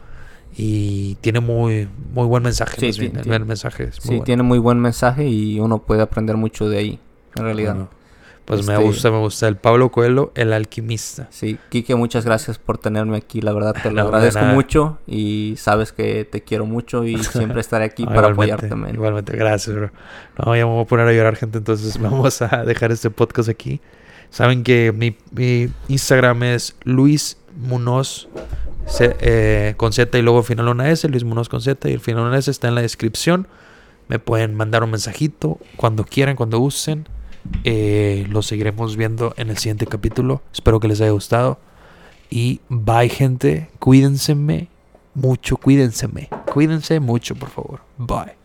Y 0.56 1.14
tiene 1.22 1.40
muy, 1.40 1.88
muy 2.12 2.26
buen 2.26 2.42
mensaje. 2.42 2.92
Sí, 2.92 3.00
bien, 3.00 3.16
el, 3.18 3.32
el 3.32 3.44
mensaje 3.46 3.84
es 3.84 3.96
muy 3.96 4.02
Sí, 4.02 4.08
bueno. 4.08 4.24
tiene 4.24 4.42
muy 4.42 4.58
buen 4.58 4.78
mensaje 4.80 5.26
y 5.26 5.58
uno 5.60 5.78
puede 5.78 6.02
aprender 6.02 6.36
mucho 6.36 6.68
de 6.68 6.78
ahí, 6.78 6.98
en 7.36 7.44
realidad. 7.44 7.74
Bueno, 7.74 7.88
pues 8.44 8.66
me 8.66 8.74
Este- 8.74 8.84
gusta, 8.84 9.10
me 9.10 9.18
gusta. 9.18 9.48
El 9.48 9.56
Pablo 9.56 9.90
Coelho, 9.90 10.32
el 10.34 10.52
alquimista. 10.52 11.28
Sí, 11.30 11.58
Quique, 11.70 11.94
muchas 11.94 12.24
gracias 12.26 12.58
por 12.58 12.76
tenerme 12.76 13.16
aquí, 13.16 13.40
la 13.40 13.52
verdad 13.52 13.74
te 13.80 13.88
lo 13.92 14.02
No, 14.02 14.08
agradezco 14.08 14.44
mucho 14.46 14.98
y 15.06 15.54
sabes 15.56 15.92
que 15.92 16.24
te 16.24 16.42
quiero 16.42 16.66
mucho 16.66 17.04
y 17.04 17.16
siempre 17.24 17.60
estaré 17.60 17.84
aquí 17.86 18.02
No, 18.02 18.08
para 18.10 18.28
igualmente, 18.30 18.66
apoyarte, 18.66 18.74
man. 18.76 18.94
Igualmente, 18.94 19.36
gracias, 19.36 19.74
bro. 19.74 19.90
No, 20.44 20.54
ya 20.56 20.66
me 20.66 20.72
voy 20.72 20.82
a 20.82 20.86
poner 20.86 21.06
a 21.08 21.12
llorar, 21.12 21.36
gente. 21.36 21.58
Entonces 21.58 21.98
vamos 21.98 22.42
a 22.42 22.64
dejar 22.64 22.92
este 22.92 23.08
podcast 23.10 23.48
aquí. 23.48 23.80
Saben 24.28 24.64
que 24.64 24.92
mi, 24.92 25.16
mi 25.30 25.70
Instagram 25.88 26.42
es 26.42 26.74
Luis 26.84 27.38
Munoz 27.56 28.28
Eh, 29.00 29.74
con 29.76 29.92
Z 29.92 30.18
y 30.18 30.22
luego 30.22 30.42
final 30.42 30.68
una 30.68 30.90
S. 30.90 31.08
Luis 31.08 31.24
Munoz 31.24 31.48
con 31.48 31.60
Z 31.60 31.88
y 31.88 31.92
el 31.92 32.00
final 32.00 32.24
una 32.24 32.38
S 32.38 32.50
está 32.50 32.68
en 32.68 32.74
la 32.74 32.82
descripción. 32.82 33.48
Me 34.08 34.18
pueden 34.18 34.54
mandar 34.54 34.82
un 34.82 34.90
mensajito 34.90 35.58
cuando 35.76 36.04
quieran, 36.04 36.36
cuando 36.36 36.58
gusten. 36.58 37.08
Eh, 37.64 38.26
lo 38.28 38.42
seguiremos 38.42 38.96
viendo 38.96 39.34
en 39.36 39.50
el 39.50 39.58
siguiente 39.58 39.86
capítulo. 39.86 40.42
Espero 40.52 40.80
que 40.80 40.88
les 40.88 41.00
haya 41.00 41.10
gustado. 41.10 41.58
Y 42.30 42.60
bye, 42.68 43.08
gente. 43.08 43.68
Cuídense 43.78 44.34
mucho, 45.14 45.56
cuídense. 45.56 46.08
Cuídense 46.52 47.00
mucho, 47.00 47.34
por 47.34 47.50
favor. 47.50 47.80
Bye. 47.98 48.41